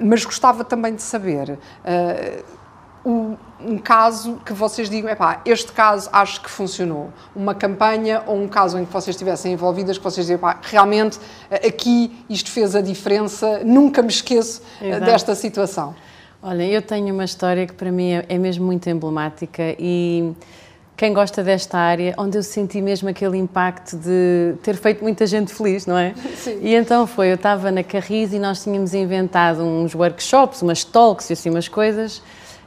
mas 0.00 0.24
gostava 0.24 0.64
também 0.64 0.94
de 0.94 1.02
saber 1.02 1.58
Uh, 1.84 2.58
o, 3.04 3.38
um 3.60 3.78
caso 3.78 4.40
que 4.44 4.52
vocês 4.52 4.88
digam, 4.88 5.10
epá, 5.10 5.40
este 5.44 5.72
caso 5.72 6.08
acho 6.12 6.40
que 6.42 6.50
funcionou. 6.50 7.10
Uma 7.34 7.54
campanha 7.54 8.22
ou 8.26 8.40
um 8.40 8.48
caso 8.48 8.78
em 8.78 8.84
que 8.84 8.92
vocês 8.92 9.14
estivessem 9.14 9.52
envolvidas, 9.52 9.98
que 9.98 10.04
vocês 10.04 10.26
dizem, 10.26 10.36
epá, 10.36 10.58
realmente 10.62 11.18
aqui 11.50 12.24
isto 12.28 12.50
fez 12.50 12.74
a 12.76 12.80
diferença, 12.80 13.60
nunca 13.64 14.02
me 14.02 14.08
esqueço 14.08 14.62
Exato. 14.80 15.04
desta 15.04 15.34
situação. 15.34 15.94
Olha, 16.40 16.62
eu 16.62 16.80
tenho 16.80 17.12
uma 17.12 17.24
história 17.24 17.66
que 17.66 17.72
para 17.72 17.90
mim 17.90 18.12
é, 18.12 18.24
é 18.28 18.38
mesmo 18.38 18.64
muito 18.64 18.88
emblemática 18.88 19.74
e 19.78 20.32
quem 20.98 21.14
gosta 21.14 21.44
desta 21.44 21.78
área, 21.78 22.12
onde 22.18 22.36
eu 22.36 22.42
senti 22.42 22.82
mesmo 22.82 23.08
aquele 23.08 23.38
impacto 23.38 23.96
de 23.96 24.54
ter 24.64 24.74
feito 24.74 25.00
muita 25.00 25.28
gente 25.28 25.54
feliz, 25.54 25.86
não 25.86 25.96
é? 25.96 26.12
Sim. 26.36 26.58
E 26.60 26.74
então 26.74 27.06
foi, 27.06 27.30
eu 27.30 27.36
estava 27.36 27.70
na 27.70 27.84
Carris 27.84 28.32
e 28.32 28.38
nós 28.40 28.64
tínhamos 28.64 28.92
inventado 28.92 29.62
uns 29.62 29.94
workshops, 29.94 30.60
umas 30.60 30.82
talks 30.82 31.30
e 31.30 31.34
assim 31.34 31.50
umas 31.50 31.68
coisas 31.68 32.20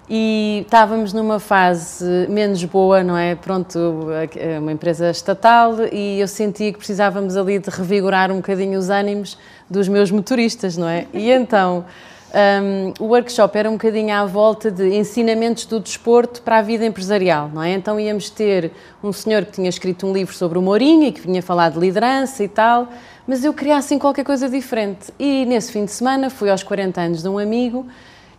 e 0.10 0.62
estávamos 0.65 1.12
numa 1.12 1.41
fase 1.41 2.06
menos 2.30 2.63
boa, 2.63 3.04
não 3.04 3.17
é? 3.17 3.36
Pronto, 3.36 4.08
uma 4.60 4.72
empresa 4.72 5.10
estatal 5.10 5.76
e 5.91 6.22
eu 6.22 6.28
sentia 6.28 6.72
que 6.72 6.78
precisávamos 6.78 7.36
ali 7.36 7.60
de 7.60 7.70
revigorar 7.70 8.32
um 8.32 8.38
bocadinho 8.38 8.80
os 8.80 8.89
ânimos 8.89 9.38
dos 9.70 9.89
meus 9.89 10.10
motoristas, 10.10 10.78
não 10.78 10.88
é? 10.88 11.06
E 11.13 11.30
então 11.32 11.84
um, 12.34 12.94
o 13.04 13.10
workshop 13.10 13.58
era 13.58 13.70
um 13.70 13.74
bocadinho 13.74 14.13
à 14.13 14.26
volta 14.26 14.72
de 14.72 14.96
ensinamentos 14.96 15.65
do 15.65 15.80
desporto 15.80 16.41
para 16.41 16.60
a 16.60 16.62
vida 16.62 16.86
empresarial, 16.86 17.50
não 17.54 17.62
é? 17.62 17.74
Então 17.74 18.00
íamos 18.00 18.30
ter 18.30 18.72
um 19.04 19.12
senhor 19.12 19.46
que 19.46 19.52
tinha 19.52 19.70
escrito 19.70 20.08
um 20.08 20.13
livro 20.13 20.34
sobre 20.34 20.58
o 20.58 20.62
Mourinho 20.62 21.08
e 21.08 21.12
que 21.12 21.22
vinha 21.22 21.41
falar 21.41 21.72
de 21.72 21.80
liderança 21.80 22.44
e 22.44 22.48
tal, 22.48 22.88
mas 23.28 23.44
eu 23.44 23.54
queria 23.54 23.76
assim 23.76 24.00
qualquer 24.00 24.24
coisa 24.24 24.48
diferente. 24.48 25.12
E 25.20 25.46
nesse 25.46 25.72
fim 25.72 25.84
de 25.84 25.91
semana 25.91 26.30
fui 26.30 26.50
aos 26.50 26.63
40 26.63 27.02
anos 27.02 27.22
de 27.22 27.28
um 27.28 27.38
amigo 27.38 27.86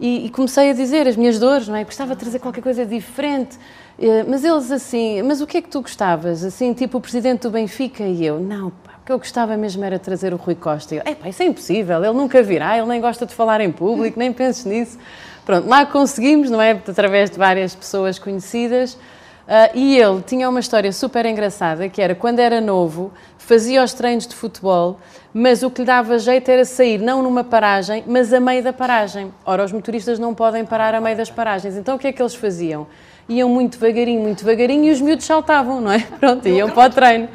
e, 0.00 0.26
e 0.26 0.30
comecei 0.30 0.70
a 0.70 0.72
dizer 0.72 1.06
as 1.06 1.16
minhas 1.16 1.38
dores, 1.38 1.68
não 1.68 1.76
é? 1.76 1.84
Gostava 1.84 2.14
de 2.14 2.20
trazer 2.20 2.38
qualquer 2.38 2.62
coisa 2.62 2.86
diferente. 2.86 3.58
Eh, 3.98 4.24
mas 4.26 4.42
eles 4.42 4.70
assim, 4.70 5.22
mas 5.22 5.40
o 5.42 5.46
que 5.46 5.58
é 5.58 5.62
que 5.62 5.68
tu 5.68 5.82
gostavas? 5.82 6.42
Assim, 6.42 6.72
tipo 6.72 6.96
o 6.96 7.00
presidente 7.00 7.42
do 7.42 7.50
Benfica 7.50 8.04
e 8.04 8.24
eu, 8.24 8.40
não, 8.40 8.70
pá 8.70 8.91
que 9.04 9.12
eu 9.12 9.18
gostava 9.18 9.56
mesmo 9.56 9.84
era 9.84 9.98
trazer 9.98 10.32
o 10.32 10.36
Rui 10.36 10.54
Costa. 10.54 10.94
E 10.94 10.98
eu, 10.98 11.02
epá, 11.04 11.28
isso 11.28 11.42
é 11.42 11.46
impossível, 11.46 12.02
ele 12.04 12.14
nunca 12.14 12.42
virá, 12.42 12.76
ele 12.78 12.86
nem 12.86 13.00
gosta 13.00 13.26
de 13.26 13.34
falar 13.34 13.60
em 13.60 13.72
público, 13.72 14.18
nem 14.18 14.32
penses 14.32 14.64
nisso. 14.64 14.98
Pronto, 15.44 15.68
lá 15.68 15.84
conseguimos, 15.84 16.50
não 16.50 16.62
é? 16.62 16.70
Através 16.70 17.30
de 17.30 17.36
várias 17.36 17.74
pessoas 17.74 18.18
conhecidas. 18.18 18.94
Uh, 18.94 19.74
e 19.74 19.98
ele 19.98 20.22
tinha 20.22 20.48
uma 20.48 20.60
história 20.60 20.92
super 20.92 21.26
engraçada, 21.26 21.88
que 21.88 22.00
era 22.00 22.14
quando 22.14 22.38
era 22.38 22.60
novo, 22.60 23.12
fazia 23.36 23.82
os 23.82 23.92
treinos 23.92 24.24
de 24.24 24.36
futebol, 24.36 25.00
mas 25.34 25.64
o 25.64 25.70
que 25.70 25.80
lhe 25.80 25.86
dava 25.86 26.16
jeito 26.18 26.48
era 26.48 26.64
sair 26.64 26.98
não 26.98 27.24
numa 27.24 27.42
paragem, 27.42 28.04
mas 28.06 28.32
a 28.32 28.38
meio 28.38 28.62
da 28.62 28.72
paragem. 28.72 29.34
Ora, 29.44 29.64
os 29.64 29.72
motoristas 29.72 30.18
não 30.18 30.32
podem 30.32 30.64
parar 30.64 30.94
a 30.94 31.00
meio 31.00 31.16
das 31.16 31.28
paragens. 31.28 31.76
Então 31.76 31.96
o 31.96 31.98
que 31.98 32.06
é 32.06 32.12
que 32.12 32.22
eles 32.22 32.36
faziam? 32.36 32.86
Iam 33.28 33.48
muito 33.48 33.78
devagarinho, 33.78 34.20
muito 34.22 34.44
devagarinho 34.44 34.84
e 34.84 34.90
os 34.92 35.00
miúdos 35.00 35.26
saltavam, 35.26 35.80
não 35.80 35.90
é? 35.90 35.98
Pronto, 36.20 36.46
iam 36.46 36.70
para 36.70 36.88
o 36.88 36.90
treino. 36.90 37.28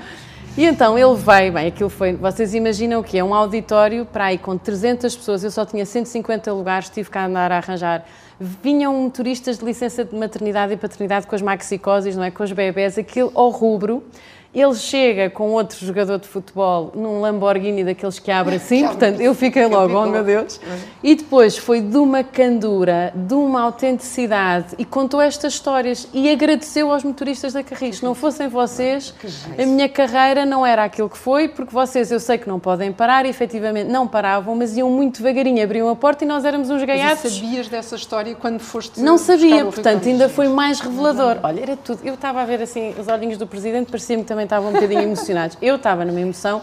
E 0.58 0.66
então 0.66 0.98
ele 0.98 1.14
veio, 1.14 1.54
bem, 1.54 1.68
aquilo 1.68 1.88
foi, 1.88 2.14
vocês 2.14 2.56
imaginam 2.56 3.00
o 3.00 3.04
que 3.04 3.16
é 3.16 3.24
um 3.24 3.32
auditório 3.32 4.08
para 4.08 4.26
aí 4.26 4.40
com 4.40 4.58
300 4.58 5.16
pessoas, 5.16 5.44
eu 5.44 5.52
só 5.52 5.64
tinha 5.64 5.86
150 5.86 6.52
lugares, 6.52 6.90
tive 6.90 7.12
que 7.12 7.18
andar 7.20 7.52
a 7.52 7.58
arranjar. 7.58 8.04
Vinham 8.40 9.08
turistas 9.08 9.60
de 9.60 9.66
licença 9.66 10.04
de 10.04 10.16
maternidade 10.16 10.74
e 10.74 10.78
paternidade 10.78 11.28
com 11.28 11.36
as 11.36 11.44
maxicoses, 11.44 12.16
não 12.16 12.24
é, 12.24 12.32
com 12.32 12.44
os 12.44 12.52
bebés, 12.52 12.98
aquilo 12.98 13.32
ao 13.36 13.52
rubro. 13.52 14.04
Ele 14.54 14.76
chega 14.76 15.30
com 15.30 15.52
outro 15.52 15.78
jogador 15.86 16.20
de 16.20 16.28
futebol 16.28 16.92
num 16.96 17.22
Lamborghini 17.22 17.84
daqueles 17.84 18.20
que 18.20 18.32
abre 18.32 18.56
assim, 18.56 18.86
portanto 18.88 19.22
eu 19.22 19.36
fiquei 19.36 19.66
logo, 19.66 19.94
oh 19.96 20.06
meu 20.06 20.24
Deus. 20.24 20.60
E 21.04 21.16
depois 21.16 21.58
foi 21.58 21.82
de 21.82 21.98
uma 21.98 22.24
candura, 22.24 23.14
de 23.16 23.34
uma 23.34 23.62
autenticidade 23.62 24.76
e 24.78 24.86
contou 24.86 25.22
estas 25.22 25.54
histórias 25.54 26.08
e 26.14 26.30
agradeceu 26.30 26.92
aos 26.92 27.04
motoristas 27.04 27.54
da 27.54 27.64
Carris. 27.64 27.98
Se 27.98 28.04
não 28.04 28.16
fossem 28.16 28.48
vocês, 28.48 29.14
a 29.58 29.66
minha 29.66 29.88
carreira 29.88 30.46
não 30.46 30.66
era 30.66 30.84
aquilo 30.84 31.10
que 31.10 31.18
foi, 31.18 31.48
porque 31.48 31.74
vocês 31.74 32.12
eu 32.12 32.20
sei 32.20 32.38
que 32.38 32.48
não 32.48 32.60
podem 32.60 32.92
parar 32.92 33.26
e 33.26 33.30
efetivamente 33.30 33.90
não 33.90 34.08
paravam, 34.08 34.56
mas 34.56 34.76
iam 34.76 34.90
muito 34.90 35.22
devagarinho, 35.22 35.64
abriam 35.64 35.90
a 35.90 35.96
porta 35.96 36.24
e 36.24 36.28
nós 36.28 36.46
éramos 36.46 36.70
uns 36.70 36.84
gaiatos. 36.84 37.24
Mas 37.24 37.34
sabias 37.34 37.68
dessa 37.68 37.96
história 37.96 38.36
quando 38.36 38.60
foste 38.60 39.00
Não 39.00 39.18
sabia, 39.18 39.66
portanto 39.66 40.08
ainda 40.08 40.28
foi 40.30 40.48
mais 40.48 40.80
revelador. 40.80 41.38
Olha, 41.44 41.62
era 41.62 41.78
tudo. 41.78 42.00
Eu 42.04 42.16
estava 42.16 42.42
a 42.42 42.46
ver 42.46 42.62
assim 42.62 42.94
os 42.98 43.08
olhinhos 43.08 43.38
do 43.38 43.46
presidente, 43.46 43.92
parecia-me 43.92 44.24
também 44.24 44.47
estavam 44.48 44.70
um 44.70 44.74
bocadinho 44.74 45.04
emocionados. 45.04 45.58
Eu 45.62 45.76
estava 45.76 46.04
numa 46.04 46.20
emoção, 46.20 46.62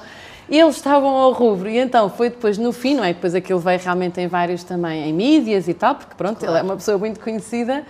eles 0.49 0.77
estavam 0.77 1.09
ao 1.09 1.33
rubro. 1.33 1.69
E 1.69 1.79
então 1.79 2.09
foi 2.09 2.31
depois 2.31 2.59
no 2.59 2.73
fim, 2.73 2.95
não 2.95 3.05
é? 3.05 3.13
Depois 3.13 3.35
aquilo 3.35 3.61
veio 3.61 3.79
realmente 3.79 4.21
em 4.21 4.27
vários 4.27 4.65
também, 4.65 5.09
em 5.09 5.13
mídias 5.13 5.69
e 5.69 5.75
tal, 5.75 5.95
porque 5.95 6.15
pronto, 6.15 6.39
claro. 6.39 6.53
ele 6.53 6.61
é 6.61 6.63
uma 6.63 6.77
pessoa 6.77 6.99
muito 6.99 7.21
conhecida. 7.21 7.85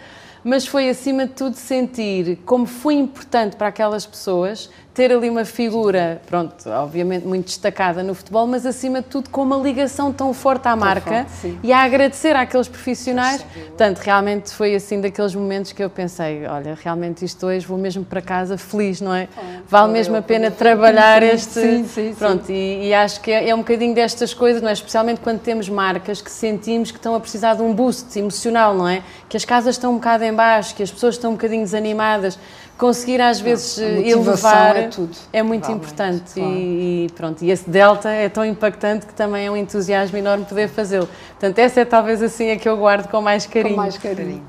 Mas 0.44 0.66
foi 0.66 0.88
acima 0.90 1.26
de 1.26 1.32
tudo 1.32 1.56
sentir 1.56 2.38
como 2.44 2.66
foi 2.66 2.94
importante 2.94 3.56
para 3.56 3.68
aquelas 3.68 4.04
pessoas 4.04 4.68
ter 4.94 5.12
ali 5.12 5.28
uma 5.28 5.44
figura, 5.44 6.22
pronto, 6.24 6.70
obviamente 6.70 7.26
muito 7.26 7.46
destacada 7.46 8.00
no 8.00 8.14
futebol, 8.14 8.46
mas 8.46 8.64
acima 8.64 9.02
de 9.02 9.08
tudo 9.08 9.28
com 9.28 9.42
uma 9.42 9.56
ligação 9.56 10.12
tão 10.12 10.32
forte 10.32 10.68
à 10.68 10.76
marca 10.76 11.24
forte, 11.24 11.58
e 11.64 11.72
a 11.72 11.82
agradecer 11.82 12.36
àqueles 12.36 12.68
profissionais. 12.68 13.42
Portanto, 13.42 13.98
realmente 13.98 14.54
foi 14.54 14.72
assim 14.76 15.00
daqueles 15.00 15.34
momentos 15.34 15.72
que 15.72 15.82
eu 15.82 15.90
pensei, 15.90 16.46
olha, 16.46 16.78
realmente 16.80 17.24
isto 17.24 17.44
hoje 17.44 17.66
vou 17.66 17.76
mesmo 17.76 18.04
para 18.04 18.22
casa 18.22 18.56
feliz, 18.56 19.00
não 19.00 19.12
é? 19.12 19.28
Vale 19.68 19.92
mesmo 19.92 20.16
a 20.16 20.22
pena 20.22 20.48
trabalhar 20.48 21.22
sim, 21.26 21.28
este... 21.28 21.60
Sim, 21.60 21.88
sim, 21.88 22.14
pronto, 22.16 22.52
e, 22.52 22.86
e, 22.86 22.94
acho 22.94 23.20
que 23.20 23.32
é, 23.32 23.48
é, 23.48 23.54
um 23.54 23.58
bocadinho 23.58 23.96
destas 23.96 24.32
coisas, 24.32 24.62
não 24.62 24.68
é? 24.68 24.72
Especialmente 24.74 25.20
quando 25.20 25.40
temos 25.40 25.68
marcas 25.68 26.22
que 26.22 26.30
sentimos 26.30 26.92
que 26.92 26.98
estão 26.98 27.16
a 27.16 27.20
precisar 27.20 27.54
de 27.54 27.62
um 27.62 27.74
boost 27.74 28.16
emocional, 28.16 28.72
não 28.74 28.88
é? 28.88 29.02
Que 29.28 29.36
as 29.36 29.44
casas 29.44 29.74
estão 29.74 29.90
um 29.90 29.96
bocado 29.96 30.22
em 30.22 30.33
baixo, 30.34 30.74
que 30.74 30.82
as 30.82 30.90
pessoas 30.90 31.14
estão 31.14 31.30
um 31.30 31.34
bocadinho 31.34 31.62
desanimadas 31.62 32.38
conseguir 32.76 33.20
às 33.20 33.40
vezes 33.40 33.78
não, 33.78 33.86
elevar 34.02 34.76
é, 34.76 34.88
tudo. 34.88 35.16
é 35.32 35.42
muito 35.42 35.70
importante 35.70 36.34
claro. 36.34 36.50
e, 36.50 37.06
e, 37.06 37.12
pronto, 37.14 37.44
e 37.44 37.50
esse 37.50 37.68
delta 37.70 38.10
é 38.10 38.28
tão 38.28 38.44
impactante 38.44 39.06
que 39.06 39.14
também 39.14 39.46
é 39.46 39.50
um 39.50 39.56
entusiasmo 39.56 40.16
enorme 40.18 40.44
poder 40.44 40.68
fazê-lo. 40.68 41.08
Portanto, 41.30 41.58
essa 41.58 41.80
é 41.80 41.84
talvez 41.84 42.22
assim 42.22 42.50
a 42.50 42.56
que 42.56 42.68
eu 42.68 42.76
guardo 42.76 43.08
com 43.08 43.20
mais 43.20 43.46
carinho. 43.46 43.76
Com 43.76 43.80
mais 43.80 43.96
carinho. 43.96 44.42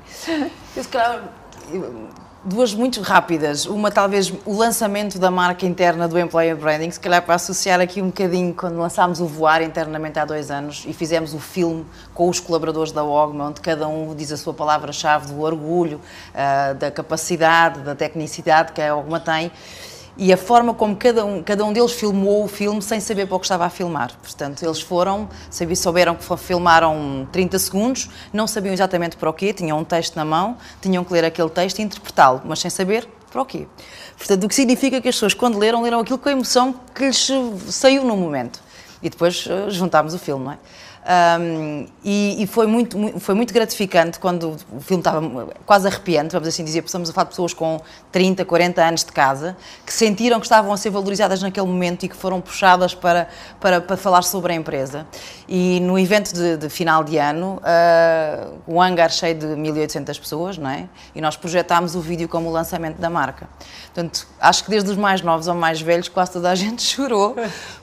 Eu, 0.76 0.82
se 0.82 0.88
calhar, 0.88 1.22
duas 2.46 2.72
muito 2.72 3.02
rápidas. 3.02 3.66
Uma, 3.66 3.90
talvez, 3.90 4.32
o 4.44 4.56
lançamento 4.56 5.18
da 5.18 5.30
marca 5.30 5.66
interna 5.66 6.06
do 6.06 6.16
Employer 6.16 6.56
Branding, 6.56 6.90
se 6.92 7.00
calhar 7.00 7.20
para 7.20 7.34
associar 7.34 7.80
aqui 7.80 8.00
um 8.00 8.06
bocadinho 8.06 8.54
quando 8.54 8.78
lançámos 8.78 9.20
o 9.20 9.26
Voar 9.26 9.62
internamente 9.62 10.18
há 10.18 10.24
dois 10.24 10.50
anos 10.50 10.84
e 10.86 10.92
fizemos 10.92 11.34
o 11.34 11.40
filme 11.40 11.84
com 12.14 12.28
os 12.28 12.38
colaboradores 12.38 12.92
da 12.92 13.02
OGMA, 13.02 13.48
onde 13.48 13.60
cada 13.60 13.88
um 13.88 14.14
diz 14.14 14.30
a 14.30 14.36
sua 14.36 14.54
palavra-chave 14.54 15.26
do 15.26 15.40
orgulho, 15.40 16.00
uh, 16.32 16.74
da 16.76 16.90
capacidade, 16.90 17.80
da 17.80 17.96
tecnicidade 17.96 18.72
que 18.72 18.80
a 18.80 18.94
OGMA 18.94 19.18
tem 19.18 19.50
e 20.18 20.32
a 20.32 20.36
forma 20.36 20.72
como 20.72 20.96
cada 20.96 21.24
um, 21.24 21.42
cada 21.42 21.64
um 21.64 21.72
deles 21.72 21.92
filmou 21.92 22.44
o 22.44 22.48
filme 22.48 22.80
sem 22.80 23.00
saber 23.00 23.26
para 23.26 23.36
o 23.36 23.38
que 23.38 23.44
estava 23.44 23.66
a 23.66 23.70
filmar. 23.70 24.12
Portanto, 24.22 24.62
eles 24.62 24.80
foram, 24.80 25.28
souberam 25.74 26.14
que 26.14 26.36
filmaram 26.36 27.28
30 27.30 27.58
segundos, 27.58 28.08
não 28.32 28.46
sabiam 28.46 28.72
exatamente 28.72 29.16
para 29.16 29.28
o 29.28 29.32
quê, 29.32 29.52
tinham 29.52 29.78
um 29.78 29.84
texto 29.84 30.16
na 30.16 30.24
mão, 30.24 30.56
tinham 30.80 31.04
que 31.04 31.12
ler 31.12 31.24
aquele 31.24 31.50
texto 31.50 31.78
e 31.80 31.82
interpretá-lo, 31.82 32.42
mas 32.44 32.60
sem 32.60 32.70
saber 32.70 33.06
para 33.30 33.42
o 33.42 33.44
quê. 33.44 33.66
Portanto, 34.16 34.44
o 34.44 34.48
que 34.48 34.54
significa 34.54 35.00
que 35.00 35.08
as 35.08 35.14
pessoas, 35.14 35.34
quando 35.34 35.58
leram, 35.58 35.82
leram 35.82 36.00
aquilo 36.00 36.18
com 36.18 36.28
a 36.28 36.32
emoção 36.32 36.74
que 36.94 37.04
lhes 37.06 37.30
saiu 37.68 38.04
no 38.04 38.16
momento. 38.16 38.60
E 39.02 39.10
depois 39.10 39.46
uh, 39.46 39.70
juntámos 39.70 40.14
o 40.14 40.18
filme, 40.18 40.46
não 40.46 40.52
é? 40.52 40.58
Um, 41.06 41.86
e, 42.04 42.42
e 42.42 42.46
foi, 42.48 42.66
muito, 42.66 42.98
foi 43.20 43.34
muito 43.36 43.54
gratificante 43.54 44.18
quando 44.18 44.56
o 44.72 44.80
filme 44.80 45.00
estava 45.00 45.48
quase 45.64 45.86
arrepiante, 45.86 46.32
vamos 46.32 46.48
assim 46.48 46.64
dizer, 46.64 46.82
estamos 46.84 47.08
a 47.08 47.12
falar 47.12 47.26
de 47.26 47.30
pessoas 47.30 47.54
com 47.54 47.80
30, 48.10 48.44
40 48.44 48.82
anos 48.82 49.04
de 49.04 49.12
casa, 49.12 49.56
que 49.84 49.92
sentiram 49.92 50.40
que 50.40 50.46
estavam 50.46 50.72
a 50.72 50.76
ser 50.76 50.90
valorizadas 50.90 51.40
naquele 51.42 51.66
momento 51.66 52.04
e 52.04 52.08
que 52.08 52.16
foram 52.16 52.40
puxadas 52.40 52.92
para, 52.92 53.28
para, 53.60 53.80
para 53.80 53.96
falar 53.96 54.22
sobre 54.22 54.52
a 54.52 54.56
empresa. 54.56 55.06
E 55.48 55.78
no 55.80 55.96
evento 55.96 56.34
de, 56.34 56.56
de 56.56 56.68
final 56.68 57.04
de 57.04 57.18
ano, 57.18 57.60
uh, 57.62 58.52
o 58.66 58.82
hangar 58.82 59.12
cheio 59.12 59.36
de 59.36 59.46
1.800 59.46 60.18
pessoas, 60.18 60.58
não 60.58 60.68
é? 60.68 60.88
E 61.14 61.20
nós 61.20 61.36
projetámos 61.36 61.94
o 61.94 62.00
vídeo 62.00 62.28
como 62.28 62.48
o 62.48 62.52
lançamento 62.52 62.98
da 62.98 63.08
marca. 63.08 63.48
Portanto, 63.94 64.26
acho 64.40 64.64
que 64.64 64.70
desde 64.70 64.90
os 64.90 64.96
mais 64.96 65.22
novos 65.22 65.46
ao 65.46 65.54
mais 65.54 65.80
velhos, 65.80 66.08
quase 66.08 66.32
toda 66.32 66.50
a 66.50 66.54
gente 66.56 66.82
chorou, 66.82 67.36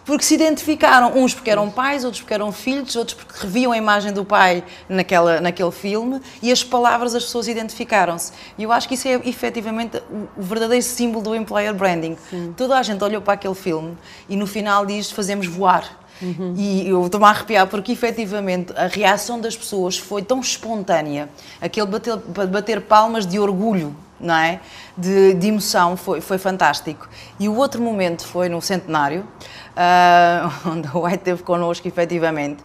porque 0.04 0.26
se 0.26 0.36
identificaram, 0.36 1.14
uns 1.16 1.34
porque 1.34 1.50
eram 1.50 1.70
pais, 1.70 2.04
outros 2.04 2.22
porque 2.22 2.34
eram 2.34 2.52
filhos, 2.52 2.98
outros 2.98 3.13
porque 3.14 3.34
reviam 3.42 3.72
a 3.72 3.78
imagem 3.78 4.12
do 4.12 4.26
pai 4.26 4.64
naquela, 4.90 5.40
naquele 5.40 5.72
filme 5.72 6.22
e 6.42 6.52
as 6.52 6.64
palavras 6.64 7.16
as 7.16 7.24
pessoas 7.24 7.48
identificaram-se. 7.48 8.32
E 8.58 8.64
eu 8.64 8.72
acho 8.72 8.88
que 8.88 8.96
isso 8.96 9.08
é 9.08 9.22
efetivamente 9.26 10.02
o 10.38 10.42
verdadeiro 10.42 10.84
símbolo 10.84 11.24
do 11.24 11.36
employer 11.36 11.74
branding. 11.74 12.18
Sim. 12.30 12.54
Toda 12.56 12.78
a 12.78 12.84
gente 12.84 13.04
olhou 13.04 13.22
para 13.22 13.34
aquele 13.34 13.56
filme 13.56 13.98
e 14.28 14.36
no 14.36 14.48
final 14.48 14.86
diz 14.86 15.12
fazemos 15.12 15.48
voar. 15.48 16.04
Uhum. 16.22 16.54
E 16.56 16.88
eu 16.88 17.06
estou-me 17.06 17.26
a 17.26 17.30
arrepiar 17.30 17.68
porque 17.68 17.92
efetivamente 17.92 18.74
a 18.76 18.88
reação 18.88 19.40
das 19.42 19.58
pessoas 19.58 19.98
foi 19.98 20.22
tão 20.22 20.40
espontânea, 20.40 21.28
aquele 21.62 21.88
bater, 21.88 22.18
bater 22.18 22.82
palmas 22.82 23.26
de 23.26 23.40
orgulho, 23.40 23.96
não 24.20 24.36
é? 24.36 24.60
De, 24.98 25.34
de 25.34 25.48
emoção, 25.48 25.98
foi, 25.98 26.22
foi 26.22 26.38
fantástico. 26.38 27.10
E 27.40 27.50
o 27.50 27.56
outro 27.56 27.82
momento 27.82 28.26
foi 28.26 28.48
no 28.48 28.62
centenário, 28.62 29.28
uh, 29.76 30.52
onde 30.70 30.88
o 30.94 31.04
White 31.04 31.18
esteve 31.18 31.44
connosco 31.44 31.88
efetivamente. 31.88 32.64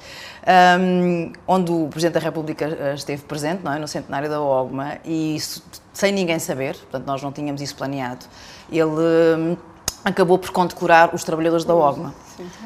Um, 0.48 1.32
onde 1.46 1.70
o 1.70 1.88
Presidente 1.88 2.14
da 2.14 2.20
República 2.20 2.64
eh, 2.64 2.94
esteve 2.94 3.22
presente, 3.22 3.62
não 3.62 3.72
é? 3.72 3.78
no 3.78 3.86
centenário 3.86 4.30
da 4.30 4.40
OGMA, 4.40 4.98
e 5.04 5.36
isso, 5.36 5.62
sem 5.92 6.10
ninguém 6.10 6.38
saber, 6.38 6.74
portanto 6.76 7.06
nós 7.06 7.22
não 7.22 7.30
tínhamos 7.30 7.60
isso 7.60 7.76
planeado, 7.76 8.24
ele 8.70 8.90
um, 8.90 9.56
acabou 10.04 10.38
por 10.38 10.50
condecorar 10.50 11.14
os 11.14 11.22
trabalhadores 11.22 11.64
da 11.64 11.74
OGMA. 11.74 12.14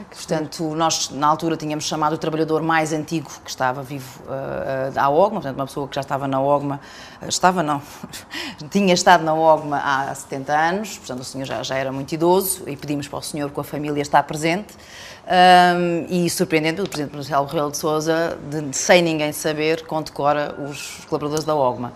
Portanto, 0.08 0.74
nós 0.74 1.10
na 1.10 1.26
altura 1.26 1.56
tínhamos 1.56 1.84
chamado 1.84 2.14
o 2.14 2.18
trabalhador 2.18 2.62
mais 2.62 2.92
antigo 2.92 3.30
que 3.42 3.50
estava 3.50 3.82
vivo 3.82 4.20
uh, 4.24 4.98
à 4.98 5.08
OGMA, 5.08 5.40
portanto, 5.40 5.56
uma 5.56 5.66
pessoa 5.66 5.88
que 5.88 5.94
já 5.94 6.00
estava 6.00 6.28
na 6.28 6.40
OGMA, 6.40 6.80
uh, 7.20 7.28
estava 7.28 7.62
não, 7.62 7.80
tinha 8.70 8.92
estado 8.92 9.24
na 9.24 9.34
OGMA 9.34 9.78
há 9.78 10.14
70 10.14 10.52
anos, 10.52 10.98
portanto, 10.98 11.20
o 11.20 11.24
senhor 11.24 11.44
já, 11.44 11.62
já 11.62 11.76
era 11.76 11.90
muito 11.90 12.12
idoso 12.12 12.68
e 12.68 12.76
pedimos 12.76 13.08
para 13.08 13.18
o 13.18 13.22
senhor 13.22 13.50
com 13.50 13.60
a 13.60 13.64
família 13.64 14.02
estar 14.02 14.22
presente. 14.24 14.74
Um, 15.24 16.06
e 16.08 16.28
surpreendente, 16.28 16.80
o 16.80 16.88
Presidente 16.88 17.14
Marcelo 17.14 17.46
Rebelo 17.46 17.70
de 17.70 17.76
Sousa, 17.76 18.36
de, 18.50 18.76
sem 18.76 19.00
ninguém 19.02 19.32
saber, 19.32 19.86
condecora 19.86 20.54
os 20.68 21.04
colaboradores 21.08 21.44
da 21.44 21.54
OGMA. 21.54 21.92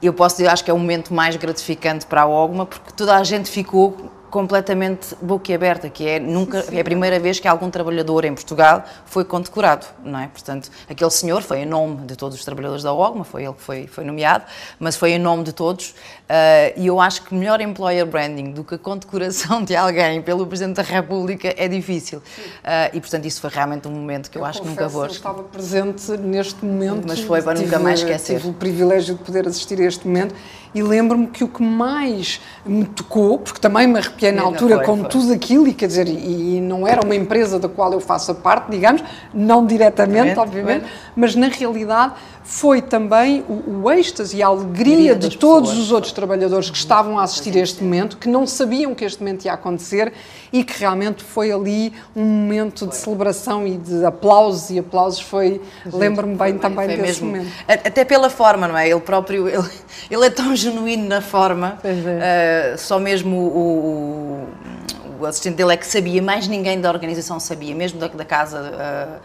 Eu 0.00 0.14
posso 0.14 0.36
dizer, 0.36 0.48
acho 0.48 0.64
que 0.64 0.70
é 0.70 0.74
o 0.74 0.78
momento 0.78 1.12
mais 1.12 1.34
gratificante 1.34 2.06
para 2.06 2.22
a 2.22 2.26
OGMA, 2.28 2.66
porque 2.66 2.92
toda 2.92 3.16
a 3.16 3.24
gente 3.24 3.50
ficou 3.50 3.96
completamente 4.30 5.14
boquiaberta, 5.20 5.88
que 5.88 6.06
é 6.06 6.18
nunca 6.18 6.62
sim, 6.62 6.76
é 6.76 6.80
a 6.80 6.84
primeira 6.84 7.18
vez 7.18 7.40
que 7.40 7.48
algum 7.48 7.70
trabalhador 7.70 8.24
em 8.24 8.34
Portugal 8.34 8.84
foi 9.06 9.24
condecorado, 9.24 9.86
não 10.04 10.18
é? 10.18 10.28
Portanto, 10.28 10.70
aquele 10.88 11.10
senhor 11.10 11.42
foi 11.42 11.60
em 11.60 11.66
nome 11.66 12.06
de 12.06 12.16
todos 12.16 12.36
os 12.38 12.44
trabalhadores 12.44 12.82
da 12.82 12.92
OGMA, 12.92 13.24
foi 13.24 13.44
ele 13.44 13.54
que 13.54 13.62
foi, 13.62 13.86
foi 13.86 14.04
nomeado, 14.04 14.44
mas 14.78 14.96
foi 14.96 15.12
em 15.12 15.18
nome 15.18 15.44
de 15.44 15.52
todos, 15.52 15.90
uh, 15.90 16.72
e 16.76 16.86
eu 16.86 17.00
acho 17.00 17.22
que 17.22 17.34
melhor 17.34 17.60
employer 17.60 18.06
branding 18.06 18.52
do 18.52 18.62
que 18.62 18.74
a 18.74 18.78
condecoração 18.78 19.62
de 19.64 19.74
alguém 19.74 20.20
pelo 20.22 20.46
Presidente 20.46 20.76
da 20.76 20.82
República 20.82 21.54
é 21.56 21.68
difícil. 21.68 22.18
Uh, 22.18 22.94
e, 22.94 23.00
portanto, 23.00 23.24
isso 23.24 23.40
foi 23.40 23.50
realmente 23.50 23.88
um 23.88 23.92
momento 23.92 24.30
que 24.30 24.38
eu, 24.38 24.42
eu 24.42 24.46
acho 24.46 24.62
que 24.62 24.68
nunca 24.68 24.88
vou... 24.88 25.04
Eu 25.04 25.10
estava 25.10 25.42
presente 25.42 26.12
neste 26.12 26.64
momento. 26.64 27.04
Mas 27.06 27.20
foi 27.20 27.42
para 27.42 27.54
tive, 27.54 27.66
nunca 27.66 27.78
mais 27.78 28.00
esquecer. 28.00 28.36
Tive 28.36 28.50
o 28.50 28.52
privilégio 28.52 29.14
de 29.14 29.24
poder 29.24 29.46
assistir 29.46 29.80
a 29.80 29.84
este 29.84 30.06
momento 30.06 30.34
e 30.74 30.82
lembro-me 30.82 31.26
que 31.26 31.42
o 31.42 31.48
que 31.48 31.62
mais 31.62 32.40
me 32.64 32.84
tocou, 32.84 33.38
porque 33.38 33.58
também 33.60 33.86
me 33.86 33.98
arrepiei 34.18 34.32
na 34.32 34.42
altura 34.42 34.76
foi, 34.76 34.84
com 34.84 34.96
foi. 34.98 35.08
tudo 35.08 35.32
aquilo, 35.32 35.68
e 35.68 35.72
quer 35.72 35.86
dizer, 35.86 36.08
e, 36.08 36.56
e, 36.56 36.60
não 36.60 36.86
era 36.86 37.04
uma 37.04 37.14
empresa 37.14 37.58
da 37.58 37.68
qual 37.68 37.92
eu 37.92 38.00
faço 38.00 38.34
parte, 38.34 38.70
digamos, 38.70 39.02
não 39.32 39.64
diretamente, 39.64 40.38
obviamente, 40.38 40.84
mas 41.14 41.34
na 41.34 41.46
realidade 41.46 42.14
foi 42.48 42.80
também 42.80 43.44
o, 43.46 43.82
o 43.82 43.90
êxtase 43.90 44.38
e 44.38 44.42
a 44.42 44.46
alegria 44.46 45.14
de 45.14 45.36
todos 45.36 45.68
pessoas. 45.68 45.86
os 45.86 45.92
outros 45.92 46.12
trabalhadores 46.14 46.70
que 46.70 46.78
estavam 46.78 47.18
a 47.18 47.22
assistir 47.22 47.54
a 47.54 47.60
este 47.60 47.84
momento, 47.84 48.16
que 48.16 48.26
não 48.26 48.46
sabiam 48.46 48.94
que 48.94 49.04
este 49.04 49.20
momento 49.20 49.44
ia 49.44 49.52
acontecer 49.52 50.14
e 50.50 50.64
que 50.64 50.80
realmente 50.80 51.22
foi 51.22 51.52
ali 51.52 51.92
um 52.16 52.24
momento 52.24 52.86
de 52.86 52.96
celebração 52.96 53.66
e 53.66 53.76
de 53.76 54.02
aplausos 54.02 54.70
e 54.70 54.78
aplausos 54.78 55.20
foi, 55.20 55.60
lembro-me 55.92 56.36
bem 56.36 56.56
também 56.56 56.86
foi 56.86 56.96
desse 56.96 57.22
mesmo. 57.22 57.26
momento. 57.26 57.50
Até 57.68 58.02
pela 58.02 58.30
forma, 58.30 58.66
não 58.66 58.78
é? 58.78 58.88
Ele 58.88 59.00
próprio, 59.00 59.46
ele, 59.46 59.68
ele 60.10 60.26
é 60.26 60.30
tão 60.30 60.56
genuíno 60.56 61.06
na 61.06 61.20
forma, 61.20 61.78
é. 61.84 62.72
uh, 62.72 62.78
só 62.78 62.98
mesmo 62.98 63.36
o, 63.36 64.48
o 64.97 64.97
o 65.18 65.26
assistente 65.26 65.56
dele 65.56 65.72
é 65.72 65.76
que 65.76 65.86
sabia, 65.86 66.22
mais 66.22 66.46
ninguém 66.46 66.80
da 66.80 66.90
organização 66.90 67.40
sabia, 67.40 67.74
mesmo 67.74 67.98
da, 67.98 68.08
da 68.08 68.24
casa 68.24 68.60
uh, 68.60 69.16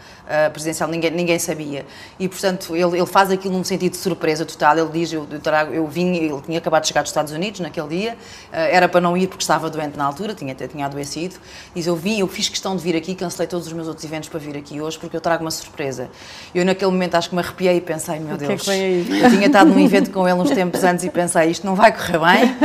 uh, 0.48 0.50
presidencial, 0.50 0.88
ninguém, 0.88 1.10
ninguém 1.10 1.38
sabia. 1.38 1.86
E, 2.18 2.28
portanto, 2.28 2.74
ele, 2.74 2.98
ele 2.98 3.06
faz 3.06 3.30
aquilo 3.30 3.54
num 3.54 3.64
sentido 3.64 3.92
de 3.92 3.98
surpresa 3.98 4.44
total. 4.44 4.76
Ele 4.78 4.90
diz: 4.92 5.12
Eu, 5.12 5.26
eu, 5.30 5.40
trago, 5.40 5.72
eu 5.72 5.86
vim, 5.86 6.14
ele 6.16 6.40
tinha 6.42 6.58
acabado 6.58 6.82
de 6.82 6.88
chegar 6.88 7.02
dos 7.02 7.10
Estados 7.10 7.32
Unidos 7.32 7.60
naquele 7.60 7.88
dia, 7.88 8.12
uh, 8.12 8.56
era 8.56 8.88
para 8.88 9.00
não 9.00 9.16
ir 9.16 9.28
porque 9.28 9.42
estava 9.42 9.70
doente 9.70 9.96
na 9.96 10.04
altura, 10.04 10.34
tinha, 10.34 10.54
tinha 10.54 10.86
adoecido. 10.86 11.36
Diz: 11.74 11.86
Eu 11.86 11.96
vim, 11.96 12.18
eu 12.18 12.28
fiz 12.28 12.48
questão 12.48 12.76
de 12.76 12.82
vir 12.82 12.96
aqui, 12.96 13.14
cancelei 13.14 13.46
todos 13.46 13.66
os 13.66 13.72
meus 13.72 13.86
outros 13.86 14.04
eventos 14.04 14.28
para 14.28 14.40
vir 14.40 14.56
aqui 14.56 14.80
hoje 14.80 14.98
porque 14.98 15.16
eu 15.16 15.20
trago 15.20 15.44
uma 15.44 15.50
surpresa. 15.50 16.10
Eu, 16.54 16.64
naquele 16.64 16.90
momento, 16.90 17.14
acho 17.14 17.28
que 17.28 17.34
me 17.34 17.40
arrepiei 17.40 17.76
e 17.76 17.80
pensei: 17.80 18.18
Meu 18.18 18.36
Deus, 18.36 18.68
é 18.68 19.02
que 19.02 19.22
eu 19.22 19.30
tinha 19.30 19.46
estado 19.46 19.70
num 19.70 19.78
evento 19.78 20.10
com 20.10 20.28
ele 20.28 20.38
uns 20.38 20.50
tempos 20.50 20.82
antes 20.82 21.04
e 21.04 21.10
pensei: 21.10 21.50
Isto 21.50 21.66
não 21.66 21.74
vai 21.74 21.92
correr 21.92 22.18
bem 22.18 22.56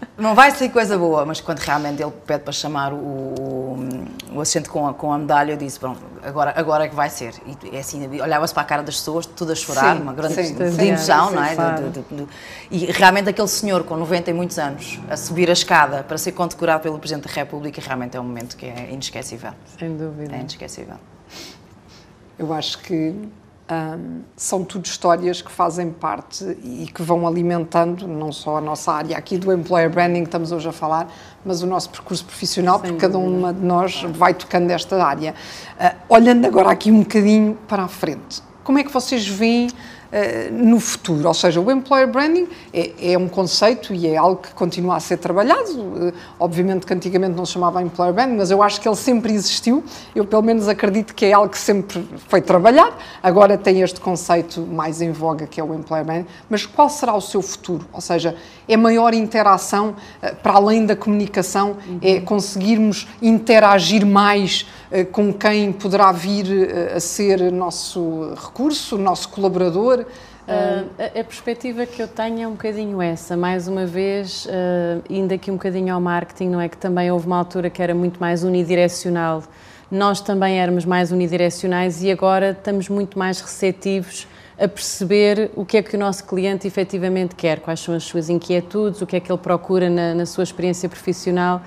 não 0.20 0.34
vai 0.34 0.50
ser 0.50 0.68
coisa 0.68 0.98
boa, 0.98 1.24
mas 1.24 1.40
quando 1.40 1.58
realmente 1.58 2.02
ele 2.02 2.12
pede 2.26 2.44
para 2.44 2.52
chamar 2.52 2.92
o, 2.92 3.76
o, 4.32 4.40
assistente 4.40 4.68
com 4.68 4.86
a, 4.86 4.94
com 4.94 5.12
a 5.12 5.18
medalha, 5.18 5.52
eu 5.52 5.56
disse, 5.56 5.80
pronto, 5.80 6.00
agora, 6.22 6.52
agora 6.54 6.84
é 6.84 6.88
que 6.88 6.94
vai 6.94 7.08
ser. 7.08 7.34
E 7.46 7.76
é 7.76 7.80
assim, 7.80 8.06
olhava-se 8.20 8.52
para 8.52 8.62
a 8.62 8.66
cara 8.66 8.82
das 8.82 8.96
pessoas, 8.96 9.24
tudo 9.26 9.52
a 9.52 9.54
chorar, 9.54 9.96
sim, 9.96 10.02
uma 10.02 10.12
grande 10.12 10.34
sim, 10.34 10.54
de 10.54 10.84
emoção, 10.84 11.30
não 11.30 11.42
é? 11.42 11.54
De, 11.54 11.90
de, 11.90 12.02
de, 12.02 12.28
e 12.70 12.86
realmente 12.86 13.30
aquele 13.30 13.48
senhor 13.48 13.82
com 13.84 13.96
90 13.96 14.30
e 14.30 14.34
muitos 14.34 14.58
anos 14.58 15.00
a 15.08 15.16
subir 15.16 15.48
a 15.48 15.52
escada 15.52 16.02
para 16.02 16.18
ser 16.18 16.32
condecorado 16.32 16.82
pelo 16.82 16.98
Presidente 16.98 17.26
da 17.26 17.34
República, 17.34 17.80
realmente 17.84 18.16
é 18.16 18.20
um 18.20 18.24
momento 18.24 18.56
que 18.56 18.66
é 18.66 18.90
inesquecível. 18.92 19.52
Sem 19.78 19.96
dúvida. 19.96 20.36
É 20.36 20.40
inesquecível. 20.40 20.96
Eu 22.38 22.52
acho 22.52 22.78
que 22.78 23.14
um, 23.70 24.22
são 24.36 24.64
tudo 24.64 24.84
histórias 24.86 25.40
que 25.40 25.50
fazem 25.50 25.90
parte 25.90 26.44
e 26.64 26.90
que 26.92 27.02
vão 27.02 27.26
alimentando 27.26 28.08
não 28.08 28.32
só 28.32 28.56
a 28.56 28.60
nossa 28.60 28.92
área 28.92 29.16
aqui 29.16 29.38
do 29.38 29.52
employer 29.52 29.88
branding 29.88 30.22
que 30.22 30.28
estamos 30.28 30.50
hoje 30.50 30.68
a 30.68 30.72
falar, 30.72 31.12
mas 31.44 31.62
o 31.62 31.66
nosso 31.66 31.90
percurso 31.90 32.24
profissional, 32.24 32.80
Sem 32.80 32.90
porque 32.90 33.06
cada 33.06 33.18
uma 33.18 33.52
de 33.54 33.64
nós 33.64 34.02
vai 34.02 34.34
tocando 34.34 34.70
esta 34.70 35.02
área. 35.02 35.34
Uh, 35.78 35.96
olhando 36.08 36.46
agora 36.46 36.70
aqui 36.70 36.90
um 36.90 37.00
bocadinho 37.00 37.56
para 37.68 37.84
a 37.84 37.88
frente, 37.88 38.42
como 38.64 38.78
é 38.78 38.84
que 38.84 38.90
vocês 38.90 39.26
veem 39.26 39.68
uh, 40.12 40.52
no 40.52 40.78
futuro? 40.80 41.26
Ou 41.28 41.34
seja, 41.34 41.60
o 41.60 41.70
employer 41.70 42.08
branding 42.08 42.48
é, 42.72 43.12
é, 43.12 43.18
um 43.18 43.28
conceito 43.28 43.94
e 43.94 44.06
é 44.06 44.16
algo 44.16 44.42
que 44.42 44.52
continua 44.52 44.96
a 44.96 45.00
ser 45.00 45.16
trabalhado. 45.18 45.70
Uh, 45.80 46.12
obviamente 46.38 46.86
que 46.86 46.92
antigamente 46.92 47.36
não 47.36 47.46
se 47.46 47.52
chamava 47.52 47.82
employer 47.82 48.12
branding, 48.12 48.36
mas 48.36 48.50
eu 48.50 48.62
acho 48.62 48.80
que 48.80 48.88
ele 48.88 48.96
sempre 48.96 49.32
existiu. 49.32 49.84
Eu, 50.14 50.24
pelo 50.24 50.42
menos, 50.42 50.68
acredito 50.68 51.14
que 51.14 51.26
é 51.26 51.32
algo 51.32 51.48
que 51.48 51.58
sempre 51.58 52.06
foi 52.28 52.40
trabalhado. 52.40 52.94
Agora 53.22 53.56
tem 53.56 53.82
este 53.82 54.00
conceito 54.00 54.60
mais 54.60 55.00
em 55.00 55.12
voga, 55.12 55.46
que 55.46 55.60
é 55.60 55.64
o 55.64 55.74
employer 55.74 56.04
branding. 56.04 56.26
Mas 56.48 56.66
qual 56.66 56.88
será 56.88 57.14
o 57.14 57.20
seu 57.20 57.42
futuro? 57.42 57.86
Ou 57.92 58.00
seja, 58.00 58.36
é 58.68 58.76
maior 58.76 59.14
interação 59.14 59.94
uh, 60.22 60.36
para 60.36 60.54
além 60.54 60.86
da 60.86 60.96
comunicação? 60.96 61.76
Uhum. 61.86 61.98
É 62.02 62.20
conseguirmos 62.20 63.08
interagir 63.22 64.04
mais 64.04 64.66
com 65.12 65.32
quem 65.32 65.72
poderá 65.72 66.10
vir 66.10 66.46
a 66.96 66.98
ser 66.98 67.52
nosso 67.52 68.34
recurso, 68.34 68.98
nosso 68.98 69.28
colaborador? 69.28 69.99
Uh, 70.02 70.88
a, 70.98 71.20
a, 71.20 71.24
perspectiva 71.24 71.86
que 71.86 72.02
eu 72.02 72.08
tenho 72.08 72.42
é 72.42 72.48
um 72.48 72.52
bocadinho 72.52 73.00
essa, 73.00 73.36
mais 73.36 73.68
uma 73.68 73.86
vez, 73.86 74.46
uh, 74.46 75.02
indo 75.08 75.32
aqui 75.32 75.50
um 75.50 75.54
bocadinho 75.54 75.94
ao 75.94 76.00
marketing, 76.00 76.48
não 76.48 76.60
é 76.60 76.68
que 76.68 76.76
também 76.76 77.10
houve 77.10 77.26
uma 77.26 77.38
altura 77.38 77.70
que 77.70 77.82
era 77.82 77.94
muito 77.94 78.18
mais 78.20 78.42
unidirecional, 78.42 79.42
nós 79.90 80.20
também 80.20 80.60
éramos 80.60 80.84
mais 80.84 81.10
unidirecionais 81.10 82.02
e 82.02 82.10
agora 82.10 82.50
estamos 82.50 82.88
muito 82.88 83.18
mais 83.18 83.40
receptivos 83.40 84.26
a 84.58 84.68
perceber 84.68 85.50
o 85.56 85.64
que 85.64 85.78
é 85.78 85.82
que 85.82 85.96
o 85.96 85.98
nosso 85.98 86.24
cliente 86.24 86.66
efetivamente 86.66 87.34
quer, 87.34 87.60
quais 87.60 87.80
são 87.80 87.94
as 87.94 88.04
suas 88.04 88.28
inquietudes, 88.28 89.00
o 89.00 89.06
que 89.06 89.16
é 89.16 89.20
que 89.20 89.32
ele 89.32 89.38
procura 89.38 89.88
na, 89.88 90.14
na 90.14 90.26
sua 90.26 90.44
experiência 90.44 90.88
profissional. 90.88 91.62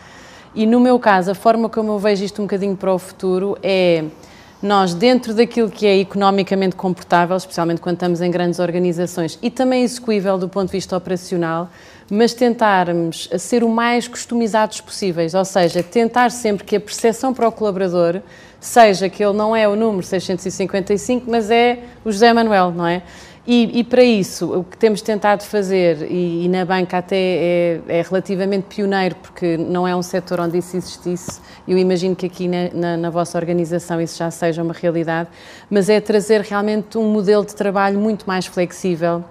E 0.54 0.68
no 0.68 0.80
meu 0.80 1.00
caso, 1.00 1.32
a 1.32 1.36
forma 1.36 1.68
como 1.68 1.92
eu 1.92 2.00
vejo 2.00 2.24
isto 2.24 2.40
um 2.42 2.46
bocadinho 2.46 2.78
para 2.78 2.94
o 2.94 3.00
futuro 3.00 3.58
é 3.64 4.06
nós, 4.64 4.94
dentro 4.94 5.34
daquilo 5.34 5.70
que 5.70 5.86
é 5.86 5.98
economicamente 5.98 6.76
comportável, 6.76 7.36
especialmente 7.36 7.82
quando 7.82 7.98
estamos 7.98 8.22
em 8.22 8.32
grandes 8.32 8.60
organizações, 8.60 9.38
e 9.42 9.52
também 9.52 9.84
execuível 9.84 10.38
do 10.38 10.48
ponto 10.48 10.68
de 10.68 10.72
vista 10.72 10.96
operacional, 10.96 11.70
mas 12.10 12.34
tentarmos 12.34 13.30
ser 13.38 13.64
o 13.64 13.70
mais 13.70 14.08
customizados 14.08 14.80
possíveis, 14.80 15.34
ou 15.34 15.44
seja, 15.44 15.84
tentar 15.84 16.32
sempre 16.32 16.64
que 16.64 16.78
a 16.78 16.80
percepção 16.80 17.34
para 17.34 17.48
o 17.48 17.52
colaborador 17.52 18.22
seja 18.60 19.10
que 19.10 19.24
ele 19.24 19.34
não 19.34 19.54
é 19.54 19.68
o 19.68 19.76
número 19.76 20.04
655, 20.04 21.30
mas 21.30 21.52
é 21.52 21.80
o 22.06 22.12
José 22.12 22.32
Manuel, 22.32 22.72
não 22.72 22.88
é? 22.88 23.04
E, 23.46 23.80
e, 23.80 23.84
para 23.84 24.02
isso, 24.02 24.60
o 24.60 24.64
que 24.64 24.78
temos 24.78 25.02
tentado 25.02 25.44
fazer, 25.44 26.10
e, 26.10 26.46
e 26.46 26.48
na 26.48 26.64
banca 26.64 27.00
até 27.00 27.18
é, 27.18 27.82
é, 27.90 28.02
relativamente 28.02 28.74
pioneiro, 28.74 29.16
porque 29.16 29.58
não 29.58 29.86
é 29.86 29.94
um 29.94 30.02
setor 30.02 30.40
onde 30.40 30.60
isso 30.60 30.78
existisse, 30.78 31.42
eu 31.68 31.78
imagino 31.78 32.16
que 32.16 32.26
aqui 32.26 32.48
na, 32.48 32.70
na, 32.74 32.98
na, 32.98 33.10
vossa 33.10 33.38
organização 33.38 34.00
isso 34.00 34.18
já 34.18 34.32
seja 34.32 34.64
uma 34.64 34.74
realidade, 34.74 35.30
mas 35.70 35.90
é 35.90 36.00
trazer 36.00 36.40
realmente 36.40 36.98
um 36.98 37.12
modelo 37.12 37.46
de 37.46 37.54
trabalho 37.54 38.00
muito 38.00 38.26
mais 38.26 38.46
flexível, 38.46 39.22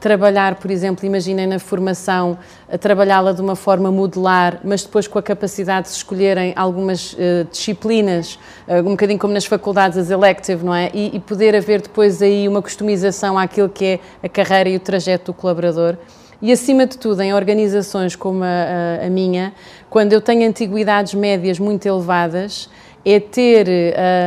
trabalhar, 0.00 0.54
por 0.54 0.70
exemplo, 0.70 1.04
imaginem 1.06 1.46
na 1.46 1.58
formação, 1.58 2.38
trabalhá-la 2.80 3.32
de 3.32 3.40
uma 3.42 3.54
forma 3.54 3.92
modular, 3.92 4.58
mas 4.64 4.82
depois 4.82 5.06
com 5.06 5.18
a 5.18 5.22
capacidade 5.22 5.88
de 5.88 5.94
escolherem 5.94 6.54
algumas 6.56 7.12
uh, 7.12 7.44
disciplinas, 7.50 8.38
uh, 8.66 8.78
um 8.80 8.92
bocadinho 8.92 9.18
como 9.18 9.34
nas 9.34 9.44
faculdades, 9.44 9.98
as 9.98 10.10
elective, 10.10 10.64
não 10.64 10.74
é? 10.74 10.90
E, 10.94 11.16
e, 11.16 11.20
poder 11.20 11.54
haver 11.54 11.82
depois 11.82 12.22
aí 12.22 12.48
uma 12.48 12.62
customização 12.62 13.38
àquilo 13.38 13.68
que 13.68 13.84
é 13.84 14.00
a 14.22 14.28
carreira 14.28 14.70
e 14.70 14.76
o 14.76 14.80
trajeto 14.80 15.32
do 15.32 15.34
colaborador. 15.34 15.96
E, 16.40 16.50
acima 16.50 16.86
de 16.86 16.96
tudo, 16.96 17.20
em 17.20 17.34
organizações 17.34 18.16
como 18.16 18.42
a, 18.42 19.02
a, 19.02 19.06
a 19.06 19.10
minha, 19.10 19.52
quando 19.90 20.14
eu 20.14 20.20
tenho 20.22 20.48
antiguidades 20.48 21.12
médias 21.12 21.58
muito 21.58 21.86
elevadas, 21.86 22.70
é 23.04 23.20
ter. 23.20 23.68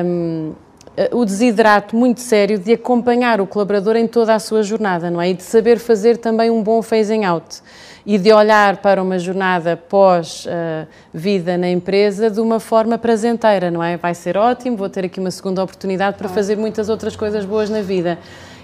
Um, 0.06 0.54
o 1.12 1.26
desidrato 1.26 1.96
muito 1.96 2.22
sério 2.22 2.60
de 2.60 2.74
acompanhar 2.74 3.42
o 3.42 3.48
colaborador 3.48 3.96
em 3.96 4.08
toda 4.08 4.36
a 4.36 4.40
sua 4.40 4.62
jornada, 4.62 5.10
não 5.10 5.20
é? 5.20 5.32
E 5.32 5.34
de 5.34 5.44
saber 5.44 5.80
fazer 5.80 6.18
também 6.18 6.52
um 6.52 6.62
bom 6.62 6.82
phasing 6.82 7.26
out 7.26 7.62
e 8.06 8.18
de 8.18 8.32
olhar 8.32 8.78
para 8.78 9.02
uma 9.02 9.18
jornada 9.18 9.76
pós-vida 9.78 11.58
na 11.58 11.70
empresa 11.70 12.30
de 12.30 12.40
uma 12.40 12.60
forma 12.60 12.98
prazenteira, 12.98 13.72
não 13.72 13.82
é? 13.84 13.98
Vai 13.98 14.14
ser 14.14 14.38
ótimo, 14.38 14.78
vou 14.78 14.90
ter 14.90 15.06
aqui 15.06 15.20
uma 15.20 15.32
segunda 15.32 15.64
oportunidade 15.64 16.18
para 16.18 16.30
fazer 16.30 16.58
muitas 16.58 16.90
outras 16.90 17.16
coisas 17.16 17.46
boas 17.46 17.70
na 17.70 17.82
vida. 17.82 18.20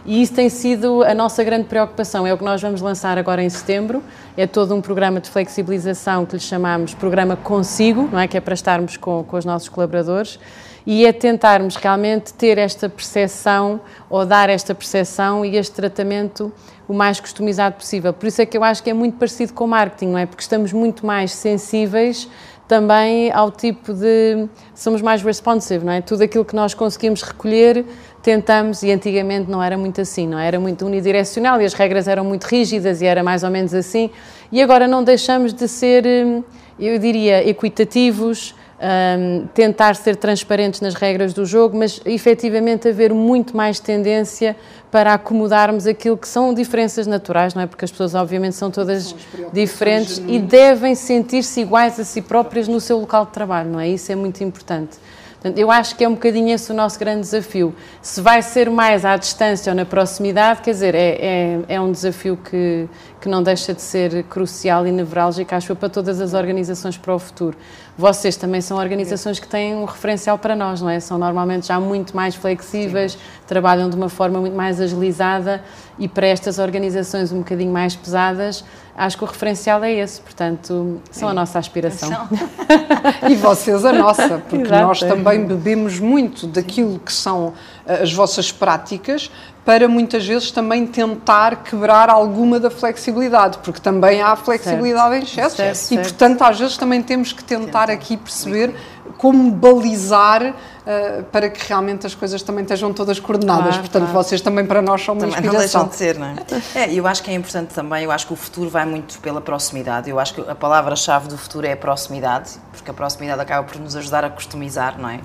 E 0.05 0.21
isso 0.21 0.33
tem 0.33 0.49
sido 0.49 1.03
a 1.03 1.13
nossa 1.13 1.43
grande 1.43 1.65
preocupação. 1.65 2.25
É 2.25 2.33
o 2.33 2.37
que 2.37 2.43
nós 2.43 2.61
vamos 2.61 2.81
lançar 2.81 3.17
agora 3.17 3.43
em 3.43 3.49
setembro. 3.49 4.03
É 4.37 4.47
todo 4.47 4.73
um 4.73 4.81
programa 4.81 5.19
de 5.19 5.29
flexibilização 5.29 6.25
que 6.25 6.35
lhe 6.35 6.41
chamamos 6.41 6.93
Programa 6.93 7.35
Consigo, 7.35 8.07
não 8.11 8.19
é? 8.19 8.27
Que 8.27 8.37
é 8.37 8.41
para 8.41 8.53
estarmos 8.53 8.97
com, 8.97 9.23
com 9.23 9.37
os 9.37 9.45
nossos 9.45 9.67
colaboradores 9.67 10.39
e 10.91 11.05
é 11.05 11.13
tentarmos 11.13 11.75
realmente 11.75 12.33
ter 12.33 12.57
esta 12.57 12.89
percepção 12.89 13.79
ou 14.09 14.25
dar 14.25 14.49
esta 14.49 14.73
percepção 14.73 15.45
e 15.45 15.55
este 15.55 15.73
tratamento 15.73 16.51
o 16.87 16.93
mais 16.95 17.19
customizado 17.19 17.75
possível. 17.75 18.11
Por 18.11 18.25
isso 18.25 18.41
é 18.41 18.45
que 18.47 18.57
eu 18.57 18.63
acho 18.63 18.81
que 18.81 18.89
é 18.89 18.93
muito 18.93 19.15
parecido 19.15 19.53
com 19.53 19.65
o 19.65 19.67
marketing, 19.67 20.07
não 20.07 20.17
é? 20.17 20.25
Porque 20.25 20.41
estamos 20.41 20.73
muito 20.73 21.05
mais 21.05 21.31
sensíveis 21.31 22.27
também 22.67 23.31
ao 23.31 23.51
tipo 23.51 23.93
de. 23.93 24.47
somos 24.73 24.99
mais 25.03 25.21
responsive, 25.21 25.85
não 25.85 25.93
é? 25.93 26.01
Tudo 26.01 26.23
aquilo 26.23 26.43
que 26.43 26.55
nós 26.55 26.73
conseguimos 26.73 27.21
recolher, 27.21 27.85
tentamos, 28.23 28.81
e 28.81 28.91
antigamente 28.91 29.47
não 29.47 29.61
era 29.61 29.77
muito 29.77 30.01
assim, 30.01 30.27
não 30.27 30.39
é? 30.39 30.47
Era 30.47 30.59
muito 30.59 30.87
unidirecional 30.87 31.61
e 31.61 31.65
as 31.65 31.73
regras 31.73 32.07
eram 32.07 32.25
muito 32.25 32.45
rígidas 32.45 32.99
e 32.99 33.05
era 33.05 33.21
mais 33.21 33.43
ou 33.43 33.51
menos 33.51 33.75
assim. 33.75 34.09
E 34.51 34.59
agora 34.59 34.87
não 34.87 35.03
deixamos 35.03 35.53
de 35.53 35.67
ser, 35.67 36.03
hum, 36.03 36.43
eu 36.79 36.97
diria, 36.97 37.47
equitativos, 37.47 38.55
um, 38.81 39.47
tentar 39.53 39.95
ser 39.95 40.15
transparentes 40.15 40.79
nas 40.81 40.93
regras 40.93 41.33
do 41.33 41.45
jogo, 41.45 41.77
mas 41.77 42.01
efetivamente 42.05 42.87
haver 42.87 43.13
muito 43.13 43.55
mais 43.55 43.79
tendência 43.79 44.55
para 44.89 45.13
acomodarmos 45.13 45.85
aquilo 45.85 46.17
que 46.17 46.27
são 46.27 46.53
diferenças 46.53 47.05
naturais, 47.05 47.53
não 47.53 47.61
é? 47.61 47.67
Porque 47.67 47.85
as 47.85 47.91
pessoas, 47.91 48.15
obviamente, 48.15 48.55
são 48.55 48.71
todas 48.71 49.13
diferentes 49.53 50.21
e 50.27 50.39
devem 50.39 50.95
sentir-se 50.95 51.61
iguais 51.61 51.99
a 51.99 52.03
si 52.03 52.21
próprias 52.21 52.67
no 52.67 52.79
seu 52.79 52.99
local 52.99 53.25
de 53.25 53.31
trabalho, 53.31 53.69
não 53.69 53.79
é? 53.79 53.89
Isso 53.89 54.11
é 54.11 54.15
muito 54.15 54.43
importante. 54.43 54.97
Portanto, 55.41 55.57
eu 55.57 55.71
acho 55.71 55.95
que 55.95 56.03
é 56.03 56.07
um 56.07 56.15
bocadinho 56.15 56.53
esse 56.53 56.69
o 56.69 56.75
nosso 56.75 56.99
grande 56.99 57.21
desafio. 57.21 57.73
Se 58.01 58.19
vai 58.19 58.41
ser 58.41 58.69
mais 58.69 59.05
à 59.05 59.15
distância 59.15 59.71
ou 59.71 59.75
na 59.75 59.85
proximidade, 59.85 60.61
quer 60.61 60.71
dizer, 60.71 60.93
é, 60.93 61.17
é, 61.21 61.59
é 61.69 61.81
um 61.81 61.93
desafio 61.93 62.35
que, 62.35 62.89
que 63.19 63.27
não 63.27 63.43
deixa 63.43 63.73
de 63.73 63.81
ser 63.81 64.23
crucial 64.23 64.87
e 64.87 64.91
nevrálgico, 64.91 65.53
acho 65.53 65.71
eu, 65.71 65.75
para 65.75 65.89
todas 65.89 66.21
as 66.21 66.33
organizações 66.33 66.97
para 66.97 67.13
o 67.13 67.19
futuro. 67.19 67.57
Vocês 67.97 68.37
também 68.37 68.61
são 68.61 68.77
organizações 68.77 69.39
que 69.39 69.47
têm 69.47 69.75
um 69.75 69.83
referencial 69.83 70.37
para 70.37 70.55
nós, 70.55 70.81
não 70.81 70.89
é? 70.89 71.01
São 71.01 71.17
normalmente 71.17 71.67
já 71.67 71.79
muito 71.79 72.15
mais 72.15 72.33
flexíveis, 72.33 73.13
Sim. 73.13 73.19
trabalham 73.45 73.89
de 73.89 73.95
uma 73.97 74.07
forma 74.07 74.39
muito 74.39 74.55
mais 74.55 74.79
agilizada 74.79 75.61
e 75.97 76.07
para 76.07 76.27
estas 76.27 76.59
organizações 76.59 77.33
um 77.33 77.39
bocadinho 77.39 77.73
mais 77.73 77.97
pesadas, 77.97 78.63
acho 78.95 79.17
que 79.17 79.23
o 79.25 79.27
referencial 79.27 79.83
é 79.83 79.91
esse, 79.91 80.21
portanto, 80.21 81.01
são 81.11 81.27
a 81.27 81.33
nossa 81.33 81.59
aspiração. 81.59 82.09
e 83.29 83.35
vocês 83.35 83.83
a 83.83 83.91
nossa, 83.91 84.37
porque 84.49 84.65
Exato. 84.65 84.87
nós 84.87 84.99
também 85.01 85.45
bebemos 85.45 85.99
muito 85.99 86.47
daquilo 86.47 86.99
que 86.99 87.11
são 87.11 87.53
as 87.89 88.13
vossas 88.13 88.51
práticas 88.51 89.31
para 89.65 89.87
muitas 89.87 90.25
vezes 90.25 90.51
também 90.51 90.85
tentar 90.85 91.63
quebrar 91.63 92.09
alguma 92.09 92.59
da 92.59 92.69
flexibilidade, 92.69 93.59
porque 93.59 93.79
também 93.79 94.21
há 94.21 94.35
flexibilidade 94.35 95.15
certo. 95.15 95.21
em 95.21 95.23
excesso 95.23 95.55
certo, 95.55 95.75
e, 95.75 95.77
certo. 95.77 96.01
portanto, 96.03 96.41
às 96.43 96.59
vezes 96.59 96.77
também 96.77 97.01
temos 97.01 97.33
que 97.33 97.43
tentar 97.43 97.89
aqui 97.89 98.17
perceber 98.17 98.75
como 99.17 99.51
balizar 99.51 100.55
uh, 100.89 101.23
para 101.25 101.49
que 101.49 101.67
realmente 101.67 102.07
as 102.07 102.15
coisas 102.15 102.41
também 102.41 102.63
estejam 102.63 102.91
todas 102.91 103.19
coordenadas. 103.19 103.65
Claro, 103.65 103.79
Portanto, 103.81 104.09
claro. 104.09 104.23
vocês 104.23 104.41
também 104.41 104.65
para 104.65 104.81
nós 104.81 105.03
são 105.03 105.13
uma 105.13 105.21
também 105.21 105.35
inspiração. 105.35 105.83
Não 105.83 105.87
deixam 105.87 105.87
de 105.87 105.95
ser, 105.95 106.17
não 106.17 106.27
é? 106.27 106.35
é? 106.75 106.93
Eu 106.93 107.05
acho 107.05 107.21
que 107.21 107.29
é 107.29 107.33
importante 107.33 107.73
também, 107.73 108.03
eu 108.03 108.11
acho 108.11 108.25
que 108.25 108.33
o 108.33 108.35
futuro 108.35 108.69
vai 108.69 108.85
muito 108.85 109.19
pela 109.19 109.39
proximidade. 109.39 110.09
Eu 110.09 110.19
acho 110.19 110.33
que 110.33 110.41
a 110.41 110.55
palavra-chave 110.55 111.27
do 111.27 111.37
futuro 111.37 111.67
é 111.67 111.73
a 111.73 111.77
proximidade, 111.77 112.51
porque 112.71 112.89
a 112.89 112.93
proximidade 112.93 113.39
acaba 113.41 113.67
por 113.67 113.79
nos 113.79 113.95
ajudar 113.95 114.25
a 114.25 114.29
customizar, 114.29 114.99
não 114.99 115.09
é? 115.09 115.19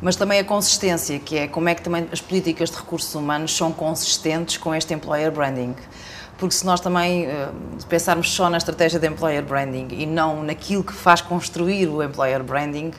Mas 0.00 0.16
também 0.16 0.38
a 0.38 0.44
consistência, 0.44 1.18
que 1.18 1.38
é 1.38 1.48
como 1.48 1.68
é 1.68 1.74
que 1.74 1.82
também 1.82 2.06
as 2.12 2.20
políticas 2.20 2.70
de 2.70 2.76
recursos 2.76 3.14
humanos 3.14 3.56
são 3.56 3.72
consistentes 3.72 4.58
com 4.58 4.74
este 4.74 4.92
employer 4.92 5.30
branding 5.32 5.74
porque 6.38 6.54
se 6.54 6.64
nós 6.64 6.80
também 6.80 7.26
uh, 7.26 7.52
pensarmos 7.88 8.30
só 8.30 8.48
na 8.48 8.58
estratégia 8.58 9.00
de 9.00 9.08
employer 9.08 9.42
branding 9.42 9.88
e 9.90 10.06
não 10.06 10.44
naquilo 10.44 10.84
que 10.84 10.92
faz 10.92 11.20
construir 11.20 11.88
o 11.88 12.00
employer 12.00 12.44
branding, 12.44 12.92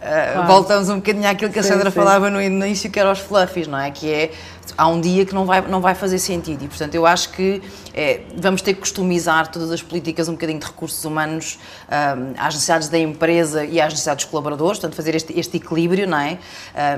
claro. 0.00 0.46
Voltamos 0.46 0.88
um 0.88 0.96
bocadinho 0.96 1.28
àquilo 1.28 1.52
que 1.52 1.58
a 1.58 1.62
Sandra 1.62 1.90
sim, 1.90 1.96
falava 1.96 2.30
no 2.30 2.40
início, 2.40 2.90
que 2.90 2.98
era 2.98 3.10
os 3.10 3.18
fluffies, 3.18 3.66
não 3.66 3.78
é? 3.78 3.90
Que 3.90 4.10
é, 4.10 4.30
há 4.76 4.86
um 4.86 5.00
dia 5.00 5.26
que 5.26 5.34
não 5.34 5.44
vai, 5.44 5.60
não 5.60 5.80
vai 5.80 5.94
fazer 5.94 6.18
sentido 6.18 6.64
e, 6.64 6.68
portanto, 6.68 6.94
eu 6.94 7.06
acho 7.06 7.30
que 7.30 7.62
é, 7.92 8.20
vamos 8.36 8.62
ter 8.62 8.74
que 8.74 8.80
customizar 8.80 9.48
todas 9.48 9.70
as 9.70 9.82
políticas 9.82 10.28
um 10.28 10.32
bocadinho 10.32 10.58
de 10.58 10.66
recursos 10.66 11.04
humanos 11.04 11.58
um, 11.88 12.32
às 12.38 12.54
necessidades 12.54 12.88
da 12.88 12.98
empresa 12.98 13.64
e 13.64 13.80
às 13.80 13.92
necessidades 13.92 14.24
dos 14.24 14.30
colaboradores, 14.30 14.78
portanto, 14.78 14.96
fazer 14.96 15.14
este, 15.14 15.38
este 15.38 15.56
equilíbrio, 15.56 16.06
não 16.06 16.18
é? 16.18 16.38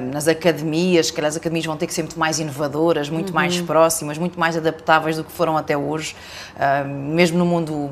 Um, 0.00 0.10
nas 0.10 0.28
academias, 0.28 1.10
que 1.10 1.20
as 1.20 1.36
academias 1.36 1.64
vão 1.64 1.76
ter 1.76 1.86
que 1.86 1.94
ser 1.94 2.02
muito 2.02 2.18
mais 2.18 2.38
inovadoras, 2.38 3.08
muito 3.08 3.28
uhum. 3.28 3.34
mais 3.34 3.60
próximas, 3.60 4.18
muito 4.18 4.38
mais 4.38 4.56
adaptáveis 4.56 5.16
do 5.16 5.24
que 5.24 5.32
foram 5.32 5.56
até 5.56 5.76
hoje, 5.76 6.14
um, 6.86 7.14
mesmo 7.14 7.38
no 7.38 7.46
mundo 7.46 7.90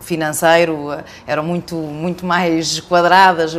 financeiro, 0.00 0.96
eram 1.26 1.42
muito, 1.42 1.76
muito 1.76 2.24
mais 2.24 2.80
quadradas, 2.80 3.58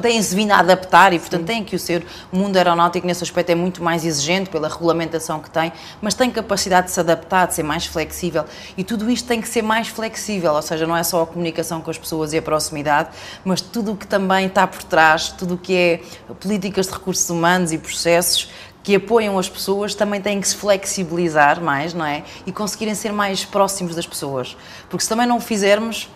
têm-se 0.00 0.34
vindo 0.40 0.52
a 0.52 0.58
adaptar 0.58 1.12
e, 1.12 1.18
portanto, 1.18 1.40
Sim. 1.40 1.46
têm 1.46 1.64
que 1.64 1.76
o 1.76 1.78
ser. 1.78 2.06
O 2.32 2.36
mundo 2.36 2.56
aeronáutico, 2.56 3.06
nesse 3.06 3.22
aspecto, 3.22 3.50
é 3.50 3.54
muito 3.54 3.82
mais 3.82 4.06
exigente 4.06 4.48
pela 4.48 4.68
regulamentação 4.68 5.38
que 5.38 5.50
tem, 5.50 5.70
mas 6.00 6.14
tem 6.14 6.30
capacidade 6.30 6.86
de 6.86 6.92
se 6.92 7.00
adaptar, 7.00 7.46
de 7.46 7.54
ser 7.54 7.62
mais 7.62 7.84
flexível 7.84 8.44
e 8.76 8.82
tudo 8.82 9.10
isto 9.10 9.28
tem 9.28 9.40
que 9.40 9.48
ser 9.48 9.60
mais 9.60 9.88
flexível, 9.88 10.54
ou 10.54 10.62
seja, 10.62 10.86
não 10.86 10.96
é 10.96 11.02
só 11.02 11.22
a 11.22 11.26
comunicação 11.26 11.82
com 11.82 11.90
as 11.90 11.98
pessoas 11.98 12.32
e 12.32 12.38
a 12.38 12.42
proximidade, 12.42 13.10
mas 13.44 13.60
tudo 13.60 13.92
o 13.92 13.96
que 13.96 14.06
também 14.06 14.46
está 14.46 14.66
por 14.66 14.82
trás, 14.82 15.28
tudo 15.28 15.54
o 15.54 15.58
que 15.58 15.76
é 15.76 16.00
políticas 16.40 16.86
de 16.86 16.92
recursos 16.92 17.28
humanos 17.28 17.70
e 17.72 17.76
processos 17.78 18.50
que 18.82 18.94
apoiam 18.94 19.38
as 19.38 19.48
pessoas 19.48 19.94
também 19.94 20.22
têm 20.22 20.40
que 20.40 20.48
se 20.48 20.56
flexibilizar 20.56 21.60
mais, 21.60 21.92
não 21.92 22.04
é? 22.04 22.24
E 22.46 22.52
conseguirem 22.52 22.94
ser 22.94 23.12
mais 23.12 23.44
próximos 23.44 23.94
das 23.94 24.06
pessoas. 24.06 24.56
Porque 24.88 25.02
se 25.02 25.08
também 25.08 25.26
não 25.26 25.36
o 25.36 25.40
fizermos, 25.40 26.08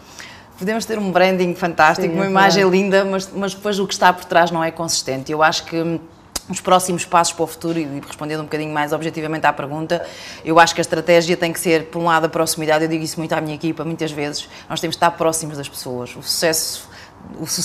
podemos 0.59 0.85
ter 0.85 0.99
um 0.99 1.11
branding 1.11 1.55
fantástico, 1.55 2.09
Sim, 2.09 2.15
uma 2.15 2.25
é 2.25 2.29
imagem 2.29 2.63
claro. 2.63 2.77
linda, 2.77 3.05
mas, 3.05 3.31
mas 3.35 3.55
depois 3.55 3.79
o 3.79 3.87
que 3.87 3.95
está 3.95 4.13
por 4.13 4.25
trás 4.25 4.51
não 4.51 4.63
é 4.63 4.71
consistente. 4.71 5.31
Eu 5.31 5.43
acho 5.43 5.65
que 5.65 6.01
os 6.49 6.61
próximos 6.61 7.05
passos 7.05 7.33
para 7.33 7.43
o 7.43 7.47
futuro, 7.47 7.79
e 7.79 8.01
respondendo 8.07 8.41
um 8.41 8.45
bocadinho 8.45 8.73
mais 8.73 8.93
objetivamente 8.93 9.47
à 9.47 9.53
pergunta, 9.53 10.05
eu 10.45 10.59
acho 10.59 10.75
que 10.75 10.81
a 10.81 10.83
estratégia 10.83 11.37
tem 11.37 11.53
que 11.53 11.61
ser, 11.61 11.87
por 11.87 12.01
um 12.01 12.05
lado, 12.05 12.27
a 12.27 12.29
proximidade. 12.29 12.85
Eu 12.85 12.89
digo 12.89 13.03
isso 13.03 13.19
muito 13.19 13.33
à 13.33 13.41
minha 13.41 13.55
equipa, 13.55 13.85
muitas 13.85 14.13
vezes. 14.13 14.49
Nós 14.69 14.81
temos 14.81 14.95
de 14.95 14.99
estar 14.99 15.11
próximos 15.13 15.57
das 15.57 15.69
pessoas. 15.69 16.15
O 16.17 16.23
sucesso 16.23 16.89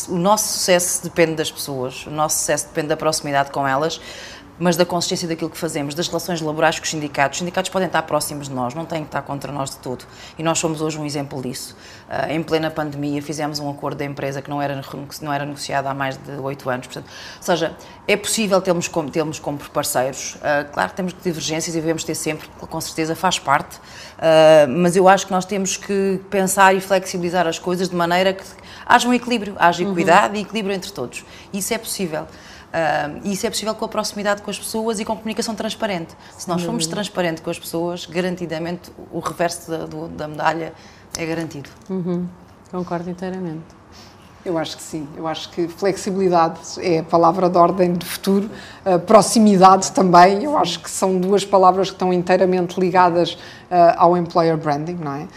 o, 0.09 0.15
nosso 0.15 0.53
sucesso 0.53 1.03
depende 1.03 1.35
das 1.35 1.51
pessoas, 1.51 2.05
o 2.05 2.09
nosso 2.09 2.37
sucesso 2.37 2.67
depende 2.67 2.87
da 2.87 2.97
proximidade 2.97 3.51
com 3.51 3.67
elas 3.67 3.99
mas 4.59 4.75
da 4.75 4.85
consistência 4.85 5.27
daquilo 5.27 5.49
que 5.49 5.57
fazemos, 5.57 5.95
das 5.95 6.07
relações 6.07 6.41
laborais 6.41 6.77
com 6.77 6.83
os 6.83 6.89
sindicatos. 6.89 7.37
Os 7.37 7.39
sindicatos 7.39 7.69
podem 7.69 7.87
estar 7.87 8.01
próximos 8.03 8.49
de 8.49 8.53
nós, 8.53 8.73
não 8.73 8.85
têm 8.85 9.01
que 9.01 9.07
estar 9.07 9.21
contra 9.21 9.51
nós 9.51 9.71
de 9.71 9.77
tudo. 9.77 10.05
E 10.37 10.43
nós 10.43 10.59
somos 10.59 10.81
hoje 10.81 10.99
um 10.99 11.05
exemplo 11.05 11.41
disso. 11.41 11.75
Uh, 12.09 12.31
em 12.31 12.43
plena 12.43 12.69
pandemia, 12.69 13.21
fizemos 13.21 13.59
um 13.59 13.69
acordo 13.69 13.97
da 13.97 14.05
empresa 14.05 14.41
que 14.41 14.49
não 14.49 14.61
era, 14.61 14.79
não 15.21 15.33
era 15.33 15.45
negociado 15.45 15.87
há 15.87 15.93
mais 15.93 16.17
de 16.17 16.31
oito 16.33 16.69
anos. 16.69 16.87
Portanto, 16.87 17.05
ou 17.37 17.43
seja, 17.43 17.75
é 18.07 18.17
possível 18.17 18.61
termos 18.61 18.87
como, 18.87 19.09
termos 19.09 19.39
como 19.39 19.57
parceiros. 19.57 20.35
Uh, 20.35 20.69
claro 20.71 20.89
que 20.89 20.95
temos 20.95 21.15
divergências 21.23 21.75
e 21.75 21.79
devemos 21.79 22.03
ter 22.03 22.15
sempre, 22.15 22.49
com 22.59 22.81
certeza 22.81 23.15
faz 23.15 23.39
parte, 23.39 23.77
uh, 23.77 24.67
mas 24.67 24.95
eu 24.95 25.07
acho 25.07 25.25
que 25.25 25.31
nós 25.31 25.45
temos 25.45 25.77
que 25.77 26.19
pensar 26.29 26.75
e 26.75 26.81
flexibilizar 26.81 27.47
as 27.47 27.57
coisas 27.57 27.87
de 27.87 27.95
maneira 27.95 28.33
que 28.33 28.43
haja 28.85 29.07
um 29.07 29.13
equilíbrio, 29.13 29.55
haja 29.57 29.83
equidade 29.83 30.33
uhum. 30.33 30.39
e 30.39 30.41
equilíbrio 30.41 30.75
entre 30.75 30.91
todos. 30.91 31.23
Isso 31.53 31.73
é 31.73 31.77
possível. 31.77 32.27
Uh, 32.69 33.21
e 33.23 33.33
isso 33.33 33.47
é 33.47 33.49
possível 33.49 33.73
com 33.73 33.85
a 33.85 33.87
proximidade 33.87 34.43
com 34.43 34.51
as 34.51 34.59
pessoas 34.59 34.99
e 34.99 35.05
com 35.05 35.15
comunicação 35.15 35.55
transparente. 35.55 36.15
Se 36.37 36.47
nós 36.47 36.61
formos 36.61 36.85
uhum. 36.85 36.91
transparentes 36.91 37.43
com 37.43 37.49
as 37.49 37.57
pessoas, 37.57 38.05
garantidamente 38.05 38.91
o 39.11 39.19
reverso 39.19 39.71
da, 39.71 39.85
do, 39.85 40.07
da 40.07 40.27
medalha 40.27 40.73
é 41.17 41.25
garantido. 41.25 41.69
Uhum. 41.89 42.27
Concordo 42.71 43.09
inteiramente. 43.09 43.79
Eu 44.45 44.57
acho 44.57 44.77
que 44.77 44.83
sim. 44.83 45.07
Eu 45.17 45.27
acho 45.27 45.49
que 45.49 45.67
flexibilidade 45.67 46.59
é 46.77 46.99
a 46.99 47.03
palavra 47.03 47.49
de 47.49 47.57
ordem 47.57 47.93
do 47.93 48.05
futuro. 48.05 48.49
Uh, 48.85 48.99
proximidade 48.99 49.91
também. 49.91 50.43
Eu 50.43 50.57
acho 50.57 50.79
que 50.79 50.89
são 50.89 51.19
duas 51.19 51.43
palavras 51.43 51.89
que 51.89 51.95
estão 51.95 52.13
inteiramente 52.13 52.79
ligadas 52.79 53.33
uh, 53.33 53.95
ao 53.97 54.15
employer 54.15 54.55
branding, 54.55 54.95
não 54.95 55.13
é? 55.13 55.27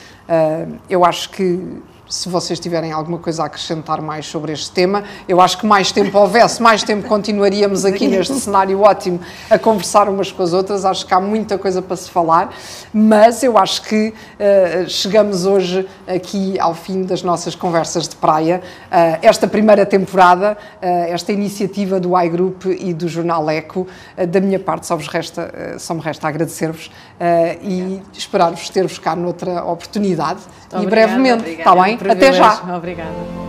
eu 0.89 1.05
acho 1.05 1.29
que 1.29 1.83
se 2.13 2.29
vocês 2.29 2.61
tiverem 2.61 2.93
alguma 2.93 3.17
coisa 3.17 3.43
a 3.43 3.47
acrescentar 3.47 4.03
mais 4.03 4.27
sobre 4.27 4.53
este 4.53 4.71
tema. 4.71 5.03
Eu 5.27 5.41
acho 5.41 5.57
que 5.57 5.65
mais 5.65 5.91
tempo 5.91 6.19
houvesse, 6.19 6.63
mais 6.63 6.83
tempo 6.83 7.09
continuaríamos 7.09 7.87
aqui 7.87 8.07
neste 8.07 8.35
cenário 8.35 8.83
ótimo 8.83 9.19
a 9.49 9.59
conversar 9.59 10.11
umas 10.11 10.31
com 10.31 10.43
as 10.43 10.53
outras. 10.53 10.85
Acho 10.85 11.07
que 11.07 11.15
há 11.15 11.21
muita 11.21 11.57
coisa 11.57 11.81
para 11.81 11.97
se 11.97 12.11
falar, 12.11 12.55
mas 12.93 13.43
eu 13.43 13.57
acho 13.57 13.81
que 13.85 14.09
uh, 14.13 14.89
chegamos 14.91 15.47
hoje 15.47 15.89
aqui 16.07 16.61
ao 16.61 16.75
fim 16.75 17.03
das 17.03 17.23
nossas 17.23 17.55
conversas 17.55 18.07
de 18.07 18.17
praia. 18.17 18.61
Uh, 18.89 19.19
esta 19.23 19.49
primeira 19.49 19.87
temporada, 19.87 20.59
uh, 20.83 20.87
esta 21.11 21.33
iniciativa 21.33 21.99
do 21.99 22.21
iGroup 22.21 22.67
e 22.67 22.93
do 22.93 23.09
Jornal 23.09 23.49
Eco, 23.49 23.87
da 24.29 24.39
minha 24.39 24.59
parte 24.59 24.87
só, 24.87 24.97
vos 24.97 25.09
resta, 25.09 25.79
só 25.79 25.95
me 25.95 26.03
resta 26.03 26.29
agradecer-vos 26.29 26.91
e 27.63 28.03
esperar-vos 28.13 28.69
ter-vos 28.69 28.99
cá 28.99 29.17
noutra 29.17 29.65
oportunidade. 29.65 30.41
Muito 30.73 30.85
e 30.85 30.87
obrigada, 30.87 30.91
brevemente, 30.91 31.51
está 31.51 31.75
bem? 31.75 32.02
Até 32.11 32.33
já. 32.33 32.77
Obrigada. 32.77 33.43